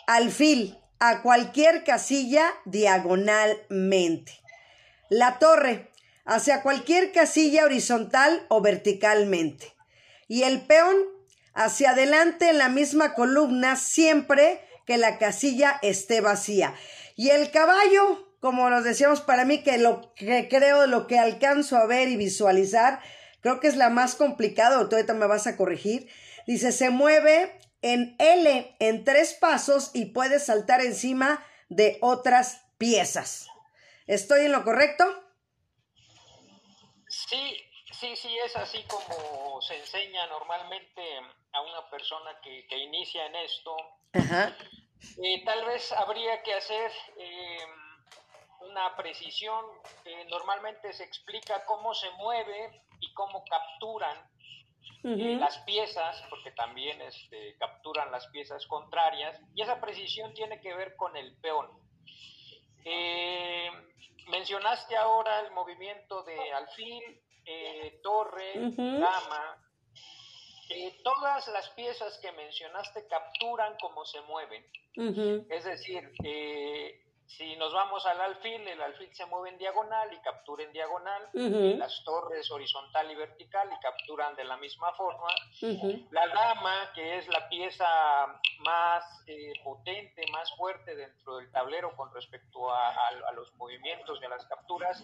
Alfil, 0.06 0.78
a 1.00 1.22
cualquier 1.22 1.84
casilla 1.84 2.54
diagonalmente. 2.66 4.34
La 5.10 5.40
torre, 5.40 5.92
hacia 6.26 6.62
cualquier 6.62 7.12
casilla 7.12 7.66
horizontal 7.66 8.46
o 8.50 8.62
verticalmente. 8.62 9.76
Y 10.28 10.44
el 10.44 10.62
peón 10.66 10.96
hacia 11.54 11.92
adelante 11.92 12.50
en 12.50 12.58
la 12.58 12.70
misma 12.70 13.14
columna 13.14 13.76
siempre 13.76 14.62
que 14.86 14.98
la 14.98 15.18
casilla 15.18 15.80
esté 15.82 16.22
vacía. 16.22 16.76
Y 17.16 17.30
el 17.30 17.52
caballo, 17.52 18.36
como 18.40 18.70
nos 18.70 18.84
decíamos 18.84 19.22
para 19.22 19.46
mí, 19.46 19.64
que 19.64 19.78
lo 19.78 20.14
que 20.16 20.48
creo, 20.50 20.86
lo 20.88 21.08
que 21.08 21.18
alcanzo 21.18 21.78
a 21.78 21.86
ver 21.86 22.10
y 22.10 22.18
visualizar, 22.18 23.00
creo 23.42 23.60
que 23.60 23.68
es 23.68 23.78
la 23.78 23.90
más 23.90 24.16
complicada, 24.16 24.76
ahorita 24.76 25.14
me 25.14 25.28
vas 25.28 25.48
a 25.48 25.56
corregir, 25.56 26.10
dice, 26.46 26.72
se 26.72 26.90
mueve 26.90 27.58
en 27.86 28.16
L 28.18 28.76
en 28.80 29.04
tres 29.04 29.36
pasos 29.40 29.92
y 29.94 30.06
puede 30.06 30.40
saltar 30.40 30.82
encima 30.82 31.46
de 31.70 32.00
otras 32.02 32.66
piezas. 32.80 33.48
¿Estoy 34.08 34.46
en 34.46 34.54
lo 34.54 34.64
correcto? 34.64 35.06
Sí, 37.08 37.62
sí, 37.92 38.16
sí, 38.16 38.36
es 38.44 38.56
así 38.56 38.84
como 38.88 39.62
se 39.62 39.78
enseña 39.78 40.26
normalmente 40.26 41.02
a 41.52 41.62
una 41.62 41.88
persona 41.92 42.32
que, 42.42 42.76
inicia 42.76 43.28
en 43.28 43.36
esto, 43.36 43.78
eh, 44.14 45.46
tal 45.46 45.64
vez 45.66 45.92
habría 45.92 46.42
que 46.42 46.56
hacer 46.56 46.92
eh, 47.18 47.68
una 48.62 48.96
precisión. 48.96 49.64
normalmente 50.32 50.92
se 50.92 51.04
explica 51.04 51.64
cómo 51.66 51.94
se 51.94 52.10
mueve 52.18 52.82
y 53.00 53.14
cómo 53.14 53.46
capturan 53.46 54.18
eh, 55.06 55.38
las 55.40 55.58
piezas, 55.60 56.24
porque 56.30 56.52
también 56.52 57.02
este, 57.02 57.56
capturan 57.58 58.12
las 58.12 58.28
piezas 58.28 58.66
contrarias, 58.68 59.40
y 59.54 59.62
esa 59.62 59.80
precisión 59.80 60.34
tiene 60.34 60.60
que 60.60 60.74
ver 60.74 60.96
con 60.96 61.16
el 61.16 61.38
peón. 61.38 61.70
mencionaste 64.30 64.98
ahora 64.98 65.42
el 65.42 65.52
movimiento 65.52 66.24
de 66.24 66.54
alfil, 66.54 67.22
torre, 68.02 68.54
dama, 68.56 69.66
eh, 70.70 70.98
todas 71.04 71.48
las 71.50 71.70
piezas 71.70 72.18
que 72.20 72.32
mencionaste 72.32 73.08
capturan 73.08 73.76
cómo 73.80 74.04
se 74.06 74.22
mueven. 74.22 74.66
Es 75.50 75.64
decir, 75.64 76.12
eh, 76.24 77.05
si 77.28 77.56
nos 77.56 77.74
vamos 77.74 78.06
al 78.06 78.22
alfil, 78.22 78.68
el 78.68 78.82
alfil 78.82 79.14
se 79.14 79.26
mueve 79.26 79.50
en 79.50 79.58
diagonal 79.58 80.14
y 80.14 80.18
captura 80.18 80.64
en 80.64 80.72
diagonal, 80.72 81.30
las 81.34 82.04
torres 82.04 82.50
horizontal 82.52 83.12
y 83.12 83.16
vertical 83.16 83.68
y 83.76 83.82
capturan 83.82 84.36
de 84.36 84.44
la 84.44 84.58
misma 84.58 84.94
forma. 84.94 85.28
La 86.12 86.28
dama, 86.28 86.92
que 86.94 87.18
es 87.18 87.28
la 87.28 87.50
pieza 87.50 87.86
más 88.60 89.04
eh, 89.28 89.54
potente, 89.64 90.24
más 90.32 90.52
fuerte 90.56 90.96
dentro 90.96 91.38
del 91.38 91.52
tablero 91.52 91.96
con 91.96 92.14
respecto 92.14 92.72
a, 92.72 93.12
los 93.36 93.54
movimientos 93.56 94.22
de 94.22 94.30
las 94.30 94.46
capturas, 94.46 95.04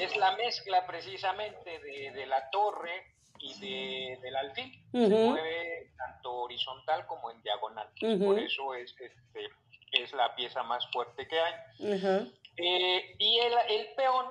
es 0.00 0.16
la 0.16 0.36
mezcla 0.36 0.86
precisamente 0.86 1.78
de, 1.80 2.12
de 2.12 2.26
la 2.26 2.50
torre 2.50 3.18
y 3.40 3.58
de, 3.60 4.18
del 4.20 4.36
alfil. 4.36 4.72
Se 4.92 5.08
mueve 5.08 5.92
tanto 5.96 6.34
horizontal 6.34 7.06
como 7.06 7.30
en 7.30 7.42
diagonal. 7.42 7.88
Por 8.18 8.38
eso 8.38 8.74
es, 8.74 8.94
este, 9.00 9.48
es 10.02 10.12
la 10.12 10.34
pieza 10.34 10.62
más 10.62 10.86
fuerte 10.92 11.26
que 11.26 11.40
hay. 11.40 11.54
Eh, 12.56 13.16
y 13.18 13.38
el, 13.38 13.52
el, 13.68 13.94
peón, 13.94 14.26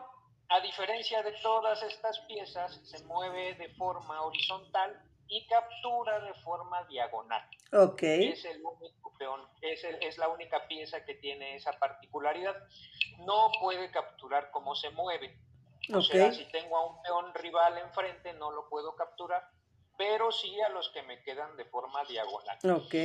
a 0.49 0.59
diferencia 0.61 1.23
de 1.23 1.31
todas 1.43 1.81
estas 1.83 2.19
piezas, 2.21 2.79
se 2.83 3.03
mueve 3.05 3.55
de 3.55 3.69
forma 3.75 4.21
horizontal 4.21 5.01
y 5.27 5.45
captura 5.47 6.19
de 6.19 6.33
forma 6.35 6.83
diagonal. 6.85 7.43
Okay. 7.71 8.29
Es 8.29 8.45
el 8.45 8.61
único 8.63 9.13
peón, 9.17 9.41
es, 9.61 9.83
es 9.83 10.17
la 10.17 10.29
única 10.29 10.67
pieza 10.67 11.03
que 11.05 11.15
tiene 11.15 11.55
esa 11.55 11.73
particularidad. 11.73 12.55
No 13.19 13.51
puede 13.61 13.91
capturar 13.91 14.51
cómo 14.51 14.75
se 14.75 14.89
mueve. 14.91 15.37
O 15.93 16.01
sea, 16.01 16.33
si 16.33 16.45
tengo 16.45 16.77
a 16.77 16.85
un 16.85 17.01
peón 17.01 17.33
rival 17.33 17.77
enfrente, 17.77 18.33
no 18.33 18.51
lo 18.51 18.67
puedo 18.67 18.95
capturar, 18.95 19.49
pero 19.97 20.31
sí 20.31 20.59
a 20.61 20.69
los 20.69 20.89
que 20.89 21.01
me 21.03 21.21
quedan 21.23 21.55
de 21.55 21.65
forma 21.65 22.03
diagonal. 22.05 22.57
Ok. 22.71 22.95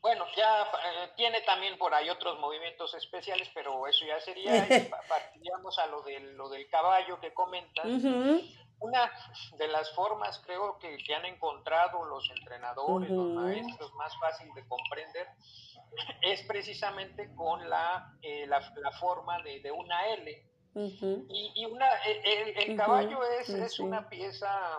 Bueno, 0.00 0.24
ya 0.34 0.62
eh, 0.62 1.10
tiene 1.16 1.42
también 1.42 1.76
por 1.76 1.94
ahí 1.94 2.08
otros 2.08 2.38
movimientos 2.38 2.94
especiales, 2.94 3.50
pero 3.52 3.86
eso 3.86 4.06
ya 4.06 4.18
sería, 4.20 4.52
partiríamos 5.08 5.78
a 5.78 5.86
lo 5.86 6.02
del, 6.02 6.36
lo 6.36 6.48
del 6.48 6.68
caballo 6.68 7.20
que 7.20 7.34
comentas. 7.34 7.84
Una 8.82 9.12
de 9.58 9.68
las 9.68 9.94
formas, 9.94 10.40
creo, 10.46 10.78
que, 10.78 10.96
que 10.96 11.14
han 11.14 11.26
encontrado 11.26 12.02
los 12.04 12.30
entrenadores, 12.30 13.10
los 13.10 13.28
maestros, 13.34 13.92
más 13.92 14.18
fácil 14.18 14.48
de 14.54 14.66
comprender, 14.66 15.28
es 16.22 16.42
precisamente 16.44 17.34
con 17.34 17.68
la, 17.68 18.16
eh, 18.22 18.46
la, 18.46 18.62
forma 18.98 19.42
de, 19.42 19.60
de, 19.60 19.70
una 19.70 20.06
L. 20.06 20.46
Y, 21.28 21.66
una, 21.66 21.88
el, 22.04 22.74
caballo 22.76 23.22
es, 23.24 23.50
es, 23.50 23.80
una 23.80 24.08
pieza 24.08 24.78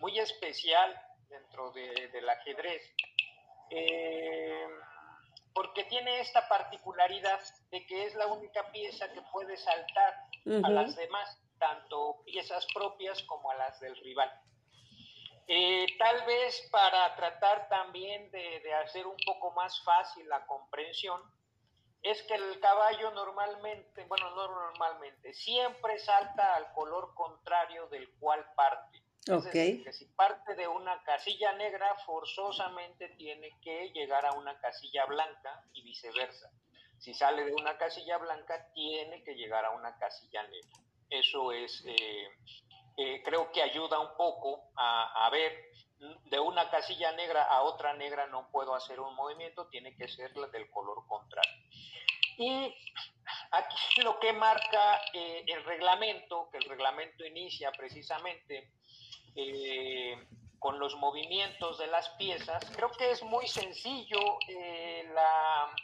muy 0.00 0.18
especial 0.18 0.94
dentro 1.28 1.72
del 1.72 2.28
ajedrez, 2.28 2.82
eh, 3.70 4.66
porque 5.52 5.84
tiene 5.84 6.20
esta 6.20 6.48
particularidad 6.48 7.40
de 7.70 7.86
que 7.86 8.04
es 8.04 8.14
la 8.14 8.26
única 8.26 8.70
pieza 8.72 9.12
que 9.12 9.22
puede 9.32 9.56
saltar 9.56 10.14
a 10.64 10.68
las 10.68 10.96
demás, 10.96 11.38
tanto 11.58 12.22
piezas 12.24 12.66
propias 12.74 13.22
como 13.22 13.50
a 13.50 13.54
las 13.54 13.78
del 13.80 13.96
rival. 13.96 14.30
Eh, 15.46 15.86
tal 15.98 16.24
vez 16.26 16.68
para 16.70 17.14
tratar 17.16 17.68
también 17.68 18.30
de, 18.30 18.60
de 18.60 18.74
hacer 18.74 19.06
un 19.06 19.16
poco 19.26 19.52
más 19.52 19.82
fácil 19.84 20.28
la 20.28 20.44
comprensión, 20.46 21.20
es 22.04 22.22
que 22.24 22.34
el 22.34 22.60
caballo 22.60 23.10
normalmente, 23.12 24.04
bueno, 24.04 24.28
no 24.30 24.46
normalmente, 24.46 25.32
siempre 25.32 25.98
salta 25.98 26.54
al 26.54 26.70
color 26.74 27.14
contrario 27.14 27.86
del 27.86 28.10
cual 28.18 28.44
parte. 28.54 28.93
Es 29.26 29.44
decir, 29.44 29.84
que 29.84 29.92
si 29.92 30.04
parte 30.06 30.54
de 30.54 30.68
una 30.68 31.02
casilla 31.02 31.52
negra, 31.52 31.94
forzosamente 32.04 33.08
tiene 33.16 33.50
que 33.62 33.90
llegar 33.90 34.26
a 34.26 34.32
una 34.32 34.58
casilla 34.60 35.06
blanca 35.06 35.64
y 35.72 35.82
viceversa. 35.82 36.50
Si 36.98 37.14
sale 37.14 37.44
de 37.44 37.54
una 37.54 37.78
casilla 37.78 38.18
blanca, 38.18 38.70
tiene 38.74 39.22
que 39.24 39.34
llegar 39.34 39.64
a 39.64 39.70
una 39.70 39.96
casilla 39.98 40.42
negra. 40.42 40.78
Eso 41.08 41.52
es, 41.52 41.84
eh, 41.86 42.28
eh, 42.98 43.22
creo 43.24 43.50
que 43.50 43.62
ayuda 43.62 43.98
un 43.98 44.14
poco 44.16 44.70
a, 44.76 45.26
a 45.26 45.30
ver 45.30 45.70
de 46.26 46.40
una 46.40 46.70
casilla 46.70 47.12
negra 47.12 47.44
a 47.44 47.62
otra 47.62 47.94
negra 47.94 48.26
no 48.26 48.50
puedo 48.50 48.74
hacer 48.74 49.00
un 49.00 49.14
movimiento, 49.14 49.68
tiene 49.68 49.96
que 49.96 50.08
ser 50.08 50.32
del 50.32 50.70
color 50.70 51.06
contrario. 51.06 51.52
Y 52.36 52.74
aquí 53.52 54.02
lo 54.02 54.18
que 54.18 54.32
marca 54.32 55.00
eh, 55.12 55.44
el 55.46 55.64
reglamento, 55.64 56.48
que 56.50 56.58
el 56.58 56.64
reglamento 56.64 57.24
inicia 57.24 57.70
precisamente 57.72 58.72
eh, 59.36 60.26
con 60.58 60.78
los 60.78 60.96
movimientos 60.96 61.78
de 61.78 61.86
las 61.88 62.08
piezas, 62.10 62.64
creo 62.74 62.90
que 62.92 63.10
es 63.10 63.22
muy 63.22 63.46
sencillo 63.46 64.18
eh, 64.48 65.10
la, 65.14 65.74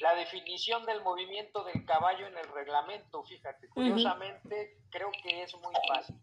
la, 0.00 0.14
definición 0.14 0.84
del 0.86 1.02
movimiento 1.02 1.62
del 1.64 1.84
caballo 1.84 2.26
en 2.26 2.36
el 2.36 2.48
reglamento, 2.48 3.22
fíjate, 3.24 3.68
curiosamente 3.68 4.78
creo 4.90 5.10
que 5.22 5.42
es 5.42 5.54
muy 5.56 5.74
fácil. 5.86 6.16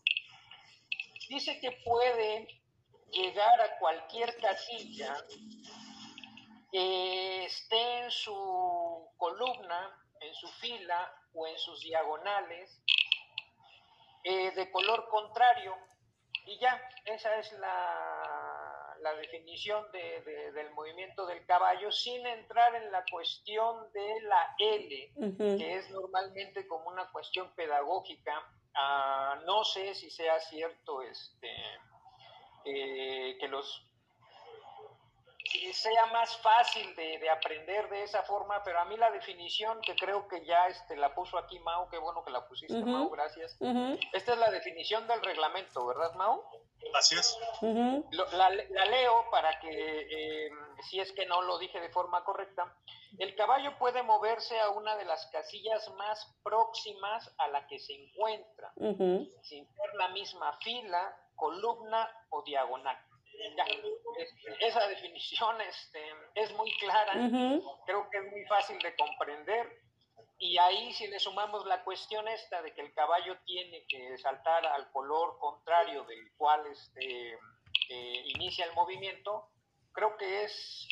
Dice 1.29 1.59
que 1.59 1.71
puede 1.83 2.47
llegar 3.11 3.61
a 3.61 3.77
cualquier 3.79 4.35
casilla 4.37 5.15
que 6.71 7.45
esté 7.45 7.99
en 8.03 8.11
su 8.11 9.07
columna, 9.17 10.05
en 10.19 10.33
su 10.33 10.47
fila 10.49 11.13
o 11.33 11.47
en 11.47 11.57
sus 11.57 11.79
diagonales 11.81 12.81
eh, 14.23 14.51
de 14.51 14.71
color 14.71 15.07
contrario 15.07 15.75
y 16.45 16.57
ya, 16.59 16.81
esa 17.05 17.35
es 17.37 17.51
la, 17.53 18.95
la 19.01 19.13
definición 19.15 19.85
de, 19.91 20.51
del 20.53 20.71
movimiento 20.71 21.25
del 21.25 21.45
caballo 21.45 21.91
sin 21.91 22.25
entrar 22.25 22.75
en 22.75 22.91
la 22.91 23.03
cuestión 23.09 23.91
de 23.93 24.21
la 24.21 24.55
L, 24.57 25.11
que 25.37 25.75
es 25.75 25.89
normalmente 25.91 26.67
como 26.67 26.89
una 26.89 27.11
cuestión 27.11 27.51
pedagógica. 27.55 28.43
Ah, 28.73 29.39
no 29.45 29.63
sé 29.63 29.95
si 29.95 30.09
sea 30.09 30.39
cierto 30.39 31.01
este 31.01 31.49
eh, 32.65 33.37
que 33.39 33.47
los 33.47 33.84
sea 35.73 36.05
más 36.07 36.37
fácil 36.37 36.95
de, 36.95 37.29
aprender 37.29 37.89
de 37.89 38.03
esa 38.03 38.23
forma, 38.23 38.63
pero 38.63 38.79
a 38.79 38.85
mí 38.85 38.97
la 38.97 39.11
definición 39.11 39.79
que 39.81 39.95
creo 39.95 40.27
que 40.27 40.43
ya 40.45 40.67
este, 40.67 40.95
la 40.95 41.13
puso 41.13 41.37
aquí 41.37 41.59
Mau, 41.59 41.87
qué 41.89 41.97
bueno 41.97 42.23
que 42.23 42.31
la 42.31 42.47
pusiste 42.47 42.83
Mau, 42.83 43.09
gracias. 43.09 43.57
Esta 44.13 44.33
es 44.33 44.37
la 44.37 44.49
definición 44.51 45.07
del 45.07 45.21
reglamento, 45.21 45.85
¿verdad 45.85 46.13
Mau? 46.15 46.43
Gracias. 46.91 47.37
la, 47.61 48.85
leo 48.85 49.29
para 49.31 49.59
que, 49.59 49.67
eh, 49.69 50.49
si 50.89 50.99
es 50.99 51.11
que 51.11 51.25
no 51.25 51.41
lo 51.41 51.57
dije 51.57 51.79
de 51.79 51.89
forma 51.89 52.23
correcta, 52.23 52.75
el 53.17 53.35
caballo 53.35 53.77
puede 53.77 54.03
moverse 54.03 54.59
a 54.59 54.69
una 54.69 54.95
de 54.97 55.05
las 55.05 55.25
casillas 55.27 55.89
más 55.95 56.35
próximas 56.43 57.31
a 57.37 57.47
la 57.47 57.65
que 57.67 57.79
se 57.79 57.93
encuentra, 57.93 58.73
sin 58.75 59.65
ser 59.65 59.95
la 59.95 60.09
misma 60.09 60.57
fila, 60.57 61.17
columna 61.35 62.09
o 62.29 62.41
diagonal. 62.43 62.97
Esa 64.59 64.87
definición 64.87 65.59
este, 65.61 66.01
es 66.35 66.53
muy 66.53 66.71
clara, 66.77 67.13
creo 67.85 68.09
que 68.09 68.17
es 68.17 68.31
muy 68.31 68.45
fácil 68.45 68.79
de 68.79 68.95
comprender. 68.95 69.85
Y 70.37 70.57
ahí 70.57 70.91
si 70.93 71.07
le 71.07 71.19
sumamos 71.19 71.65
la 71.65 71.83
cuestión 71.83 72.27
esta 72.27 72.61
de 72.61 72.73
que 72.73 72.81
el 72.81 72.93
caballo 72.93 73.37
tiene 73.45 73.85
que 73.87 74.17
saltar 74.17 74.65
al 74.65 74.91
color 74.91 75.37
contrario 75.39 76.03
del 76.03 76.33
cual 76.35 76.65
este, 76.67 77.33
eh, 77.89 78.23
inicia 78.35 78.65
el 78.65 78.73
movimiento, 78.73 79.49
creo 79.93 80.17
que 80.17 80.43
es 80.43 80.87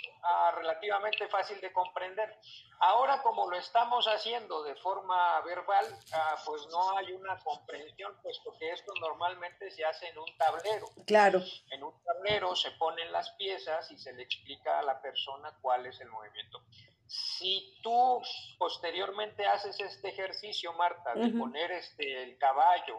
relativamente 0.55 1.27
fácil 1.27 1.59
de 1.59 1.71
comprender. 1.71 2.37
Ahora, 2.79 3.21
como 3.21 3.49
lo 3.49 3.57
estamos 3.57 4.05
haciendo 4.07 4.63
de 4.63 4.75
forma 4.75 5.41
verbal, 5.41 5.85
ah, 6.13 6.35
pues 6.45 6.65
no 6.71 6.97
hay 6.97 7.11
una 7.13 7.37
comprensión, 7.39 8.15
puesto 8.21 8.53
que 8.57 8.71
esto 8.71 8.93
normalmente 8.99 9.69
se 9.71 9.85
hace 9.85 10.07
en 10.09 10.17
un 10.17 10.37
tablero. 10.37 10.87
Claro. 11.05 11.41
En 11.71 11.83
un 11.83 11.93
tablero 12.03 12.55
se 12.55 12.71
ponen 12.71 13.11
las 13.11 13.31
piezas 13.31 13.89
y 13.91 13.97
se 13.97 14.13
le 14.13 14.23
explica 14.23 14.79
a 14.79 14.83
la 14.83 15.01
persona 15.01 15.57
cuál 15.61 15.85
es 15.85 15.99
el 16.01 16.09
movimiento. 16.09 16.61
Si 17.07 17.79
tú 17.83 18.21
posteriormente 18.57 19.45
haces 19.45 19.79
este 19.79 20.09
ejercicio, 20.09 20.73
Marta, 20.73 21.13
de 21.13 21.29
poner 21.29 21.71
este, 21.71 22.23
el 22.23 22.37
caballo 22.37 22.97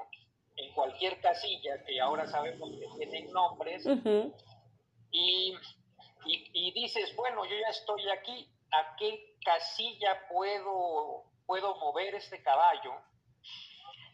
en 0.56 0.72
cualquier 0.72 1.20
casilla, 1.20 1.82
que 1.84 2.00
ahora 2.00 2.26
sabemos 2.26 2.70
que 2.78 2.86
tienen 2.96 3.32
nombres, 3.32 3.84
y 5.10 5.54
y, 6.26 6.72
dices, 6.72 7.14
bueno, 7.16 7.44
yo 7.44 7.56
ya 7.56 7.68
estoy 7.68 8.08
aquí, 8.10 8.48
¿a 8.72 8.96
qué 8.96 9.36
casilla 9.44 10.26
puedo, 10.28 11.24
puedo 11.46 11.76
mover 11.76 12.14
este 12.14 12.42
caballo? 12.42 12.94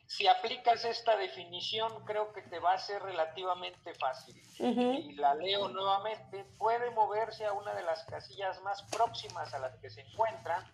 Si 0.06 0.26
aplicas 0.26 0.84
esta 0.84 1.16
definición, 1.16 2.04
creo 2.04 2.32
que 2.32 2.42
te 2.42 2.58
va 2.58 2.72
a 2.72 2.78
ser 2.78 3.00
relativamente 3.02 3.94
fácil. 3.94 4.42
Y 4.58 5.12
la 5.12 5.34
leo 5.34 5.68
nuevamente, 5.68 6.44
puede 6.58 6.90
moverse 6.90 7.46
a 7.46 7.52
una 7.52 7.74
de 7.74 7.82
las 7.82 8.04
casillas 8.04 8.60
más 8.62 8.82
próximas 8.90 9.54
a 9.54 9.60
las 9.60 9.76
que 9.78 9.88
se 9.88 10.00
encuentran, 10.00 10.64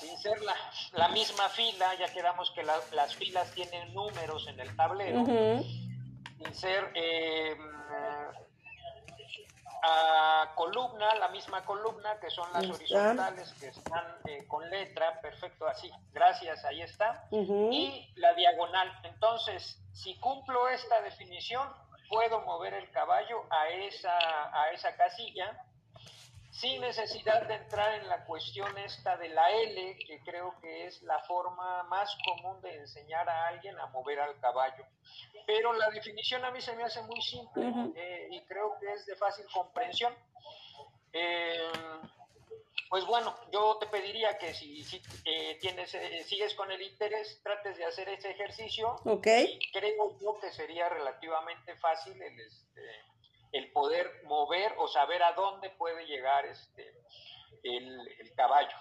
sin 0.00 0.18
ser 0.18 0.42
la, 0.42 0.54
la 0.94 1.08
misma 1.08 1.48
fila, 1.48 1.94
ya 1.94 2.12
quedamos 2.12 2.50
que 2.50 2.64
las 2.64 3.14
filas 3.14 3.52
tienen 3.52 3.94
números 3.94 4.48
en 4.48 4.58
el 4.58 4.74
tablero, 4.76 5.24
sin 5.24 6.54
ser... 6.54 6.90
Eh, 6.94 7.56
columna, 10.54 11.14
la 11.16 11.28
misma 11.28 11.64
columna, 11.64 12.18
que 12.20 12.30
son 12.30 12.52
las 12.52 12.68
horizontales 12.68 13.52
que 13.60 13.68
están 13.68 14.04
eh, 14.26 14.46
con 14.46 14.68
letra, 14.70 15.20
perfecto, 15.20 15.66
así, 15.66 15.90
gracias, 16.12 16.64
ahí 16.64 16.82
está, 16.82 17.26
y 17.30 18.12
la 18.16 18.34
diagonal. 18.34 18.92
Entonces, 19.04 19.78
si 19.92 20.18
cumplo 20.18 20.68
esta 20.68 21.00
definición, 21.02 21.68
puedo 22.08 22.40
mover 22.42 22.74
el 22.74 22.90
caballo 22.90 23.44
a 23.50 23.68
esa, 23.68 24.16
a 24.52 24.70
esa 24.72 24.96
casilla 24.96 25.64
sin 26.56 26.80
necesidad 26.80 27.46
de 27.46 27.54
entrar 27.54 28.00
en 28.00 28.08
la 28.08 28.24
cuestión 28.24 28.76
esta 28.78 29.16
de 29.18 29.28
la 29.28 29.50
L, 29.50 29.98
que 30.06 30.20
creo 30.20 30.54
que 30.62 30.86
es 30.86 31.02
la 31.02 31.18
forma 31.24 31.82
más 31.84 32.16
común 32.24 32.60
de 32.62 32.76
enseñar 32.76 33.28
a 33.28 33.48
alguien 33.48 33.78
a 33.78 33.86
mover 33.88 34.20
al 34.20 34.40
caballo. 34.40 34.86
Pero 35.46 35.74
la 35.74 35.90
definición 35.90 36.44
a 36.46 36.50
mí 36.50 36.60
se 36.62 36.74
me 36.74 36.82
hace 36.82 37.02
muy 37.02 37.20
simple 37.20 37.92
eh, 37.94 38.28
y 38.30 38.40
creo 38.46 38.78
que 38.80 38.90
es 38.90 39.04
de 39.04 39.16
fácil 39.16 39.44
comprensión. 39.52 40.14
Eh, 41.12 41.72
pues 42.88 43.04
bueno, 43.04 43.36
yo 43.52 43.76
te 43.78 43.86
pediría 43.88 44.38
que 44.38 44.54
si, 44.54 44.82
eh, 45.26 45.58
tienes, 45.60 45.94
sigues 46.24 46.54
con 46.54 46.70
el 46.72 46.80
interés, 46.80 47.38
trates 47.42 47.76
de 47.76 47.84
hacer 47.84 48.08
ese 48.08 48.30
ejercicio. 48.30 48.96
Ok. 49.04 49.26
creo 49.72 50.18
yo 50.18 50.38
que 50.40 50.50
sería 50.52 50.88
relativamente 50.88 51.76
fácil 51.76 52.20
el, 52.22 52.40
este, 52.40 52.82
el 53.52 53.72
poder 53.72 54.22
mover 54.24 54.74
o 54.78 54.88
saber 54.88 55.22
a 55.22 55.32
dónde 55.32 55.70
puede 55.70 56.06
llegar 56.06 56.46
este 56.46 56.94
el, 57.62 58.32
caballo. 58.36 58.76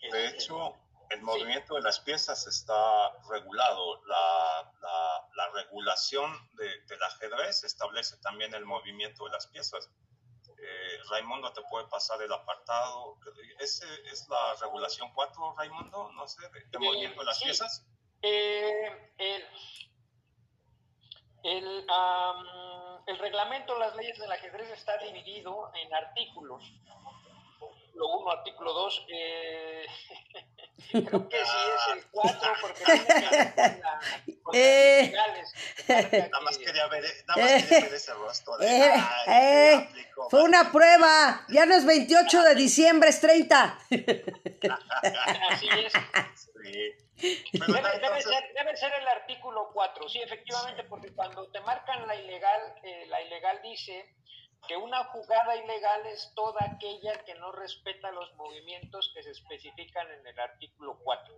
De 0.00 0.26
este, 0.26 0.28
hecho, 0.28 0.74
el 1.10 1.22
movimiento 1.22 1.74
de 1.74 1.82
las 1.82 2.00
piezas 2.00 2.46
está 2.46 3.12
regulado. 3.28 4.04
La, 4.06 4.72
la, 5.34 5.48
regulación 5.54 6.30
de, 6.54 6.80
del 6.82 7.02
ajedrez 7.02 7.64
establece 7.64 8.16
también 8.18 8.54
el 8.54 8.64
movimiento 8.64 9.24
de 9.24 9.30
las 9.30 9.46
piezas. 9.46 9.90
Eh, 10.60 10.98
Raimundo 11.10 11.52
te 11.52 11.62
puede 11.62 11.86
pasar 11.88 12.20
el 12.22 12.32
apartado. 12.32 13.16
¿Ese 13.58 13.86
es 14.12 14.28
la 14.28 14.54
regulación 14.60 15.10
4, 15.14 15.54
Raimundo? 15.56 16.10
No 16.12 16.28
sé, 16.28 16.42
de, 16.50 16.78
movimiento 16.78 17.20
de 17.20 17.26
las 17.26 17.42
piezas. 17.42 17.86
Eh, 18.22 19.12
el, 19.18 19.44
el, 21.42 21.86
el 23.06 23.18
reglamento 23.18 23.74
de 23.74 23.80
las 23.80 23.96
leyes 23.96 24.18
del 24.18 24.30
ajedrez 24.32 24.70
está 24.70 24.98
dividido 24.98 25.70
en 25.74 25.94
artículos. 25.94 26.62
Lo 27.94 28.06
uno, 28.06 28.30
artículo 28.30 28.72
2, 28.72 29.06
eh, 29.08 29.86
creo 30.92 31.28
que 31.28 31.36
sí 31.36 31.58
es 31.76 31.96
el 31.96 32.06
4 32.12 32.52
porque 32.60 32.84
tiene 32.84 33.54
la, 33.82 34.00
eh, 34.52 35.12
nada 35.12 36.40
más 36.42 36.58
quería 36.58 36.86
ver, 36.86 37.04
nada 37.26 37.42
más 37.42 37.64
quería 37.64 37.80
ver 37.86 37.94
ese 37.94 38.14
rostro. 38.14 38.60
eh, 38.62 38.94
eh, 39.26 39.88
fue 40.30 40.44
una 40.44 40.70
prueba, 40.70 41.44
ya 41.48 41.66
no 41.66 41.74
es 41.74 41.84
28 41.84 42.42
de 42.42 42.54
diciembre, 42.54 43.08
es 43.08 43.20
30. 43.20 43.78
Así 45.50 45.68
es. 45.68 45.92
Sí. 46.62 47.07
Debe, 47.20 48.76
ser, 48.76 48.92
el 49.00 49.08
artículo 49.08 49.70
4, 49.72 50.08
sí, 50.08 50.20
efectivamente, 50.20 50.84
porque 50.84 51.12
cuando 51.14 51.48
te 51.50 51.60
marcan 51.60 52.06
la 52.06 52.14
ilegal, 52.14 52.74
eh, 52.82 53.06
la 53.08 53.20
ilegal 53.22 53.60
dice 53.62 54.14
que 54.66 54.76
una 54.76 55.04
jugada 55.04 55.56
ilegal 55.56 56.06
es 56.06 56.32
toda 56.34 56.64
aquella 56.64 57.24
que 57.24 57.34
no 57.36 57.52
respeta 57.52 58.10
los 58.10 58.34
movimientos 58.34 59.10
que 59.14 59.22
se 59.22 59.30
especifican 59.30 60.10
en 60.10 60.26
el 60.26 60.38
artículo 60.38 60.98
4. 61.02 61.34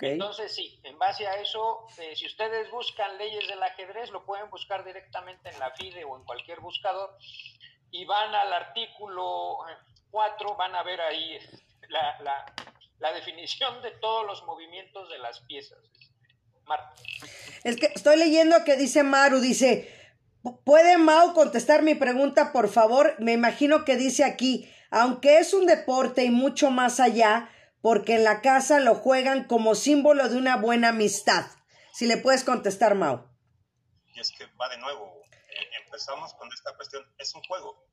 Entonces, 0.00 0.54
sí, 0.54 0.80
en 0.82 0.98
base 0.98 1.26
a 1.26 1.36
eso, 1.40 1.86
eh, 1.98 2.16
si 2.16 2.26
ustedes 2.26 2.70
buscan 2.70 3.18
leyes 3.18 3.46
del 3.48 3.62
ajedrez, 3.62 4.10
lo 4.10 4.24
pueden 4.24 4.48
buscar 4.50 4.84
directamente 4.84 5.50
en 5.50 5.58
la 5.58 5.70
FIDE 5.72 6.04
o 6.04 6.16
en 6.16 6.24
cualquier 6.24 6.60
buscador 6.60 7.16
y 7.90 8.04
van 8.04 8.34
al 8.34 8.52
artículo 8.52 9.58
4, 10.10 10.56
van 10.56 10.74
a 10.74 10.82
ver 10.82 11.00
ahí 11.02 11.38
la, 11.88 12.18
la 12.20 12.44
definición 13.10 13.82
de 13.82 13.90
todos 13.92 14.26
los 14.26 14.44
movimientos 14.44 15.08
de 15.08 15.18
las 15.18 15.40
piezas. 15.40 15.78
Marta. 16.66 16.94
Es 17.64 17.76
que 17.76 17.86
estoy 17.86 18.16
leyendo 18.16 18.62
que 18.64 18.76
dice 18.76 19.02
Maru, 19.02 19.40
dice, 19.40 19.92
¿puede 20.64 20.98
Mau 20.98 21.34
contestar 21.34 21.82
mi 21.82 21.96
pregunta, 21.96 22.52
por 22.52 22.68
favor? 22.68 23.16
Me 23.18 23.32
imagino 23.32 23.84
que 23.84 23.96
dice 23.96 24.24
aquí, 24.24 24.72
aunque 24.90 25.38
es 25.38 25.54
un 25.54 25.66
deporte 25.66 26.22
y 26.22 26.30
mucho 26.30 26.70
más 26.70 27.00
allá, 27.00 27.50
porque 27.80 28.14
en 28.14 28.24
la 28.24 28.42
casa 28.42 28.78
lo 28.78 28.94
juegan 28.94 29.44
como 29.44 29.74
símbolo 29.74 30.28
de 30.28 30.36
una 30.36 30.56
buena 30.56 30.90
amistad. 30.90 31.46
Si 31.92 32.06
le 32.06 32.16
puedes 32.16 32.44
contestar, 32.44 32.94
Mau. 32.94 33.28
Y 34.14 34.20
es 34.20 34.30
que 34.30 34.46
va 34.60 34.68
de 34.68 34.78
nuevo, 34.78 35.20
eh, 35.32 35.82
empezamos 35.84 36.32
con 36.34 36.48
esta 36.52 36.74
cuestión, 36.76 37.04
es 37.18 37.34
un 37.34 37.42
juego, 37.42 37.84